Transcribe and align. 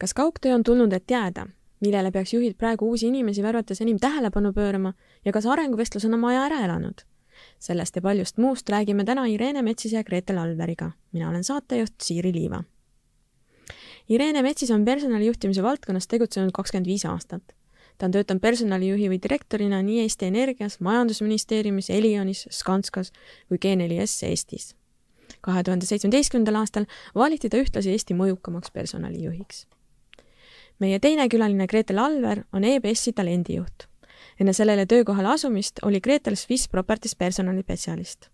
kas 0.00 0.14
kaugtöö 0.14 0.54
on 0.54 0.62
tulnud, 0.62 0.92
et 0.92 1.10
jääda? 1.10 1.46
millele 1.80 2.10
peaks 2.12 2.34
juhid 2.34 2.56
praegu 2.60 2.88
uusi 2.88 3.08
inimesi 3.08 3.42
värvates 3.42 3.80
enim 3.80 3.98
tähelepanu 4.00 4.52
pöörama 4.52 4.92
ja 5.24 5.32
kas 5.32 5.46
arenguvestlus 5.46 6.04
on 6.04 6.14
oma 6.14 6.28
aja 6.28 6.42
ära 6.48 6.64
elanud? 6.64 7.04
sellest 7.58 7.96
ja 7.96 8.02
paljust 8.02 8.36
muust 8.36 8.68
räägime 8.68 9.04
täna 9.04 9.26
Irene 9.26 9.62
Metsis 9.62 9.92
ja 9.92 10.04
Gretel 10.04 10.38
Alveriga. 10.38 10.90
mina 11.12 11.28
olen 11.28 11.44
saatejuht 11.44 11.94
Siiri 12.02 12.32
Liiva. 12.32 12.64
Irene 14.08 14.42
Metsis 14.42 14.70
on 14.70 14.84
personalijuhtimise 14.84 15.62
valdkonnas 15.62 16.08
tegutsenud 16.08 16.52
kakskümmend 16.52 16.86
viis 16.86 17.04
aastat. 17.04 17.42
ta 17.98 18.06
on 18.06 18.12
töötanud 18.12 18.40
personalijuhi 18.40 19.08
või 19.08 19.22
direktorina 19.22 19.82
nii 19.82 20.00
Eesti 20.00 20.26
Energias, 20.26 20.80
Majandusministeeriumis, 20.80 21.90
Elionis, 21.90 22.46
Skanskas 22.50 23.12
kui 23.48 23.58
G4S 23.58 24.26
Eestis. 24.28 24.76
kahe 25.40 25.62
tuhande 25.62 25.86
seitsmeteistkümnendal 25.86 26.54
aastal 26.54 26.86
valiti 27.14 27.48
ta 27.48 27.56
ühtlasi 27.56 27.90
Eesti 27.90 28.14
mõjukamaks 28.14 28.72
personalijuhiks 28.72 29.66
meie 30.80 30.98
teine 30.98 31.28
külaline 31.28 31.66
Gretel 31.68 31.98
Alver 31.98 32.44
on 32.52 32.64
EBS-i 32.64 33.12
talendijuht. 33.12 33.86
enne 34.40 34.52
sellele 34.56 34.86
töökohale 34.86 35.28
asumist 35.28 35.82
oli 35.84 36.00
Gretel 36.00 36.34
Swiss 36.34 36.68
Properties 36.68 37.16
personalispetsialist. 37.16 38.30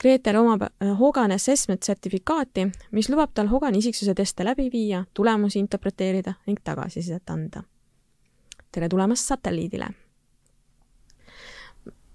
Gretel 0.00 0.36
omab 0.36 0.62
äh, 0.62 0.98
Hogan 0.98 1.32
Assessment 1.32 1.82
sertifikaati, 1.82 2.66
mis 2.90 3.08
lubab 3.08 3.30
tal 3.34 3.48
Hogani 3.48 3.78
isiksuse 3.78 4.14
teste 4.14 4.44
läbi 4.44 4.68
viia, 4.72 5.04
tulemusi 5.14 5.58
interpreteerida 5.58 6.34
ning 6.46 6.58
tagasisidet 6.64 7.30
anda. 7.30 7.62
tere 8.72 8.88
tulemast 8.88 9.26
satelliidile! 9.26 9.86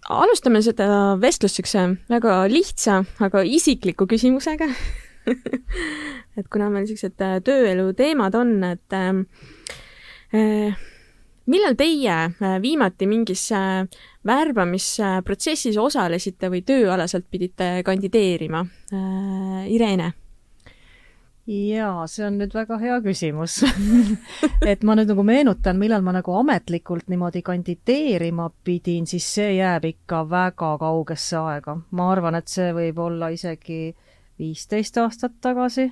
alustame 0.10 0.62
seda 0.62 1.16
vestlust 1.22 1.60
niisuguse 1.60 1.84
väga 2.10 2.40
lihtsa, 2.50 3.04
aga 3.20 3.44
isikliku 3.46 4.08
küsimusega 4.10 4.68
et 6.38 6.48
kuna 6.52 6.70
meil 6.70 6.86
niisugused 6.86 7.26
äh, 7.26 7.40
tööelu 7.46 7.92
teemad 7.98 8.38
on, 8.40 8.56
et 8.72 8.98
ähm, 8.98 9.26
äh, 10.34 10.78
millal 11.50 11.76
teie 11.80 12.16
äh, 12.30 12.56
viimati 12.62 13.08
mingis 13.10 13.50
äh, 13.56 13.84
värbamisprotsessis 14.26 15.78
osalesite 15.82 16.50
või 16.52 16.64
tööalaselt 16.68 17.30
pidite 17.32 17.80
kandideerima 17.86 18.66
äh,? 18.94 19.68
Irene 19.70 20.14
jaa, 21.50 22.06
see 22.08 22.26
on 22.28 22.38
nüüd 22.38 22.54
väga 22.54 22.78
hea 22.82 23.00
küsimus 23.02 23.60
et 24.72 24.84
ma 24.86 24.96
nüüd 24.98 25.10
nagu 25.10 25.26
meenutan, 25.26 25.80
millal 25.82 26.04
ma 26.06 26.14
nagu 26.20 26.36
ametlikult 26.38 27.10
niimoodi 27.10 27.42
kandideerima 27.46 28.50
pidin, 28.64 29.08
siis 29.10 29.26
see 29.38 29.56
jääb 29.58 29.88
ikka 29.90 30.24
väga 30.30 30.76
kaugesse 30.82 31.40
aega. 31.42 31.80
ma 31.92 32.12
arvan, 32.14 32.38
et 32.38 32.52
see 32.52 32.70
võib 32.76 33.02
olla 33.02 33.32
isegi 33.34 33.96
viisteist 34.40 34.98
aastat 34.98 35.40
tagasi. 35.42 35.92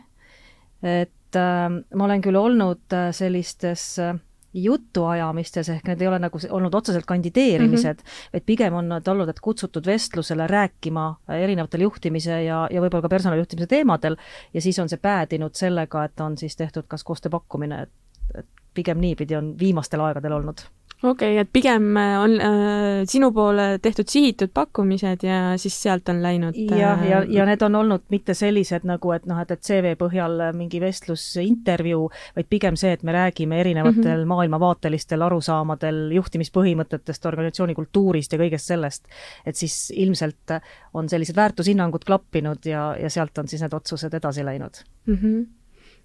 et 0.84 1.36
äh, 1.36 1.70
ma 1.96 2.06
olen 2.06 2.22
küll 2.22 2.38
olnud 2.38 2.94
äh, 2.94 3.10
sellistes 3.12 3.98
äh, 4.00 4.16
jutuajamistes, 4.54 5.70
ehk 5.70 5.90
need 5.90 6.02
ei 6.02 6.08
ole 6.10 6.20
nagu 6.22 6.40
olnud 6.50 6.76
otseselt 6.78 7.06
kandideerimised 7.06 8.00
mm, 8.00 8.06
-hmm. 8.06 8.30
vaid 8.34 8.46
pigem 8.46 8.74
on 8.74 8.90
nad 8.90 9.08
olnud, 9.08 9.30
et 9.30 9.40
kutsutud 9.40 9.86
vestlusele 9.86 10.48
rääkima 10.48 11.08
erinevatel 11.40 11.82
juhtimise 11.82 12.44
ja, 12.44 12.68
ja 12.72 12.82
võib-olla 12.82 13.02
ka 13.06 13.10
personalijuhtimise 13.10 13.68
teemadel 13.68 14.18
ja 14.54 14.62
siis 14.62 14.80
on 14.80 14.90
see 14.90 15.02
päädinud 15.02 15.56
sellega, 15.56 16.04
et 16.04 16.20
on 16.20 16.38
siis 16.38 16.56
tehtud 16.56 16.88
kas 16.88 17.04
koostööpakkumine, 17.04 17.82
et, 17.82 17.92
et 18.38 18.48
pigem 18.78 19.02
niipidi 19.02 19.38
on 19.40 19.54
viimastel 19.60 20.06
aegadel 20.06 20.40
olnud 20.40 20.68
okei 21.04 21.34
okay,, 21.34 21.38
et 21.38 21.50
pigem 21.54 21.98
äh, 21.98 22.16
on 22.20 22.32
äh, 22.42 23.04
sinu 23.06 23.30
poole 23.32 23.80
tehtud 23.82 24.10
sihitud 24.10 24.50
pakkumised 24.54 25.24
ja 25.24 25.40
siis 25.58 25.76
sealt 25.84 26.10
on 26.10 26.24
läinud 26.24 26.58
äh... 26.58 26.80
jah, 26.80 27.04
ja, 27.06 27.20
ja 27.30 27.46
need 27.46 27.62
on 27.62 27.76
olnud 27.76 28.08
mitte 28.10 28.34
sellised 28.34 28.88
nagu, 28.88 29.12
et 29.14 29.28
noh, 29.30 29.38
et, 29.42 29.52
et 29.54 29.62
CV 29.62 29.94
põhjal 30.00 30.42
mingi 30.58 30.82
vestlus, 30.82 31.26
intervjuu, 31.42 32.08
vaid 32.36 32.50
pigem 32.50 32.80
see, 32.80 32.96
et 32.98 33.06
me 33.06 33.14
räägime 33.14 33.60
erinevatel 33.62 34.02
mm 34.02 34.24
-hmm. 34.24 34.32
maailmavaatelistel 34.34 35.22
arusaamadel 35.22 36.16
juhtimispõhimõtetest, 36.18 37.30
organisatsiooni 37.30 37.78
kultuurist 37.78 38.34
ja 38.34 38.40
kõigest 38.42 38.74
sellest. 38.74 39.06
et 39.46 39.56
siis 39.56 39.94
ilmselt 39.96 40.58
on 40.94 41.10
sellised 41.10 41.36
väärtushinnangud 41.36 42.06
klappinud 42.06 42.66
ja, 42.66 42.96
ja 43.00 43.10
sealt 43.10 43.38
on 43.38 43.48
siis 43.48 43.62
need 43.62 43.74
otsused 43.74 44.14
edasi 44.14 44.46
läinud 44.46 44.82
mm 45.06 45.16
-hmm.. 45.16 45.46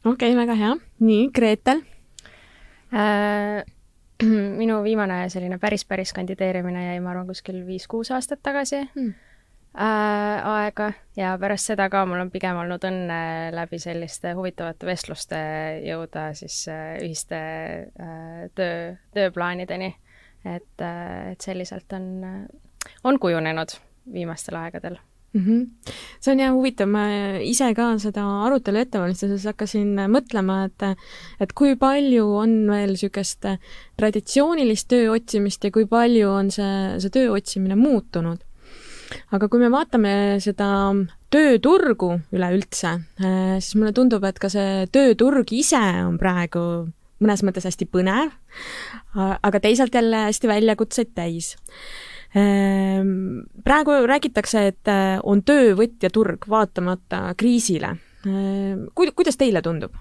okei 0.04 0.34
okay,, 0.34 0.36
väga 0.36 0.54
hea. 0.54 0.76
nii, 1.00 1.30
Gretel 1.32 1.78
äh,? 1.78 2.01
minu 4.62 4.82
viimane 4.84 5.26
selline 5.32 5.58
päris, 5.58 5.84
päris 5.88 6.12
kandideerimine 6.12 6.86
jäi, 6.86 7.00
ma 7.00 7.12
arvan, 7.12 7.26
kuskil 7.26 7.62
viis-kuus 7.66 8.10
aastat 8.14 8.42
tagasi 8.42 8.82
hmm. 8.94 9.14
äh, 9.74 10.48
aega 10.52 10.92
ja 11.16 11.34
pärast 11.40 11.72
seda 11.72 11.88
ka 11.92 12.04
mul 12.06 12.22
on 12.24 12.30
pigem 12.30 12.58
olnud 12.62 12.84
õnne 12.88 13.20
läbi 13.54 13.80
selliste 13.82 14.34
huvitavate 14.38 14.86
vestluste 14.86 15.40
jõuda 15.86 16.30
siis 16.38 16.64
äh, 16.72 16.96
ühiste 17.02 17.40
äh, 17.88 18.42
töö, 18.54 18.92
tööplaanideni. 19.16 19.94
et 20.44 20.84
äh,, 20.84 21.32
et 21.32 21.40
selliselt 21.40 21.92
on, 21.92 22.48
on 23.04 23.18
kujunenud 23.18 23.78
viimastel 24.12 24.58
aegadel 24.58 24.98
mm. 25.32 25.40
-hmm. 25.40 25.92
see 26.20 26.32
on 26.32 26.40
jah 26.40 26.52
huvitav, 26.54 26.88
ma 26.88 27.06
ise 27.40 27.72
ka 27.74 27.88
seda 27.98 28.24
arutelu 28.46 28.82
ette 28.82 29.00
valmistades 29.00 29.46
hakkasin 29.48 29.96
mõtlema, 30.12 30.64
et 30.66 30.86
et 31.40 31.52
kui 31.52 31.76
palju 31.76 32.26
on 32.44 32.54
veel 32.70 32.94
niisugust 32.94 33.48
traditsioonilist 33.96 34.88
töö 34.88 35.12
otsimist 35.16 35.64
ja 35.64 35.70
kui 35.70 35.86
palju 35.86 36.30
on 36.30 36.50
see, 36.50 37.00
see 37.00 37.10
töö 37.10 37.32
otsimine 37.36 37.76
muutunud. 37.76 38.40
aga 39.30 39.48
kui 39.48 39.60
me 39.60 39.68
vaatame 39.70 40.40
seda 40.40 40.68
tööturgu 41.32 42.14
üleüldse, 42.32 42.96
siis 43.60 43.74
mulle 43.76 43.92
tundub, 43.92 44.24
et 44.24 44.38
ka 44.38 44.48
see 44.48 44.86
tööturg 44.92 45.52
ise 45.52 45.80
on 46.06 46.18
praegu 46.18 46.88
mõnes 47.22 47.42
mõttes 47.46 47.66
hästi 47.68 47.86
põnev, 47.86 48.32
aga 49.14 49.60
teisalt 49.60 49.94
jälle 49.94 50.26
hästi 50.26 50.48
väljakutseid 50.48 51.12
täis 51.14 51.54
praegu 53.64 53.98
räägitakse, 54.08 54.66
et 54.72 54.88
äh, 54.88 55.18
on 55.22 55.42
töövõtja 55.44 56.10
turg 56.12 56.48
vaatamata 56.48 57.34
kriisile. 57.36 57.96
Ehm, 58.26 58.86
Ku-, 58.94 59.12
kuidas 59.16 59.36
teile 59.36 59.62
tundub? 59.62 59.94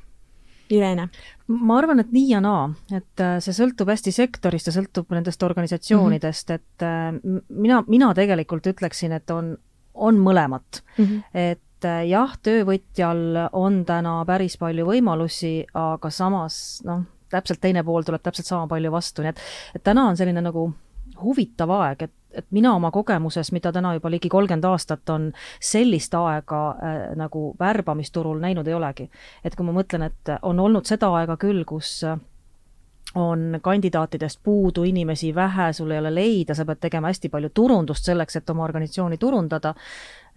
Irene? 0.71 1.09
ma 1.51 1.81
arvan, 1.81 1.99
et 1.99 2.13
nii 2.15 2.29
ja 2.29 2.39
naa, 2.39 2.69
et 2.95 3.19
äh, 3.19 3.33
see 3.43 3.51
sõltub 3.55 3.89
hästi 3.91 4.13
sektorist 4.15 4.69
ja 4.69 4.73
sõltub 4.77 5.09
nendest 5.11 5.43
organisatsioonidest 5.43 6.53
mm, 6.53 6.55
-hmm. 6.55 6.61
et 6.61 6.85
äh, 6.87 7.41
mina, 7.49 7.83
mina 7.87 8.13
tegelikult 8.15 8.69
ütleksin, 8.71 9.11
et 9.11 9.29
on, 9.35 9.57
on 9.93 10.15
mõlemat 10.15 10.79
mm. 10.97 11.05
-hmm. 11.05 11.23
et 11.33 11.87
jah, 12.07 12.37
töövõtjal 12.43 13.49
on 13.51 13.83
täna 13.85 14.21
päris 14.25 14.55
palju 14.57 14.85
võimalusi, 14.85 15.65
aga 15.73 16.09
samas 16.09 16.81
noh, 16.85 17.03
täpselt 17.29 17.59
teine 17.59 17.83
pool 17.83 18.03
tuleb 18.07 18.21
täpselt 18.23 18.47
sama 18.47 18.67
palju 18.67 18.91
vastu, 18.91 19.21
nii 19.21 19.29
et, 19.33 19.39
et 19.75 19.83
täna 19.83 20.07
on 20.07 20.17
selline 20.17 20.41
nagu 20.41 20.69
huvitav 21.21 21.69
aeg, 21.69 22.01
et 22.07 22.13
et 22.33 22.45
mina 22.51 22.73
oma 22.75 22.91
kogemuses, 22.91 23.51
mida 23.51 23.71
täna 23.71 23.93
juba 23.93 24.11
ligi 24.11 24.29
kolmkümmend 24.29 24.65
aastat 24.65 25.09
on, 25.09 25.31
sellist 25.59 26.13
aega 26.15 26.61
äh, 26.71 26.99
nagu 27.19 27.55
värbamisturul 27.59 28.39
näinud 28.39 28.67
ei 28.67 28.73
olegi. 28.73 29.09
et 29.43 29.55
kui 29.55 29.65
ma 29.65 29.75
mõtlen, 29.81 30.07
et 30.07 30.35
on 30.41 30.59
olnud 30.59 30.85
seda 30.85 31.11
aega 31.15 31.37
küll, 31.37 31.65
kus 31.65 32.03
äh, 32.03 32.19
on 33.15 33.59
kandidaatidest 33.61 34.39
puudu 34.43 34.83
inimesi 34.83 35.35
vähe, 35.35 35.73
sul 35.73 35.91
ei 35.91 35.99
ole 35.99 36.15
leida, 36.15 36.55
sa 36.55 36.65
pead 36.65 36.79
tegema 36.79 37.11
hästi 37.11 37.29
palju 37.29 37.49
turundust 37.53 38.07
selleks, 38.07 38.35
et 38.35 38.49
oma 38.49 38.63
organisatsiooni 38.63 39.17
turundada, 39.17 39.73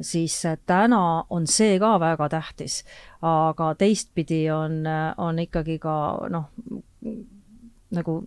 siis 0.00 0.40
äh, 0.46 0.58
täna 0.66 1.24
on 1.30 1.46
see 1.46 1.78
ka 1.78 1.94
väga 2.00 2.28
tähtis. 2.28 2.84
aga 3.22 3.74
teistpidi 3.74 4.50
on, 4.50 4.86
äh, 4.86 5.14
on 5.16 5.38
ikkagi 5.38 5.78
ka 5.78 6.28
noh, 6.28 6.50
nagu 7.94 8.22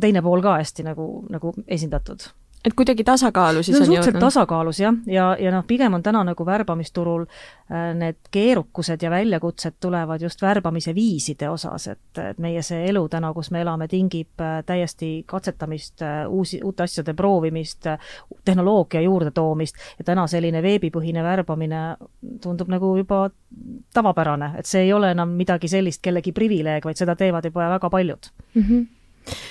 teine 0.00 0.22
pool 0.22 0.42
ka 0.42 0.58
hästi 0.60 0.84
nagu, 0.84 1.24
nagu 1.30 1.54
esindatud 1.66 2.28
et 2.66 2.74
kuidagi 2.74 3.04
tasakaalu 3.04 3.62
siis 3.62 3.78
see 3.78 3.86
on, 3.86 3.94
jõudnud? 3.94 4.18
tasakaalus 4.20 4.80
jah, 4.80 4.94
ja, 5.10 5.28
ja, 5.40 5.52
noh, 5.54 5.64
pigem 5.66 5.94
on 5.94 6.02
täna 6.02 6.22
nagu 6.26 6.46
värbamisturul 6.46 7.26
äh, 7.26 7.92
need 7.94 8.18
keerukused 8.34 9.02
ja 9.02 9.10
väljakutsed 9.12 9.78
tulevad 9.80 10.22
just 10.22 10.42
värbamise 10.42 10.94
viiside 10.94 11.50
osas, 11.50 11.86
et, 11.94 12.20
et 12.22 12.40
meie 12.42 12.62
see 12.66 12.88
elu 12.90 13.04
täna, 13.12 13.30
kus 13.36 13.52
me 13.54 13.62
elame, 13.62 13.88
tingib 13.90 14.42
äh, 14.42 14.58
täiesti 14.66 15.10
katsetamist, 15.30 16.02
äh, 16.02 16.24
uusi, 16.28 16.60
uute 16.64 16.86
asjade 16.86 17.14
proovimist, 17.14 17.86
tehnoloogia 18.44 19.04
juurdetoomist 19.06 19.80
ja 20.00 20.08
täna 20.10 20.26
selline 20.30 20.62
veebipõhine 20.64 21.22
värbamine 21.24 21.84
tundub 22.42 22.70
nagu 22.72 22.96
juba 22.98 23.28
tavapärane, 23.94 24.52
et 24.58 24.66
see 24.66 24.88
ei 24.88 24.92
ole 24.92 25.12
enam 25.14 25.36
midagi 25.38 25.70
sellist 25.70 26.02
kellegi 26.02 26.34
privileeg, 26.34 26.84
vaid 26.84 26.98
seda 26.98 27.14
teevad 27.16 27.46
juba 27.46 27.70
väga 27.76 27.90
paljud 27.90 28.32
mm. 28.54 28.62
-hmm 28.62 28.86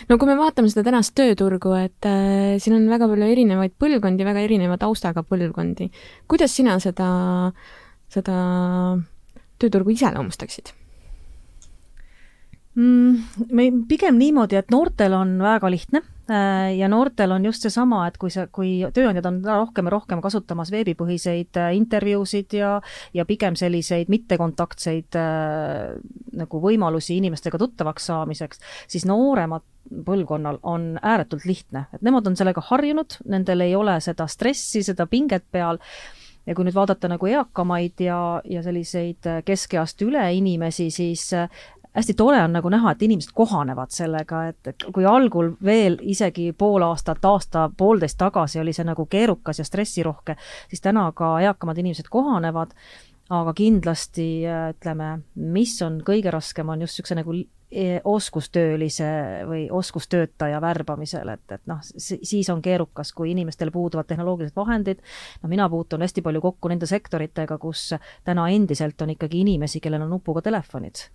no 0.10 0.18
kui 0.18 0.30
me 0.30 0.38
vaatame 0.40 0.72
seda 0.72 0.86
tänast 0.88 1.16
tööturgu, 1.18 1.74
et 1.80 2.08
äh, 2.10 2.56
siin 2.62 2.78
on 2.78 2.88
väga 2.92 3.10
palju 3.12 3.28
erinevaid 3.34 3.76
põlvkondi, 3.82 4.28
väga 4.28 4.46
erineva 4.46 4.80
taustaga 4.82 5.26
põlvkondi. 5.28 5.90
kuidas 6.32 6.56
sina 6.56 6.78
seda, 6.84 7.10
seda 8.14 8.40
tööturgu 9.62 9.96
iseloomustaksid? 9.96 10.74
mm,? 12.76 13.86
Pigem 13.90 14.20
niimoodi, 14.20 14.60
et 14.60 14.72
noortel 14.74 15.16
on 15.18 15.38
väga 15.44 15.72
lihtne 15.72 16.04
ja 16.80 16.88
noortel 16.90 17.32
on 17.32 17.46
just 17.46 17.62
seesama, 17.62 18.06
et 18.10 18.18
kui 18.18 18.32
sa, 18.34 18.48
kui 18.52 18.80
tööandjad 18.94 19.28
on 19.30 19.38
rohkem 19.46 19.86
ja 19.86 19.94
rohkem 19.94 20.24
kasutamas 20.26 20.72
veebipõhiseid 20.74 21.60
äh, 21.62 21.76
intervjuusid 21.78 22.56
ja 22.58 22.80
ja 23.14 23.26
pigem 23.30 23.58
selliseid 23.60 24.10
mittekontaktseid 24.10 25.18
äh, 25.20 25.94
nagu 26.34 26.62
võimalusi 26.64 27.20
inimestega 27.20 27.62
tuttavaks 27.62 28.10
saamiseks, 28.10 28.62
siis 28.88 29.06
nooremad 29.06 29.66
põlvkonnal 30.06 30.60
on 30.64 30.96
ääretult 31.02 31.46
lihtne, 31.46 31.86
et 31.94 32.02
nemad 32.06 32.26
on 32.28 32.38
sellega 32.38 32.64
harjunud, 32.72 33.20
nendel 33.30 33.62
ei 33.62 33.76
ole 33.78 34.00
seda 34.02 34.26
stressi, 34.28 34.82
seda 34.84 35.06
pinget 35.06 35.46
peal. 35.52 35.82
Ja 36.46 36.54
kui 36.54 36.62
nüüd 36.68 36.76
vaadata 36.78 37.10
nagu 37.10 37.26
eakamaid 37.26 38.02
ja, 38.06 38.18
ja 38.46 38.62
selliseid 38.62 39.26
keskeast 39.46 40.02
üle 40.06 40.28
inimesi, 40.38 40.92
siis 40.94 41.32
hästi 41.96 42.14
tore 42.14 42.44
on 42.44 42.54
nagu 42.54 42.70
näha, 42.70 42.92
et 42.92 43.02
inimesed 43.02 43.32
kohanevad 43.34 43.94
sellega, 43.96 44.44
et 44.52 44.86
kui 44.94 45.06
algul 45.08 45.54
veel 45.64 45.98
isegi 46.02 46.52
pool 46.58 46.84
aastat, 46.84 47.24
aasta, 47.26 47.70
poolteist 47.78 48.20
tagasi 48.20 48.60
oli 48.60 48.74
see 48.76 48.88
nagu 48.88 49.08
keerukas 49.10 49.60
ja 49.60 49.66
stressirohke, 49.66 50.36
siis 50.70 50.84
täna 50.84 51.08
ka 51.16 51.38
eakamad 51.48 51.80
inimesed 51.80 52.12
kohanevad, 52.12 52.76
aga 53.34 53.54
kindlasti 53.58 54.30
ütleme, 54.46 55.20
mis 55.36 55.80
on 55.82 56.02
kõige 56.06 56.34
raskem, 56.34 56.70
on 56.70 56.84
just 56.86 57.00
niisuguse 57.00 57.18
nagu 57.18 57.34
e, 57.72 57.86
oskustöölise 58.04 59.08
või 59.50 59.64
oskustöötaja 59.72 60.60
värbamisel, 60.62 61.32
et, 61.34 61.46
et 61.52 61.64
noh, 61.72 61.80
siis 61.82 62.50
on 62.54 62.62
keerukas, 62.62 63.14
kui 63.16 63.32
inimestel 63.32 63.72
puuduvad 63.74 64.12
tehnoloogilised 64.12 64.56
vahendid, 64.60 65.02
no 65.42 65.50
mina 65.50 65.70
puutun 65.72 66.06
hästi 66.06 66.22
palju 66.26 66.44
kokku 66.44 66.70
nende 66.70 66.90
sektoritega, 66.92 67.58
kus 67.58 67.94
täna 68.28 68.50
endiselt 68.54 69.02
on 69.02 69.16
ikkagi 69.16 69.42
inimesi, 69.42 69.82
kellel 69.82 70.06
on 70.06 70.18
nupuga 70.20 70.46
telefonid 70.46 71.08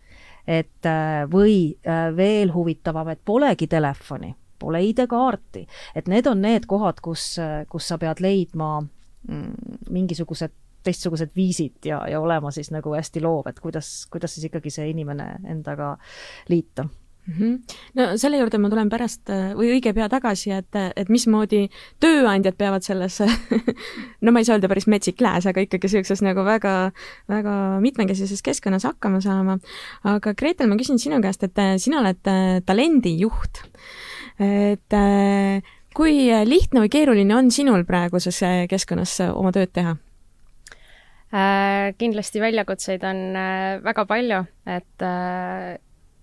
et 0.50 0.87
äh, 0.88 1.25
või 1.31 1.76
äh, 1.87 2.08
veel 2.17 2.52
huvitavam, 2.55 3.12
et 3.12 3.20
polegi 3.25 3.69
telefoni, 3.70 4.32
pole 4.61 4.82
ID-kaarti, 4.91 5.67
et 5.97 6.08
need 6.11 6.26
on 6.26 6.43
need 6.43 6.67
kohad, 6.70 7.00
kus, 7.05 7.32
äh, 7.43 7.62
kus 7.70 7.91
sa 7.91 7.99
pead 8.00 8.23
leidma 8.25 8.81
mm, 8.81 9.87
mingisugused 9.91 10.56
teistsugused 10.81 11.35
viisid 11.37 11.85
ja, 11.85 12.00
ja 12.08 12.20
olema 12.25 12.50
siis 12.50 12.70
nagu 12.73 12.94
hästi 12.97 13.20
loov, 13.20 13.50
et 13.50 13.61
kuidas, 13.61 14.06
kuidas 14.11 14.35
siis 14.35 14.49
ikkagi 14.49 14.73
see 14.73 14.88
inimene 14.94 15.35
endaga 15.52 15.93
liita 16.49 16.87
mm. 17.30 17.38
-hmm. 17.38 17.76
no 17.94 18.16
selle 18.18 18.38
juurde 18.40 18.58
ma 18.58 18.70
tulen 18.70 18.90
pärast 18.90 19.30
äh, 19.30 19.52
või 19.56 19.70
õige 19.76 19.92
pea 19.94 20.08
tagasi, 20.08 20.52
et, 20.56 20.76
et 20.96 21.08
mismoodi 21.08 21.68
tööandjad 22.00 22.58
peavad 22.58 22.82
selles 22.86 23.20
no 24.24 24.32
ma 24.32 24.42
ei 24.42 24.48
saa 24.48 24.58
öelda 24.58 24.68
päris 24.68 24.86
metsik 24.86 25.20
lääs, 25.20 25.46
aga 25.46 25.64
ikkagi 25.64 25.86
niisuguses 25.86 26.22
nagu 26.26 26.44
väga, 26.44 26.92
väga 27.28 27.54
mitmekesises 27.80 28.42
keskkonnas 28.42 28.84
hakkama 28.84 29.20
saama. 29.20 29.58
aga 30.04 30.34
Gretel, 30.34 30.68
ma 30.68 30.76
küsin 30.76 30.98
sinu 30.98 31.20
käest, 31.22 31.42
et 31.46 31.58
äh, 31.58 31.76
sina 31.78 32.00
oled 32.00 32.26
äh, 32.26 32.60
talendijuht. 32.66 33.64
et 34.40 34.94
kui 35.94 36.14
lihtne 36.48 36.80
või 36.80 36.88
keeruline 36.88 37.34
on 37.36 37.50
sinul 37.52 37.84
praeguses 37.84 38.38
keskkonnas 38.70 39.18
oma 39.34 39.52
tööd 39.52 39.72
teha? 39.76 39.98
Äh, 41.30 41.94
kindlasti 41.94 42.40
väljakutseid 42.42 43.04
on 43.06 43.18
äh, 43.38 43.78
väga 43.84 44.02
palju, 44.10 44.40
et 44.66 45.04
äh, 45.06 45.76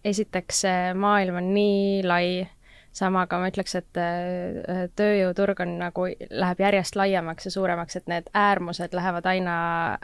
esiteks 0.06 0.62
see 0.66 0.94
maailm 0.98 1.40
on 1.42 1.50
nii 1.54 2.04
lai, 2.06 2.28
sama 2.98 3.26
ka 3.30 3.40
ma 3.42 3.50
ütleks, 3.52 3.76
et 3.78 4.00
äh, 4.02 4.86
tööjõuturg 4.98 5.62
on 5.66 5.76
nagu, 5.82 6.08
läheb 6.30 6.64
järjest 6.64 6.98
laiemaks 6.98 7.50
ja 7.50 7.54
suuremaks, 7.54 8.00
et 8.00 8.10
need 8.12 8.32
äärmused 8.34 8.96
lähevad 8.98 9.28
aina 9.30 9.58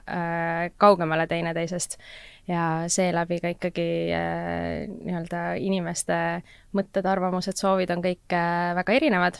äh, 0.05 0.67
kaugemale 0.77 1.27
teineteisest. 1.27 1.97
Ja 2.47 2.83
seeläbi 2.91 3.39
ka 3.39 3.53
ikkagi 3.53 3.87
äh, 4.11 4.83
nii-öelda 4.91 5.45
inimeste 5.63 6.19
mõtted, 6.75 7.07
arvamused, 7.07 7.55
soovid 7.55 7.93
on 7.95 8.03
kõik 8.03 8.35
äh, 8.35 8.73
väga 8.81 8.99
erinevad 8.99 9.39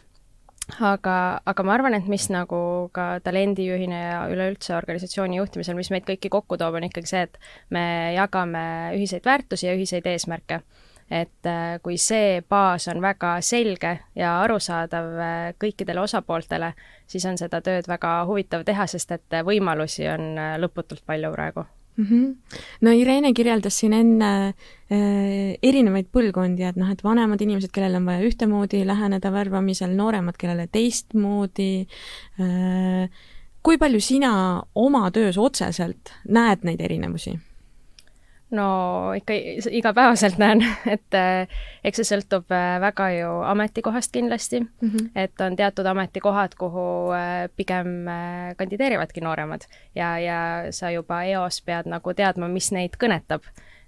aga, 0.80 1.16
aga 1.46 1.66
ma 1.66 1.76
arvan, 1.76 1.98
et 1.98 2.08
mis 2.12 2.30
nagu 2.32 2.60
ka 2.96 3.20
talendijuhina 3.26 4.00
ja 4.00 4.22
üleüldse 4.32 4.76
organisatsiooni 4.78 5.40
juhtimisel, 5.40 5.76
mis 5.78 5.92
meid 5.94 6.08
kõiki 6.08 6.32
kokku 6.32 6.58
toob, 6.60 6.78
on 6.80 6.88
ikkagi 6.88 7.10
see, 7.10 7.26
et 7.28 7.38
me 7.74 7.84
jagame 8.16 8.64
ühiseid 8.98 9.26
väärtusi 9.28 9.68
ja 9.68 9.76
ühiseid 9.78 10.08
eesmärke. 10.10 10.64
et 11.12 11.46
äh, 11.46 11.80
kui 11.84 11.98
see 12.00 12.42
baas 12.50 12.88
on 12.88 13.02
väga 13.04 13.36
selge 13.44 13.92
ja 14.16 14.38
arusaadav 14.42 15.10
äh, 15.20 15.54
kõikidele 15.60 16.00
osapooltele, 16.00 16.72
siis 17.08 17.26
on 17.26 17.38
seda 17.38 17.60
tööd 17.62 17.92
väga 17.92 18.24
huvitav 18.26 18.64
teha, 18.64 18.88
sest 18.88 19.12
et 19.12 19.40
võimalusi 19.46 20.08
on 20.10 20.38
äh, 20.40 20.56
lõputult 20.64 21.04
palju 21.06 21.32
praegu 21.36 21.68
mm. 21.98 22.06
-hmm. 22.06 22.58
no 22.82 22.92
Irene 22.92 23.34
kirjeldas 23.34 23.78
siin 23.80 23.94
enne 23.94 24.32
äh, 24.48 25.58
erinevaid 25.62 26.10
põlvkondi, 26.12 26.66
et 26.68 26.76
noh, 26.76 26.92
et 26.92 27.04
vanemad 27.04 27.42
inimesed, 27.42 27.72
kellel 27.72 27.96
on 27.96 28.06
vaja 28.06 28.26
ühtemoodi 28.28 28.86
läheneda 28.86 29.32
värbamisel, 29.32 29.96
nooremad, 29.96 30.38
kellele 30.38 30.68
teistmoodi 30.68 31.88
äh,. 32.40 33.10
kui 33.64 33.78
palju 33.78 34.00
sina 34.02 34.64
oma 34.76 35.12
töös 35.12 35.38
otseselt 35.38 36.12
näed 36.28 36.64
neid 36.64 36.82
erinevusi? 36.82 37.40
No 38.54 39.14
ikka 39.18 39.34
igapäevaselt 39.72 40.38
näen, 40.38 40.62
et 40.96 41.18
äh, 41.18 41.50
eks 41.84 42.02
see 42.02 42.10
sõltub 42.14 42.54
äh, 42.54 42.78
väga 42.84 43.10
ju 43.18 43.32
ametikohast 43.50 44.14
kindlasti 44.14 44.62
mm, 44.62 44.90
-hmm. 44.90 45.10
et 45.16 45.42
on 45.42 45.56
teatud 45.56 45.86
ametikohad, 45.90 46.56
kuhu 46.60 46.86
äh, 47.18 47.50
pigem 47.58 48.06
kandideerivadki 48.58 49.22
nooremad 49.22 49.66
ja, 49.96 50.18
ja 50.20 50.40
sa 50.72 50.92
juba 50.92 51.24
eos 51.24 51.62
pead 51.62 51.90
nagu 51.90 52.14
teadma, 52.14 52.48
mis 52.48 52.72
neid 52.72 52.98
kõnetab. 53.04 53.42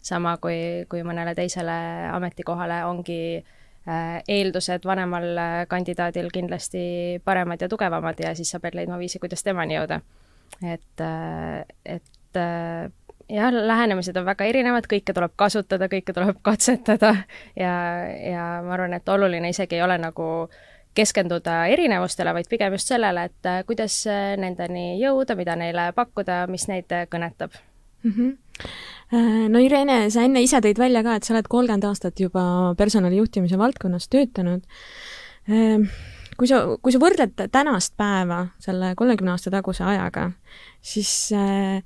sama 0.05 0.37
kui, 0.37 0.85
kui 0.89 1.01
mõnele 1.01 1.33
teisele 1.35 1.75
ametikohale 2.13 2.83
ongi 2.85 3.43
eeldused 4.27 4.85
vanemal 4.85 5.23
kandidaadil 5.67 6.29
kindlasti 6.33 7.21
paremad 7.25 7.61
ja 7.61 7.69
tugevamad 7.69 8.19
ja 8.19 8.35
siis 8.35 8.51
sa 8.51 8.59
pead 8.59 8.75
leidma 8.75 8.99
viisi, 8.99 9.19
kuidas 9.19 9.43
temani 9.43 9.75
jõuda. 9.75 10.01
et, 10.61 11.01
et 11.85 12.37
jah, 13.29 13.51
lähenemised 13.53 14.17
on 14.17 14.25
väga 14.25 14.47
erinevad, 14.49 14.87
kõike 14.89 15.13
tuleb 15.15 15.33
kasutada, 15.39 15.89
kõike 15.91 16.13
tuleb 16.13 16.39
katsetada 16.45 17.11
ja, 17.57 17.73
ja 18.21 18.45
ma 18.65 18.73
arvan, 18.77 18.95
et 18.97 19.09
oluline 19.09 19.49
isegi 19.53 19.79
ei 19.79 19.85
ole 19.85 19.97
nagu 20.01 20.29
keskenduda 20.95 21.65
erinevustele, 21.73 22.33
vaid 22.35 22.49
pigem 22.49 22.75
just 22.77 22.91
sellele, 22.91 23.27
et 23.29 23.49
äh, 23.49 23.61
kuidas 23.67 23.97
äh, 24.07 24.33
nendeni 24.39 24.95
jõuda, 25.01 25.35
mida 25.35 25.57
neile 25.59 25.89
pakkuda, 25.95 26.45
mis 26.51 26.69
neid 26.71 26.91
äh, 26.95 27.07
kõnetab 27.11 27.57
mm. 28.03 28.11
-hmm. 28.11 28.35
No 29.51 29.59
Irene, 29.59 30.09
sa 30.09 30.23
enne 30.25 30.41
ise 30.41 30.57
tõid 30.63 30.79
välja 30.79 31.03
ka, 31.03 31.15
et 31.15 31.23
sa 31.23 31.33
oled 31.35 31.47
kolmkümmend 31.47 31.83
aastat 31.85 32.19
juba 32.19 32.73
personalijuhtimise 32.77 33.57
valdkonnas 33.57 34.07
töötanud. 34.09 34.63
kui 36.37 36.47
sa, 36.47 36.77
kui 36.81 36.91
sa 36.91 36.99
võrdled 36.99 37.43
tänast 37.51 37.93
päeva 37.97 38.47
selle 38.59 38.95
kolmekümne 38.95 39.31
aasta 39.31 39.51
taguse 39.51 39.83
ajaga, 39.83 40.31
siis 40.81 41.29
äh, 41.35 41.83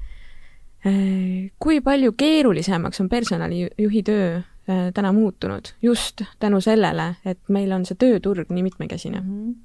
kui 1.59 1.81
palju 1.83 2.13
keerulisemaks 2.17 3.01
on 3.01 3.09
personalijuhi 3.09 4.03
töö 4.03 4.35
äh, 4.35 4.91
täna 4.93 5.11
muutunud 5.13 5.73
just 5.81 6.21
tänu 6.39 6.61
sellele, 6.61 7.15
et 7.25 7.39
meil 7.49 7.71
on 7.75 7.85
see 7.85 7.99
tööturg 7.99 8.49
nii 8.49 8.63
mitmekesine 8.63 9.19
mm? 9.19 9.33
-hmm 9.33 9.57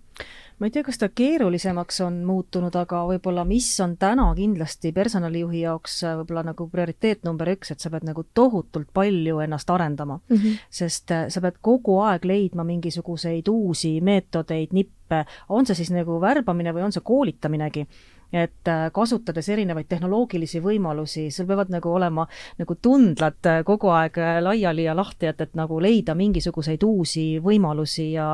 ma 0.58 0.66
ei 0.66 0.70
tea, 0.70 0.84
kas 0.86 0.98
ta 0.98 1.08
keerulisemaks 1.08 2.00
on 2.00 2.20
muutunud, 2.24 2.74
aga 2.78 3.00
võib-olla 3.08 3.42
mis 3.44 3.66
on 3.82 3.96
täna 3.98 4.28
kindlasti 4.38 4.92
personalijuhi 4.92 5.60
jaoks 5.60 6.04
äh, 6.04 6.14
võib-olla 6.20 6.44
nagu 6.46 6.68
prioriteet 6.70 7.24
number 7.26 7.50
üks, 7.50 7.72
et 7.72 7.80
sa 7.80 7.90
pead 7.90 8.06
nagu 8.06 8.24
tohutult 8.34 8.88
palju 8.94 9.40
ennast 9.40 9.70
arendama 9.70 10.20
mm. 10.28 10.36
-hmm. 10.36 10.58
sest 10.70 11.10
sa 11.28 11.40
pead 11.40 11.58
kogu 11.60 11.98
aeg 12.00 12.24
leidma 12.24 12.64
mingisuguseid 12.64 13.48
uusi 13.48 14.00
meetodeid, 14.00 14.72
nippe, 14.72 15.24
on 15.48 15.66
see 15.66 15.74
siis 15.74 15.90
nagu 15.90 16.20
värbamine 16.20 16.72
või 16.72 16.86
on 16.86 16.92
see 16.92 17.02
koolitaminegi 17.04 17.86
et 18.34 18.68
äh, 18.68 18.88
kasutades 18.92 19.48
erinevaid 19.48 19.86
tehnoloogilisi 19.88 20.58
võimalusi, 20.64 21.28
sul 21.30 21.46
peavad 21.46 21.70
nagu 21.70 21.92
olema 21.94 22.26
nagu 22.58 22.76
tundlad 22.82 23.46
äh, 23.46 23.60
kogu 23.66 23.92
aeg 23.94 24.18
äh, 24.18 24.38
laiali 24.42 24.88
ja 24.88 24.96
lahti, 24.96 25.28
et, 25.30 25.40
et 25.40 25.54
nagu 25.54 25.78
leida 25.82 26.16
mingisuguseid 26.18 26.82
uusi 26.82 27.26
võimalusi 27.44 28.10
ja 28.16 28.32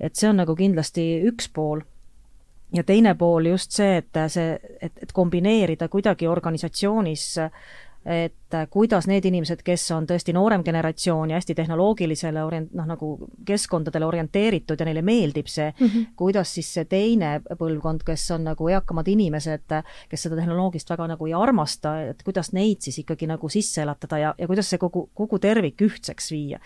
et 0.00 0.16
see 0.16 0.28
on 0.28 0.42
nagu 0.42 0.56
kindlasti 0.56 1.06
üks 1.30 1.48
pool. 1.54 1.80
Ja 2.76 2.84
teine 2.86 3.16
pool 3.18 3.48
just 3.50 3.72
see, 3.74 3.96
et 3.98 4.18
see, 4.30 4.52
et, 4.80 4.92
et 5.02 5.12
kombineerida 5.12 5.88
kuidagi 5.90 6.28
organisatsioonis 6.30 7.24
et 8.04 8.56
kuidas 8.72 9.06
need 9.10 9.24
inimesed, 9.28 9.60
kes 9.64 9.82
on 9.92 10.06
tõesti 10.08 10.32
noorem 10.32 10.62
generatsioon 10.64 11.30
ja 11.30 11.36
hästi 11.36 11.54
tehnoloogilisele 11.58 12.44
orient-, 12.44 12.72
noh, 12.76 12.86
nagu 12.88 13.10
keskkondadele 13.46 14.06
orienteeritud 14.08 14.80
ja 14.80 14.86
neile 14.88 15.02
meeldib 15.04 15.50
see 15.52 15.68
mm, 15.68 15.86
-hmm. 15.86 16.06
kuidas 16.16 16.54
siis 16.54 16.72
see 16.74 16.84
teine 16.84 17.34
põlvkond, 17.58 18.04
kes 18.06 18.30
on 18.30 18.48
nagu 18.48 18.68
eakamad 18.68 19.08
inimesed, 19.08 19.76
kes 20.08 20.22
seda 20.22 20.40
tehnoloogist 20.40 20.90
väga 20.90 21.10
nagu 21.12 21.26
ei 21.26 21.34
armasta, 21.36 21.94
et 22.14 22.22
kuidas 22.22 22.52
neid 22.52 22.80
siis 22.80 22.98
ikkagi 23.04 23.28
nagu 23.28 23.48
sisse 23.48 23.82
elatada 23.82 24.18
ja, 24.18 24.34
ja 24.38 24.46
kuidas 24.46 24.70
see 24.70 24.78
kogu, 24.78 25.10
kogu 25.14 25.38
tervik 25.38 25.82
ühtseks 25.82 26.32
viia 26.32 26.58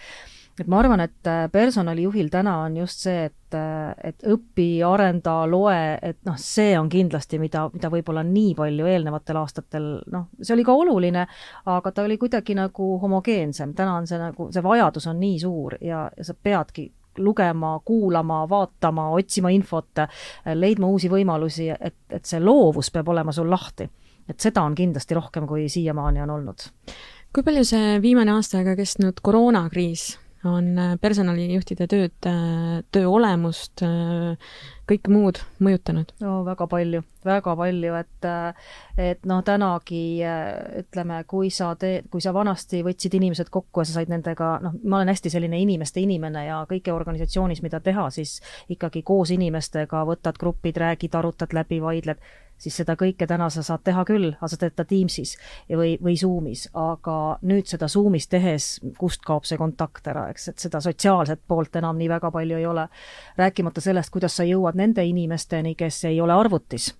et 0.61 0.69
ma 0.71 0.79
arvan, 0.79 1.03
et 1.03 1.29
äh, 1.29 1.45
personalijuhil 1.53 2.29
täna 2.31 2.59
on 2.65 2.77
just 2.77 3.03
see, 3.05 3.27
et, 3.27 3.57
äh, 3.59 3.91
et 4.11 4.27
õpi, 4.31 4.69
arenda, 4.87 5.37
loe, 5.51 5.79
et 6.03 6.21
noh, 6.29 6.37
see 6.39 6.77
on 6.79 6.89
kindlasti, 6.91 7.41
mida, 7.43 7.67
mida 7.75 7.91
võib-olla 7.91 8.23
nii 8.27 8.55
palju 8.59 8.89
eelnevatel 8.91 9.41
aastatel, 9.43 9.89
noh, 10.15 10.29
see 10.41 10.55
oli 10.55 10.67
ka 10.67 10.77
oluline, 10.79 11.27
aga 11.75 11.93
ta 11.93 12.05
oli 12.07 12.19
kuidagi 12.21 12.57
nagu 12.59 12.95
homogeensem, 13.03 13.75
täna 13.75 13.99
on 13.99 14.07
see 14.11 14.21
nagu, 14.21 14.51
see 14.55 14.65
vajadus 14.65 15.11
on 15.11 15.19
nii 15.23 15.41
suur 15.43 15.79
ja, 15.83 16.07
ja 16.15 16.27
sa 16.27 16.37
peadki 16.39 16.89
lugema, 17.19 17.77
kuulama, 17.87 18.41
vaatama, 18.51 19.09
otsima 19.15 19.51
infot, 19.55 20.03
leidma 20.55 20.89
uusi 20.91 21.11
võimalusi, 21.11 21.69
et, 21.75 22.01
et 22.11 22.27
see 22.27 22.41
loovus 22.43 22.91
peab 22.95 23.13
olema 23.15 23.35
sul 23.35 23.51
lahti. 23.51 23.87
et 24.29 24.41
seda 24.41 24.63
on 24.65 24.75
kindlasti 24.75 25.15
rohkem, 25.15 25.47
kui 25.47 25.69
siiamaani 25.69 26.23
on 26.25 26.31
olnud. 26.31 26.67
kui 27.35 27.43
palju 27.43 27.65
see 27.65 28.01
viimane 28.03 28.35
aasta 28.35 28.59
aega 28.59 28.75
kestnud 28.79 29.23
koroonakriis 29.23 30.09
on 30.49 30.79
äh, 30.79 30.95
personalijuhtide 31.01 31.87
tööd, 31.91 32.15
äh, 32.29 32.83
töö 32.93 33.09
olemust, 33.17 33.83
äh, 33.85 34.37
kõike 34.89 35.13
muud 35.13 35.41
mõjutanud? 35.65 36.13
no 36.21 36.37
väga 36.47 36.67
palju, 36.71 37.03
väga 37.25 37.55
palju, 37.57 37.95
et 38.01 38.29
et 39.01 39.27
noh, 39.29 39.41
tänagi 39.45 40.05
ütleme, 40.81 41.23
kui 41.29 41.51
sa 41.55 41.73
teed, 41.81 42.11
kui 42.13 42.21
sa 42.25 42.35
vanasti 42.37 42.83
võtsid 42.85 43.17
inimesed 43.17 43.51
kokku 43.53 43.83
ja 43.83 43.89
sa 43.89 43.99
said 43.99 44.13
nendega, 44.13 44.59
noh, 44.65 44.77
ma 44.85 45.01
olen 45.01 45.13
hästi 45.13 45.33
selline 45.33 45.61
inimeste 45.61 46.05
inimene 46.05 46.47
ja 46.47 46.63
kõike 46.71 46.93
organisatsioonis, 46.93 47.63
mida 47.65 47.81
teha, 47.81 48.11
siis 48.15 48.41
ikkagi 48.69 49.03
koos 49.03 49.33
inimestega 49.35 50.05
võtad 50.09 50.41
grupid, 50.41 50.77
räägid, 50.81 51.17
arutad 51.17 51.57
läbi, 51.57 51.81
vaidled 51.83 52.21
siis 52.59 52.77
seda 52.81 52.97
kõike 52.99 53.27
täna 53.29 53.49
sa 53.53 53.63
saad 53.67 53.85
teha 53.85 54.05
küll, 54.09 54.33
aga 54.39 54.51
sa 54.51 54.59
teed 54.61 54.77
ta 54.77 54.87
Teamsis 54.89 55.37
või, 55.69 55.95
või 56.03 56.17
Zoomis, 56.21 56.67
aga 56.79 57.19
nüüd 57.43 57.69
seda 57.71 57.89
Zoomis 57.91 58.29
tehes, 58.31 58.69
kust 58.99 59.25
kaob 59.27 59.49
see 59.49 59.61
kontakt 59.61 60.07
ära, 60.11 60.29
eks, 60.33 60.49
et 60.53 60.67
seda 60.67 60.81
sotsiaalset 60.85 61.45
poolt 61.49 61.77
enam 61.81 61.99
nii 62.01 62.11
väga 62.17 62.31
palju 62.35 62.59
ei 62.59 62.67
ole. 62.67 62.89
rääkimata 63.37 63.81
sellest, 63.81 64.11
kuidas 64.11 64.37
sa 64.37 64.45
jõuad 64.45 64.77
nende 64.79 65.05
inimesteni, 65.05 65.75
kes 65.75 66.05
ei 66.11 66.21
ole 66.21 66.33
arvutis 66.33 66.93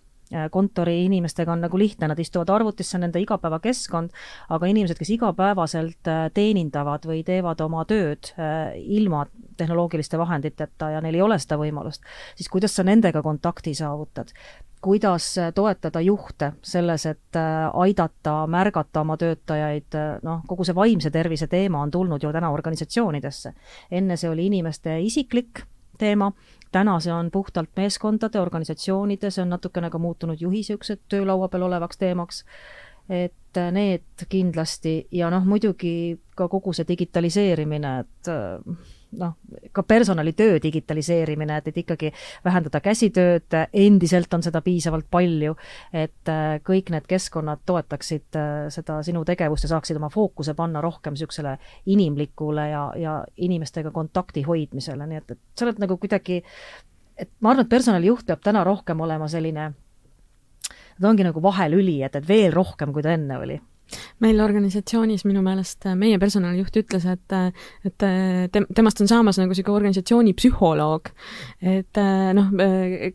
kontori 0.51 1.05
inimestega 1.05 1.53
on 1.53 1.61
nagu 1.65 1.79
lihtne, 1.79 2.09
nad 2.09 2.19
istuvad 2.19 2.51
arvutis, 2.51 2.89
see 2.91 2.99
on 2.99 3.05
nende 3.07 3.21
igapäevakeskkond, 3.23 4.15
aga 4.57 4.71
inimesed, 4.71 4.99
kes 4.99 5.13
igapäevaselt 5.15 6.11
äh, 6.11 6.27
teenindavad 6.35 7.07
või 7.09 7.23
teevad 7.27 7.61
oma 7.65 7.85
tööd 7.89 8.33
äh, 8.35 8.75
ilma 8.99 9.27
tehnoloogiliste 9.61 10.19
vahenditeta 10.19 10.91
ja 10.97 11.03
neil 11.05 11.21
ei 11.21 11.25
ole 11.25 11.39
seda 11.43 11.59
võimalust, 11.61 12.03
siis 12.39 12.51
kuidas 12.51 12.75
sa 12.75 12.87
nendega 12.87 13.23
kontakti 13.23 13.77
saavutad? 13.79 14.33
Kuidas 14.85 15.35
toetada 15.55 16.01
juhte 16.01 16.53
selles, 16.63 17.07
et 17.07 17.37
äh, 17.37 17.71
aidata 17.73 18.35
märgata 18.47 19.01
oma 19.01 19.17
töötajaid, 19.17 19.97
äh, 19.97 20.19
noh, 20.23 20.43
kogu 20.47 20.67
see 20.69 20.77
vaimse 20.77 21.09
tervise 21.11 21.49
teema 21.49 21.81
on 21.81 21.91
tulnud 21.91 22.23
ju 22.23 22.33
täna 22.33 22.51
organisatsioonidesse. 22.53 23.55
enne 23.91 24.17
see 24.21 24.31
oli 24.31 24.47
inimeste 24.47 24.99
isiklik 25.01 25.63
teema, 25.99 26.33
täna 26.73 26.99
see 27.01 27.13
on 27.13 27.31
puhtalt 27.33 27.71
meeskondade, 27.77 28.41
organisatsioonide, 28.41 29.31
see 29.31 29.43
on 29.43 29.55
natukene 29.57 29.91
ka 29.91 29.99
muutunud 29.99 30.41
juhi 30.41 30.61
niisugused 30.61 31.07
töölaua 31.09 31.49
peal 31.49 31.65
olevaks 31.71 31.99
teemaks, 32.05 32.45
et 33.09 33.57
äh, 33.57 33.73
need 33.73 34.29
kindlasti 34.29 34.99
ja 35.13 35.33
noh, 35.33 35.49
muidugi 35.49 36.21
ka 36.37 36.49
kogu 36.53 36.77
see 36.77 36.85
digitaliseerimine, 36.93 37.99
et 38.05 38.33
noh, 39.19 39.35
ka 39.73 39.83
personalitöö 39.83 40.59
digitaliseerimine, 40.63 41.57
et, 41.59 41.69
et 41.69 41.79
ikkagi 41.85 42.11
vähendada 42.45 42.81
käsitööd, 42.85 43.57
endiselt 43.73 44.35
on 44.35 44.43
seda 44.45 44.63
piisavalt 44.65 45.09
palju, 45.11 45.57
et 45.93 46.33
äh, 46.33 46.57
kõik 46.67 46.91
need 46.95 47.07
keskkonnad 47.11 47.65
toetaksid 47.67 48.39
äh, 48.41 48.53
seda 48.75 49.01
sinu 49.07 49.25
tegevust 49.29 49.67
ja 49.67 49.75
saaksid 49.75 50.01
oma 50.01 50.11
fookuse 50.13 50.55
panna 50.59 50.83
rohkem 50.85 51.15
niisugusele 51.15 51.57
inimlikule 51.93 52.69
ja, 52.71 52.85
ja 52.99 53.19
inimestega 53.37 53.93
kontakti 53.95 54.45
hoidmisele, 54.47 55.07
nii 55.11 55.23
et, 55.23 55.37
et 55.37 55.43
sa 55.59 55.69
oled 55.69 55.83
nagu 55.83 55.99
kuidagi, 56.01 56.41
et 57.19 57.31
ma 57.41 57.53
arvan, 57.53 57.67
et 57.67 57.73
personalijuht 57.73 58.27
peab 58.27 58.43
täna 58.45 58.65
rohkem 58.67 59.01
olema 59.05 59.29
selline, 59.31 59.71
ta 61.01 61.09
ongi 61.11 61.27
nagu 61.27 61.43
vahelüli, 61.43 62.01
et, 62.07 62.17
et 62.17 62.29
veel 62.29 62.53
rohkem, 62.55 62.93
kui 62.95 63.05
ta 63.05 63.15
enne 63.15 63.39
oli 63.43 63.61
meil 64.25 64.41
organisatsioonis 64.43 65.25
minu 65.29 65.43
meelest 65.45 65.87
äh, 65.89 65.97
meie 65.99 66.19
personalijuht 66.23 66.77
ütles, 66.81 67.07
et, 67.11 67.35
äh, 67.35 67.69
et 67.87 68.07
äh, 68.07 68.47
tem-, 68.55 68.69
temast 68.75 69.03
on 69.05 69.11
saamas 69.11 69.39
nagu 69.41 69.53
niisugune 69.53 69.79
organisatsiooni 69.79 70.35
psühholoog. 70.39 71.11
et 71.75 72.01
noh, 72.37 72.51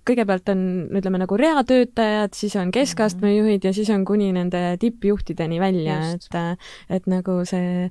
kõigepealt 0.08 0.50
on, 0.54 0.64
ütleme 1.00 1.22
nagu 1.22 1.38
reatöötajad, 1.40 2.34
siis 2.38 2.56
on 2.60 2.74
keskastme 2.74 3.32
juhid 3.36 3.66
ja 3.66 3.74
siis 3.76 3.90
on 3.94 4.06
kuni 4.08 4.32
nende 4.36 4.64
tippjuhtideni 4.82 5.60
välja, 5.62 6.00
et, 6.16 6.60
et 6.90 7.10
nagu 7.10 7.42
see 7.50 7.90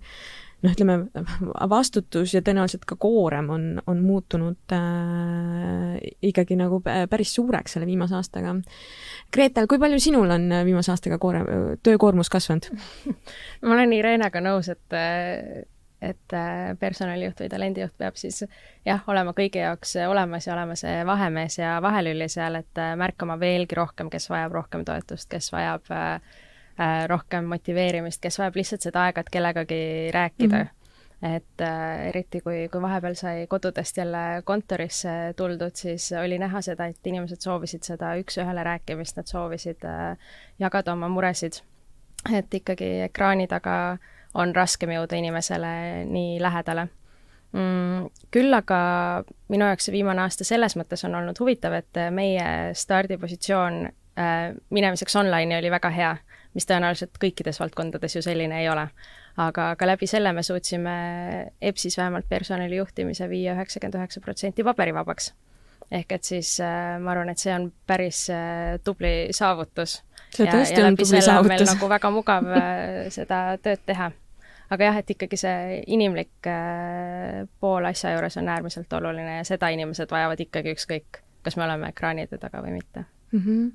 noh, 0.63 0.73
ütleme 0.75 0.99
vastutus 1.71 2.35
ja 2.35 2.43
tõenäoliselt 2.45 2.85
ka 2.89 2.99
koorem 3.01 3.51
on, 3.55 3.65
on 3.87 4.03
muutunud 4.05 4.75
äh, 4.75 5.97
ikkagi 6.31 6.59
nagu 6.59 6.81
päris 6.83 7.35
suureks 7.37 7.77
selle 7.77 7.89
viimase 7.89 8.17
aastaga. 8.19 8.57
Gretel, 9.35 9.69
kui 9.71 9.81
palju 9.83 10.01
sinul 10.03 10.31
on 10.35 10.51
viimase 10.67 10.93
aastaga 10.95 11.19
koorem, 11.23 11.49
töökoormus 11.87 12.31
kasvanud 12.33 12.71
ma 13.67 13.75
olen 13.77 13.97
Irenega 13.99 14.43
nõus, 14.45 14.71
et 14.73 15.67
et 15.99 16.35
personalijuht 16.79 17.41
või 17.43 17.49
talendijuht 17.51 17.97
peab 17.99 18.15
siis 18.15 18.45
jah, 18.87 19.01
olema 19.11 19.33
kõigi 19.35 19.59
jaoks 19.59 19.97
olemas 20.07 20.47
ja 20.47 20.53
olema 20.55 20.77
see 20.79 21.01
vahemees 21.07 21.59
ja 21.59 21.73
vahelüli 21.83 22.29
seal, 22.31 22.61
et 22.61 22.83
märkama 23.01 23.35
veelgi 23.41 23.75
rohkem, 23.75 24.07
kes 24.13 24.31
vajab 24.31 24.55
rohkem 24.61 24.85
toetust, 24.87 25.27
kes 25.33 25.51
vajab 25.51 25.91
äh, 25.91 26.21
Äh, 26.23 26.48
rohkem 27.07 27.45
motiveerimist, 27.51 28.21
kes 28.23 28.39
vajab 28.39 28.59
lihtsalt 28.61 28.85
seda 28.87 29.07
aega, 29.09 29.21
et 29.21 29.31
kellegagi 29.35 30.11
rääkida 30.15 30.59
mm. 30.59 30.69
-hmm. 30.69 31.35
et 31.37 31.61
äh, 31.61 32.07
eriti, 32.09 32.41
kui, 32.41 32.69
kui 32.73 32.83
vahepeal 32.83 33.15
sai 33.15 33.47
kodudest 33.47 33.97
jälle 33.97 34.43
kontorisse 34.45 35.35
tuldud, 35.37 35.75
siis 35.75 36.13
oli 36.23 36.39
näha 36.39 36.61
seda, 36.63 36.87
et 36.87 37.07
inimesed 37.07 37.41
soovisid 37.41 37.83
seda 37.83 38.15
üks-ühele 38.21 38.65
rääkimist, 38.65 39.17
nad 39.17 39.27
soovisid 39.27 39.85
äh, 39.85 40.17
jagada 40.59 40.93
oma 40.93 41.09
muresid. 41.09 41.53
et 42.35 42.55
ikkagi 42.55 43.01
ekraani 43.01 43.47
taga 43.47 43.99
on 44.35 44.55
raskem 44.55 44.91
jõuda 44.91 45.17
inimesele 45.17 46.05
nii 46.05 46.41
lähedale 46.43 46.89
mm,. 47.53 48.09
küll 48.31 48.55
aga 48.55 48.79
minu 49.49 49.65
jaoks 49.65 49.89
see 49.89 49.93
viimane 49.93 50.23
aasta 50.23 50.45
selles 50.45 50.77
mõttes 50.77 51.05
on 51.07 51.15
olnud 51.15 51.39
huvitav, 51.41 51.73
et 51.73 52.01
meie 52.11 52.75
stardipositsioon 52.75 53.85
äh, 54.19 54.55
minemiseks 54.71 55.17
online'i 55.17 55.59
oli 55.59 55.71
väga 55.71 55.91
hea 55.95 56.17
mis 56.55 56.67
tõenäoliselt 56.69 57.19
kõikides 57.21 57.61
valdkondades 57.61 58.17
ju 58.17 58.23
selline 58.25 58.63
ei 58.63 58.69
ole. 58.69 58.89
aga 59.39 59.77
ka 59.79 59.87
läbi 59.87 60.07
selle 60.11 60.33
me 60.33 60.43
suutsime 60.43 60.95
EBS-is 61.61 61.99
vähemalt 61.99 62.29
personali 62.29 62.77
juhtimise 62.77 63.29
viia 63.29 63.55
üheksakümmend 63.55 64.01
üheksa 64.01 64.21
protsenti 64.21 64.65
paberivabaks. 64.65 65.33
ehk 65.91 66.13
et 66.13 66.25
siis 66.25 66.61
äh, 66.61 66.99
ma 67.01 67.11
arvan, 67.11 67.29
et 67.29 67.39
see 67.39 67.55
on 67.55 67.73
päris 67.87 68.29
äh, 68.31 68.79
tubli 68.85 69.29
saavutus. 69.31 70.03
see 70.35 70.47
tõesti 70.47 70.85
on 70.85 70.97
tubli 70.97 71.23
saavutus. 71.23 71.75
nagu 71.75 71.89
väga 71.89 72.11
mugav 72.11 72.51
äh, 72.57 73.05
seda 73.15 73.59
tööd 73.63 73.85
teha 73.87 74.11
aga 74.71 74.91
jah, 74.91 74.99
et 75.01 75.11
ikkagi 75.15 75.39
see 75.41 75.83
inimlik 75.95 76.49
äh, 76.49 77.45
pool 77.61 77.89
asja 77.89 78.13
juures 78.15 78.37
on 78.41 78.49
äärmiselt 78.49 78.93
oluline 78.93 79.39
ja 79.41 79.45
seda 79.49 79.71
inimesed 79.75 80.11
vajavad 80.11 80.41
ikkagi 80.45 80.75
ükskõik, 80.77 81.23
kas 81.43 81.57
me 81.57 81.65
oleme 81.65 81.93
ekraanide 81.93 82.41
taga 82.41 82.63
või 82.65 82.79
mitte 82.81 83.05
mm. 83.33 83.45
-hmm 83.45 83.71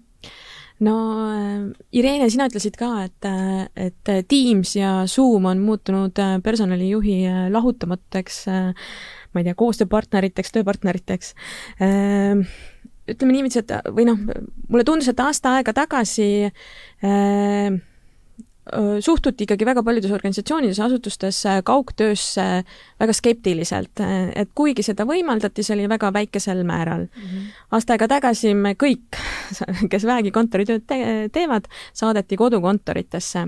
no 0.81 0.95
äh, 1.29 1.69
Irene, 1.99 2.29
sina 2.31 2.47
ütlesid 2.49 2.77
ka, 2.79 2.89
et, 3.05 3.27
äh, 3.27 3.67
et 3.87 4.13
Teams 4.29 4.75
ja 4.77 5.03
Zoom 5.09 5.47
on 5.49 5.61
muutunud 5.63 6.19
äh, 6.19 6.35
personalijuhi 6.43 7.21
lahutamatuteks, 7.53 8.43
ma 8.47 9.41
ei 9.41 9.47
tea, 9.47 9.55
koostööpartneriteks, 9.57 10.53
tööpartneriteks. 10.53 11.33
ütleme 13.13 13.33
niiviisi, 13.35 13.63
et 13.63 13.73
või 13.91 14.05
noh, 14.07 14.19
mulle 14.69 14.85
tundus, 14.87 15.09
et 15.09 15.19
aasta 15.19 15.57
aega 15.57 15.73
tagasi 15.75 16.27
suhtuti 19.03 19.43
ikkagi 19.43 19.65
väga 19.67 19.83
paljudes 19.83 20.11
organisatsioonides, 20.15 20.79
asutustes 20.79 21.41
kaugtöösse 21.67 22.45
väga 22.99 23.13
skeptiliselt, 23.13 23.99
et 24.35 24.51
kuigi 24.55 24.85
seda 24.85 25.05
võimaldati, 25.07 25.65
see 25.65 25.75
oli 25.75 25.87
väga 25.91 26.13
väikesel 26.15 26.63
määral 26.67 27.05
mm. 27.07 27.23
-hmm. 27.23 27.49
aasta 27.75 27.93
aega 27.93 28.07
tagasi 28.07 28.53
me 28.55 28.75
kõik, 28.79 29.19
kes 29.91 30.05
vähegi 30.07 30.31
kontoritööd 30.31 30.85
te 30.87 31.29
teevad, 31.31 31.67
saadeti 31.93 32.37
kodukontoritesse. 32.37 33.47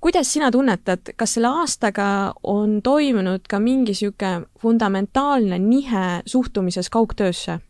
kuidas 0.00 0.32
sina 0.32 0.50
tunnetad, 0.50 1.12
kas 1.16 1.34
selle 1.34 1.48
aastaga 1.48 2.34
on 2.42 2.82
toimunud 2.82 3.44
ka 3.48 3.60
mingi 3.60 3.92
niisugune 3.92 4.46
fundamentaalne 4.58 5.58
nihe 5.58 6.22
suhtumises 6.26 6.90
kaugtöösse? 6.90 7.60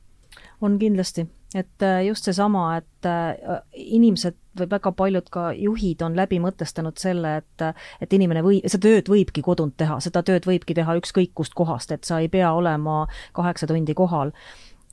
on 0.61 0.79
kindlasti, 0.79 1.27
et 1.55 1.83
äh, 1.83 2.07
just 2.07 2.25
seesama, 2.29 2.77
et 2.77 3.07
äh, 3.09 3.61
inimesed 3.73 4.37
või 4.59 4.69
väga 4.71 4.93
paljud 4.93 5.29
ka 5.33 5.49
juhid 5.57 6.03
on 6.05 6.17
läbi 6.19 6.41
mõtestanud 6.43 6.99
selle, 7.01 7.37
et 7.41 7.67
et 8.03 8.13
inimene 8.13 8.43
või, 8.45 8.61
seda 8.67 8.89
tööd 8.89 9.09
võibki 9.09 9.43
kodunt 9.45 9.77
teha, 9.81 10.01
seda 10.05 10.23
tööd 10.27 10.49
võibki 10.49 10.77
teha 10.77 10.99
ükskõik 10.99 11.33
kust 11.35 11.55
kohast, 11.59 11.93
et 11.95 12.05
sa 12.05 12.21
ei 12.21 12.29
pea 12.29 12.53
olema 12.53 13.07
kaheksa 13.39 13.71
tundi 13.71 13.95
kohal 13.95 14.35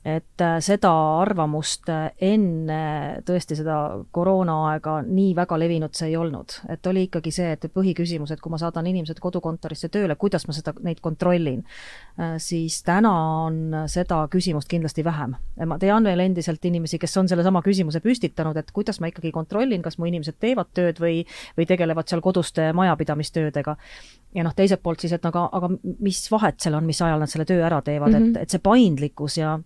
et 0.06 0.42
äh, 0.42 0.58
seda 0.62 0.90
arvamust 1.18 1.88
äh, 1.90 2.12
enne 2.22 2.78
tõesti 3.26 3.56
seda 3.58 3.76
koroonaaega 4.14 5.00
nii 5.02 5.32
väga 5.34 5.58
levinud 5.58 5.96
see 5.98 6.12
ei 6.12 6.16
olnud. 6.20 6.54
et 6.70 6.86
oli 6.86 7.06
ikkagi 7.08 7.32
see, 7.34 7.48
et 7.56 7.66
põhiküsimus, 7.74 8.30
et 8.30 8.42
kui 8.42 8.52
ma 8.52 8.60
saadan 8.62 8.86
inimesed 8.86 9.18
kodukontorisse 9.22 9.90
tööle, 9.90 10.14
kuidas 10.14 10.46
ma 10.46 10.54
seda, 10.54 10.76
neid 10.86 11.02
kontrollin, 11.02 11.64
äh, 12.20 12.36
siis 12.42 12.78
täna 12.86 13.12
on 13.48 13.58
seda 13.90 14.22
küsimust 14.30 14.70
kindlasti 14.70 15.04
vähem. 15.04 15.34
ma 15.66 15.78
tean 15.82 16.06
veel 16.06 16.22
endiselt 16.22 16.64
inimesi, 16.64 17.02
kes 17.02 17.16
on 17.16 17.28
sellesama 17.28 17.64
küsimuse 17.66 18.00
püstitanud, 18.04 18.56
et 18.56 18.70
kuidas 18.70 19.00
ma 19.02 19.10
ikkagi 19.10 19.34
kontrollin, 19.34 19.82
kas 19.82 19.98
mu 19.98 20.06
inimesed 20.06 20.38
teevad 20.38 20.70
tööd 20.74 21.02
või, 21.02 21.24
või 21.58 21.66
tegelevad 21.66 22.06
seal 22.06 22.22
koduste 22.22 22.70
majapidamistöödega 22.78 23.74
ja 24.36 24.46
noh, 24.46 24.54
teiselt 24.54 24.86
poolt 24.86 25.02
siis, 25.02 25.16
et 25.16 25.26
aga, 25.26 25.48
aga 25.50 25.72
mis 25.82 26.20
vahet 26.30 26.60
seal 26.62 26.78
on, 26.78 26.86
mis 26.86 27.02
ajal 27.02 27.18
nad 27.22 27.32
selle 27.32 27.46
töö 27.48 27.64
ära 27.66 27.82
teevad 27.82 28.12
mm, 28.12 28.22
-hmm. 28.22 28.36
et, 28.36 28.46
et 28.46 28.54
see 28.54 28.62
paindlikkus 28.62 29.38
ja 29.40 29.58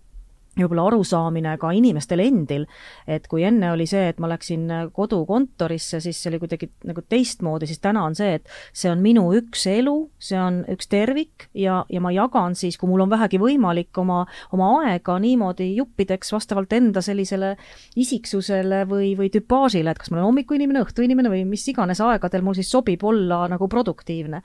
võib-olla 0.57 0.89
arusaamine 0.89 1.53
ka 1.61 1.69
inimestel 1.71 2.19
endil, 2.23 2.65
et 3.07 3.27
kui 3.31 3.45
enne 3.47 3.69
oli 3.71 3.85
see, 3.87 4.09
et 4.11 4.19
ma 4.19 4.27
läksin 4.31 4.65
kodukontorisse, 4.91 6.01
siis 6.03 6.19
see 6.19 6.31
oli 6.31 6.41
kuidagi 6.41 6.67
nagu 6.89 7.03
teistmoodi, 7.07 7.69
siis 7.69 7.79
täna 7.83 8.03
on 8.03 8.17
see, 8.17 8.35
et 8.39 8.51
see 8.75 8.91
on 8.91 8.99
minu 9.03 9.29
üks 9.37 9.63
elu, 9.71 9.95
see 10.19 10.39
on 10.39 10.61
üks 10.71 10.91
tervik 10.91 11.47
ja, 11.55 11.81
ja 11.87 12.03
ma 12.03 12.11
jagan 12.11 12.57
siis, 12.59 12.75
kui 12.81 12.91
mul 12.91 13.05
on 13.05 13.13
vähegi 13.13 13.39
võimalik, 13.41 13.93
oma, 14.03 14.25
oma 14.51 14.73
aega 14.81 15.15
niimoodi 15.23 15.69
juppideks 15.77 16.35
vastavalt 16.35 16.75
enda 16.75 17.03
sellisele 17.05 17.53
isiksusele 17.95 18.83
või, 18.91 19.13
või 19.19 19.31
tüpaažile, 19.31 19.95
et 19.95 20.03
kas 20.03 20.11
ma 20.11 20.19
olen 20.19 20.31
hommikuinimene, 20.33 20.83
õhtuinimene 20.83 21.31
või 21.31 21.45
mis 21.47 21.63
iganes 21.71 22.03
aegadel 22.03 22.43
mul 22.43 22.59
siis 22.59 22.71
sobib 22.71 23.07
olla 23.07 23.45
nagu 23.51 23.71
produktiivne 23.71 24.43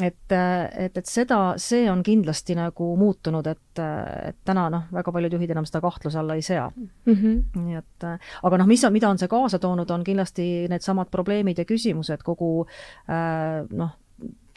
et, 0.00 0.32
et, 0.32 0.96
et 0.96 1.08
seda, 1.08 1.54
see 1.60 1.84
on 1.90 2.00
kindlasti 2.04 2.56
nagu 2.56 2.86
muutunud, 2.96 3.46
et, 3.50 3.80
et 4.28 4.38
täna 4.46 4.68
noh, 4.72 4.86
väga 4.94 5.12
paljud 5.12 5.36
juhid 5.36 5.52
enam 5.52 5.66
seda 5.68 5.82
kahtluse 5.84 6.20
alla 6.20 6.36
ei 6.38 6.44
sea 6.46 6.70
mm. 6.70 7.12
-hmm. 7.12 7.64
nii 7.64 7.76
et, 7.76 8.06
aga 8.42 8.60
noh, 8.62 8.66
mis 8.66 8.84
on, 8.84 8.92
mida 8.92 9.10
on 9.10 9.20
see 9.20 9.28
kaasa 9.28 9.58
toonud, 9.58 9.90
on 9.90 10.04
kindlasti 10.04 10.68
needsamad 10.72 11.10
probleemid 11.10 11.58
ja 11.58 11.64
küsimused, 11.68 12.24
kogu 12.24 12.66
äh, 13.08 13.68
noh, 13.70 13.92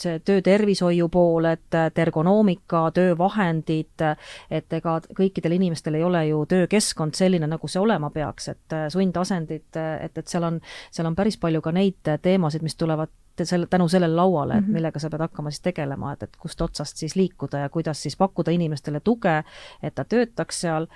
see 0.02 0.20
töötervishoiu 0.26 1.10
pool, 1.10 1.48
et 1.50 2.00
ergonoomika, 2.02 2.86
töövahendid, 2.96 4.06
et 4.52 4.74
ega 4.80 4.98
kõikidel 5.18 5.58
inimestel 5.58 6.00
ei 6.00 6.04
ole 6.04 6.26
ju 6.30 6.46
töökeskkond 6.50 7.18
selline, 7.18 7.48
nagu 7.52 7.68
see 7.72 7.82
olema 7.82 8.10
peaks, 8.14 8.50
et 8.54 8.80
sundasendid, 8.94 9.70
et, 9.76 10.18
et 10.18 10.28
seal 10.28 10.48
on, 10.48 10.60
seal 10.92 11.08
on 11.10 11.16
päris 11.16 11.38
palju 11.42 11.62
ka 11.62 11.76
neid 11.76 12.16
teemasid, 12.22 12.66
mis 12.66 12.76
tulevad 12.76 13.12
selle, 13.44 13.68
tänu 13.68 13.88
sellele 13.88 14.16
lauale, 14.16 14.58
et 14.58 14.64
mhm. 14.64 14.74
millega 14.74 15.00
sa 15.00 15.10
pead 15.10 15.26
hakkama 15.26 15.52
siis 15.52 15.62
tegelema, 15.62 16.14
et, 16.14 16.24
et 16.24 16.38
kust 16.40 16.62
otsast 16.62 16.98
siis 16.98 17.16
liikuda 17.16 17.66
ja 17.66 17.70
kuidas 17.70 18.04
siis 18.04 18.16
pakkuda 18.18 18.52
inimestele 18.56 19.00
tuge, 19.00 19.44
et 19.84 19.96
ta 19.96 20.06
töötaks 20.06 20.62
seal 20.62 20.88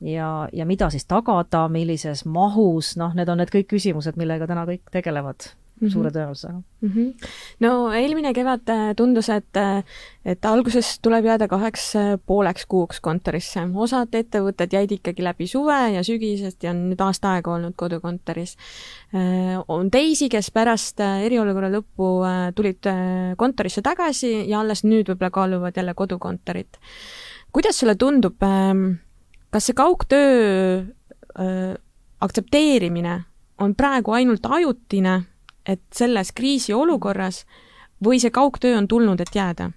ja, 0.00 0.48
ja 0.52 0.66
mida 0.66 0.90
siis 0.90 1.06
tagada, 1.06 1.68
millises 1.68 2.24
mahus, 2.24 2.96
noh, 3.00 3.14
need 3.14 3.28
on 3.28 3.42
need 3.42 3.52
kõik 3.54 3.70
küsimused, 3.76 4.18
millega 4.20 4.48
täna 4.50 4.66
kõik 4.68 4.90
tegelevad 4.92 5.54
mm 5.80 5.86
-hmm. 5.86 5.92
suure 5.92 6.10
tõenäosusega 6.10 6.62
mm. 6.80 6.88
-hmm. 6.88 7.28
no 7.60 7.92
eelmine 7.92 8.32
kevad 8.32 8.68
äh, 8.68 8.94
tundus, 8.96 9.28
et, 9.28 9.56
äh, 9.56 9.84
et 10.24 10.44
alguses 10.44 10.98
tuleb 11.02 11.24
jääda 11.24 11.48
kaheks 11.48 11.96
äh, 11.96 12.18
pooleks 12.26 12.66
kuuks 12.66 13.00
kontorisse. 13.00 13.60
osad 13.74 14.14
ettevõtted 14.14 14.72
jäid 14.72 14.92
ikkagi 14.92 15.24
läbi 15.24 15.46
suve 15.46 15.92
ja 15.94 16.02
sügisest 16.04 16.62
ja 16.62 16.70
on 16.70 16.90
nüüd 16.90 17.00
aasta 17.00 17.32
aega 17.32 17.54
olnud 17.54 17.74
kodukontoris. 17.76 18.56
on 19.68 19.90
teisi, 19.90 20.28
kes 20.28 20.50
pärast 20.50 21.00
eriolukorra 21.00 21.70
lõppu 21.70 22.24
tulid 22.54 22.86
kontorisse 23.36 23.82
tagasi 23.82 24.48
ja 24.48 24.60
alles 24.60 24.84
nüüd 24.84 25.08
võib-olla 25.08 25.30
kaaluvad 25.30 25.76
jälle 25.76 25.94
kodukontorit. 25.94 26.78
kuidas 27.52 27.78
sulle 27.78 27.94
tundub, 27.94 28.42
ähm, 28.42 28.92
kas 29.50 29.66
see 29.66 29.74
kaugtöö 29.74 30.84
aktsepteerimine 32.20 33.22
on 33.58 33.74
praegu 33.74 34.12
ainult 34.12 34.46
ajutine 34.46 35.22
et 35.66 35.82
selles 35.92 36.32
kriisiolukorras 36.32 37.44
või 38.04 38.20
see 38.20 38.30
kaugtöö 38.30 38.76
on 38.78 38.88
tulnud, 38.88 39.20
et 39.20 39.34
jääda? 39.34 39.70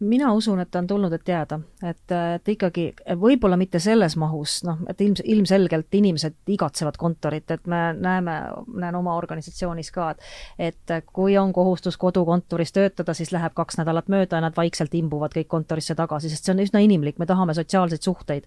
Mina 0.00 0.32
usun, 0.32 0.60
et 0.60 0.70
ta 0.70 0.82
on 0.82 0.86
tulnud, 0.86 1.12
et 1.12 1.28
jääda, 1.28 1.60
et, 1.82 2.14
et 2.34 2.48
ikkagi 2.54 2.88
võib-olla 3.20 3.56
mitte 3.60 3.80
selles 3.82 4.16
mahus, 4.20 4.60
noh, 4.68 4.80
et 4.90 5.00
ilms-, 5.04 5.22
ilmselgelt 5.24 5.94
inimesed 5.94 6.36
igatsevad 6.54 6.98
kontorit, 7.00 7.50
et 7.50 7.66
me 7.66 7.80
näeme, 7.96 8.36
näen 8.74 8.98
oma 8.98 9.16
organisatsioonis 9.16 9.92
ka, 9.94 10.10
et 10.58 10.68
et 10.68 11.04
kui 11.12 11.36
on 11.38 11.52
kohustus 11.52 11.96
kodukontoris 11.96 12.72
töötada, 12.72 13.14
siis 13.14 13.32
läheb 13.32 13.54
kaks 13.56 13.78
nädalat 13.78 14.08
mööda 14.12 14.38
ja 14.38 14.44
nad 14.44 14.56
vaikselt 14.56 14.94
imbuvad 14.94 15.34
kõik 15.36 15.48
kontorisse 15.48 15.94
tagasi, 15.98 16.30
sest 16.30 16.44
see 16.48 16.54
on 16.54 16.62
üsna 16.64 16.82
inimlik, 16.84 17.18
me 17.18 17.26
tahame 17.26 17.54
sotsiaalseid 17.56 18.02
suhteid. 18.02 18.46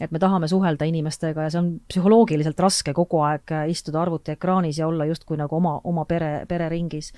et 0.00 0.10
me 0.12 0.18
tahame 0.18 0.48
suhelda 0.48 0.84
inimestega 0.84 1.46
ja 1.46 1.50
see 1.50 1.60
on 1.60 1.68
psühholoogiliselt 1.88 2.58
raske 2.60 2.92
kogu 2.92 3.22
aeg 3.24 3.54
istuda 3.72 4.02
arvutiekraanis 4.02 4.78
ja 4.78 4.88
olla 4.88 5.04
justkui 5.08 5.36
nagu 5.40 5.56
oma, 5.56 5.80
oma 5.84 6.04
pere, 6.04 6.44
pereringis 6.48 7.12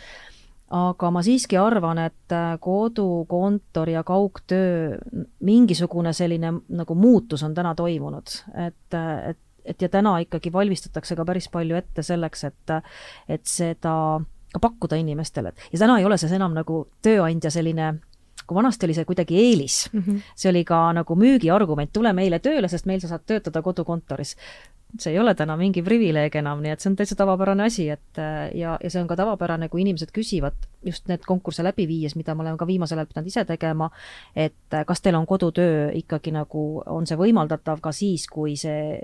aga 0.70 1.10
ma 1.10 1.22
siiski 1.24 1.56
arvan, 1.60 2.00
et 2.02 2.32
äh, 2.34 2.54
kodukontor 2.60 3.88
ja 3.88 4.02
kaugtöö, 4.04 4.98
mingisugune 5.40 6.12
selline 6.12 6.52
nagu 6.68 6.94
muutus 6.94 7.42
on 7.42 7.54
täna 7.54 7.74
toimunud, 7.74 8.34
et, 8.66 8.94
äh, 8.94 9.30
et, 9.30 9.38
et 9.64 9.82
ja 9.82 9.88
täna 9.88 10.18
ikkagi 10.24 10.52
valmistatakse 10.52 11.16
ka 11.16 11.24
päris 11.28 11.48
palju 11.52 11.78
ette 11.78 12.04
selleks, 12.04 12.44
et, 12.44 12.76
et 13.28 13.46
seda 13.48 13.94
ka 14.52 14.60
pakkuda 14.64 14.96
inimestele, 15.00 15.52
et 15.52 15.72
ja 15.72 15.84
täna 15.84 15.98
ei 16.00 16.06
ole 16.08 16.16
see 16.20 16.30
enam 16.36 16.54
nagu 16.56 16.86
tööandja 17.04 17.50
selline 17.52 17.94
kui 18.48 18.56
vanasti 18.56 18.86
oli 18.86 18.94
see 18.96 19.04
kuidagi 19.04 19.36
eelis. 19.36 19.90
Mm, 19.92 20.00
-hmm. 20.00 20.20
see 20.34 20.50
oli 20.50 20.64
ka 20.64 20.92
nagu 20.96 21.16
müügiargument, 21.20 21.90
tule 21.92 22.12
meile 22.16 22.38
tööle, 22.38 22.68
sest 22.68 22.86
meil 22.86 23.00
sa 23.00 23.08
saad 23.08 23.26
töötada 23.26 23.60
kodukontoris 23.62 24.36
see 24.96 25.12
ei 25.12 25.18
ole 25.20 25.34
täna 25.36 25.56
mingi 25.60 25.82
privileeg 25.84 26.38
enam, 26.40 26.62
nii 26.64 26.72
et 26.72 26.82
see 26.82 26.90
on 26.90 26.96
täitsa 26.96 27.16
tavapärane 27.18 27.66
asi, 27.68 27.88
et 27.92 28.20
ja, 28.56 28.78
ja 28.80 28.90
see 28.90 29.02
on 29.02 29.08
ka 29.10 29.18
tavapärane, 29.20 29.68
kui 29.68 29.82
inimesed 29.84 30.12
küsivad 30.14 30.56
just 30.86 31.08
need 31.10 31.26
konkursse 31.28 31.64
läbi 31.66 31.84
viies, 31.90 32.16
mida 32.16 32.34
ma 32.34 32.46
olen 32.46 32.58
ka 32.60 32.66
viimasel 32.68 33.00
ajal 33.00 33.10
pidanud 33.10 33.28
ise 33.28 33.44
tegema, 33.48 33.90
et 34.36 34.78
kas 34.88 35.04
teil 35.04 35.18
on 35.18 35.26
kodutöö 35.28 35.90
ikkagi 36.00 36.32
nagu, 36.34 36.66
on 36.86 37.08
see 37.08 37.20
võimaldatav 37.20 37.82
ka 37.84 37.92
siis, 37.92 38.26
kui 38.32 38.56
see 38.56 38.98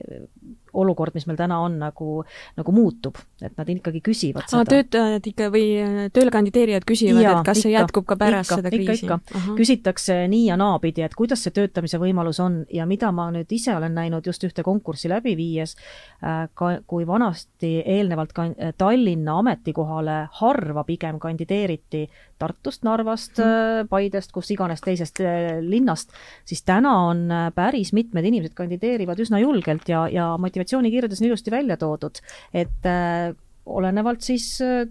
olukord, 0.75 1.15
mis 1.15 1.27
meil 1.29 1.39
täna 1.39 1.61
on, 1.65 1.79
nagu, 1.81 2.23
nagu 2.59 2.75
muutub, 2.75 3.19
et 3.43 3.55
nad 3.59 3.71
ikkagi 3.71 4.03
küsivad 4.05 4.49
seda. 4.51 4.65
töötajad 4.69 5.29
ikka 5.31 5.49
või 5.55 5.67
tööle 6.15 6.35
kandideerijad 6.35 6.87
küsivad, 6.89 7.23
et 7.23 7.47
kas 7.47 7.61
ikka, 7.61 7.63
see 7.63 7.75
jätkub 7.75 8.09
ka 8.09 8.19
pärast 8.21 8.51
ikka, 8.51 8.61
seda 8.61 8.73
kriisi? 8.75 9.07
ikka, 9.07 9.21
ikka. 9.23 9.57
küsitakse 9.61 10.19
nii 10.33 10.49
ja 10.49 10.59
naapidi, 10.61 11.05
et 11.07 11.17
kuidas 11.19 11.45
see 11.47 11.55
töötamise 11.55 12.01
võimalus 12.03 12.41
on 12.45 12.63
ja 12.73 12.87
mida 12.91 13.13
ma 13.15 13.31
nüüd 13.35 13.51
ise 13.55 13.75
olen 13.77 13.95
näinud 13.97 14.27
just 14.27 14.45
ühte 14.47 14.65
konkurssi 14.67 15.11
läbi 15.13 15.37
viies, 15.39 15.77
äh, 16.25 16.47
ka 16.55 16.75
kui 16.91 17.07
vanasti 17.07 17.77
eelnevalt 17.81 18.35
ka 18.37 18.49
Tallinna 18.79 19.39
ametikohale 19.41 20.19
harva 20.41 20.85
pigem 20.85 21.19
kandideeriti 21.23 22.07
Tartust, 22.39 22.83
Narvast 22.87 23.39
mm., 23.39 23.89
Paidest, 23.91 24.33
kus 24.35 24.51
iganes 24.55 24.83
teisest 24.85 25.21
linnast, 25.65 26.13
siis 26.49 26.63
täna 26.67 26.93
on 27.09 27.27
päris 27.55 27.93
mitmed 27.97 28.27
inimesed 28.27 28.55
kandideerivad 28.59 29.21
üsna 29.23 29.41
julgelt 29.43 29.89
ja, 29.89 30.05
ja 30.13 30.29
motivatsioonikirjades 30.41 31.23
on 31.23 31.29
ilusti 31.31 31.55
välja 31.55 31.77
toodud, 31.81 32.21
et 32.55 32.89
äh, 32.89 33.35
olenevalt 33.67 34.25
siis 34.25 34.49
äh, 34.65 34.85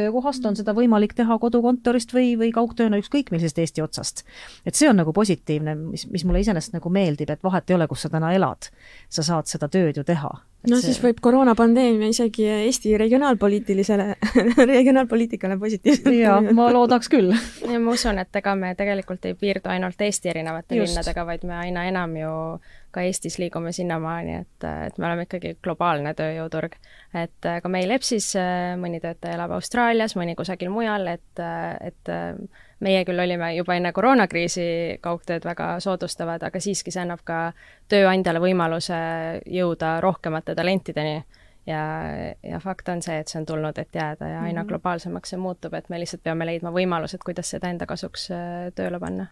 töökohast 0.00 0.46
on 0.48 0.58
seda 0.58 0.74
võimalik 0.76 1.14
teha 1.18 1.38
kodukontorist 1.42 2.14
või, 2.16 2.34
või 2.40 2.50
kaugtööna 2.54 3.00
ükskõik 3.00 3.30
millisest 3.30 3.60
Eesti 3.62 3.84
otsast. 3.84 4.24
et 4.66 4.78
see 4.78 4.88
on 4.90 4.98
nagu 5.00 5.12
positiivne, 5.16 5.76
mis, 5.78 6.06
mis 6.10 6.24
mulle 6.26 6.42
iseenesest 6.44 6.76
nagu 6.76 6.92
meeldib, 6.92 7.30
et 7.30 7.42
vahet 7.44 7.70
ei 7.70 7.78
ole, 7.78 7.88
kus 7.90 8.06
sa 8.06 8.12
täna 8.12 8.32
elad. 8.36 8.70
sa 9.08 9.26
saad 9.26 9.50
seda 9.50 9.68
tööd 9.68 10.00
ju 10.00 10.04
teha. 10.06 10.30
no 10.68 10.80
see... 10.80 10.90
siis 10.90 11.00
võib 11.04 11.20
koroonapandeemia 11.24 12.10
isegi 12.14 12.48
Eesti 12.50 12.96
regionaalpoliitilisele 13.00 14.08
regionaalpoliitikale 14.74 15.58
positiivselt 15.60 16.16
jaa, 16.16 16.40
ma 16.56 16.70
loodaks 16.72 17.12
küll. 17.12 17.34
ja 17.68 17.80
ma 17.80 17.96
usun, 17.96 18.18
et 18.24 18.42
ega 18.42 18.56
me 18.58 18.74
tegelikult 18.78 19.30
ei 19.30 19.38
piirdu 19.38 19.72
ainult 19.72 20.00
Eesti 20.00 20.32
erinevate 20.34 20.80
Just. 20.80 20.94
linnadega, 20.94 21.26
vaid 21.26 21.48
me 21.48 21.58
aina 21.62 21.86
enam 21.92 22.16
ju 22.16 22.34
ka 22.90 23.04
Eestis 23.06 23.38
liigume 23.38 23.72
sinnamaani, 23.72 24.36
et, 24.42 24.66
et 24.86 24.98
me 24.98 25.06
oleme 25.06 25.26
ikkagi 25.26 25.56
globaalne 25.62 26.14
tööjõuturg. 26.18 26.76
et 27.14 27.50
ka 27.62 27.68
meil 27.68 27.90
EBS-is 27.90 28.32
äh, 28.38 28.76
mõni 28.80 29.00
töötaja 29.00 29.36
elab 29.38 29.54
Austraalias, 29.58 30.16
mõni 30.16 30.34
kusagil 30.38 30.70
mujal, 30.70 31.06
et, 31.06 31.42
et 31.80 32.14
meie 32.80 33.04
küll 33.04 33.20
olime 33.20 33.54
juba 33.54 33.76
enne 33.76 33.92
koroonakriisi 33.92 34.98
kaugtööd 35.04 35.44
väga 35.44 35.72
soodustavad, 35.80 36.42
aga 36.42 36.60
siiski 36.60 36.92
see 36.94 37.02
annab 37.04 37.22
ka 37.24 37.40
tööandjale 37.88 38.40
võimaluse 38.42 39.00
jõuda 39.46 39.98
rohkemate 40.04 40.54
talentideni 40.54 41.20
ja, 41.66 41.82
ja 42.42 42.60
fakt 42.60 42.88
on 42.88 43.02
see, 43.02 43.18
et 43.20 43.28
see 43.28 43.40
on 43.40 43.46
tulnud, 43.46 43.78
et 43.78 43.94
jääda 43.94 44.28
ja 44.28 44.40
aina 44.42 44.62
-hmm. 44.62 44.68
globaalsemaks 44.68 45.30
see 45.30 45.38
muutub, 45.38 45.74
et 45.74 45.88
me 45.88 46.00
lihtsalt 46.00 46.22
peame 46.22 46.46
leidma 46.46 46.72
võimalused, 46.72 47.24
kuidas 47.24 47.50
seda 47.50 47.68
enda 47.70 47.86
kasuks 47.86 48.30
äh, 48.30 48.72
tööle 48.74 49.00
panna 49.00 49.26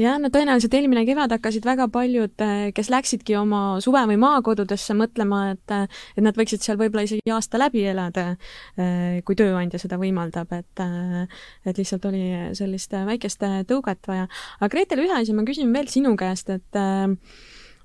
jah, 0.00 0.18
no 0.20 0.30
tõenäoliselt 0.32 0.74
eelmine 0.76 1.04
kevad 1.08 1.32
hakkasid 1.34 1.66
väga 1.66 1.88
paljud, 1.92 2.34
äh, 2.44 2.70
kes 2.76 2.90
läksidki 2.92 3.36
oma 3.38 3.80
suve- 3.84 4.04
või 4.10 4.18
maakodudesse 4.20 4.96
mõtlema, 4.98 5.42
et 5.54 5.74
äh, 5.74 5.88
et 6.16 6.24
nad 6.24 6.36
võiksid 6.36 6.64
seal 6.64 6.78
võib-olla 6.80 7.06
isegi 7.06 7.34
aasta 7.34 7.58
läbi 7.60 7.84
elada, 7.90 8.36
kui 9.24 9.36
tööandja 9.36 9.78
seda 9.80 9.98
võimaldab, 10.00 10.52
et 10.56 10.82
et 11.66 11.78
lihtsalt 11.78 12.04
oli 12.08 12.54
sellist 12.56 12.92
väikest 12.92 13.42
tõuget 13.68 14.06
vaja. 14.08 14.28
aga 14.60 14.70
Gretel, 14.72 15.04
ühe 15.04 15.14
asja 15.16 15.34
ma 15.34 15.44
küsin 15.48 15.72
veel 15.74 15.88
sinu 15.88 16.16
käest, 16.16 16.50
et 16.50 16.80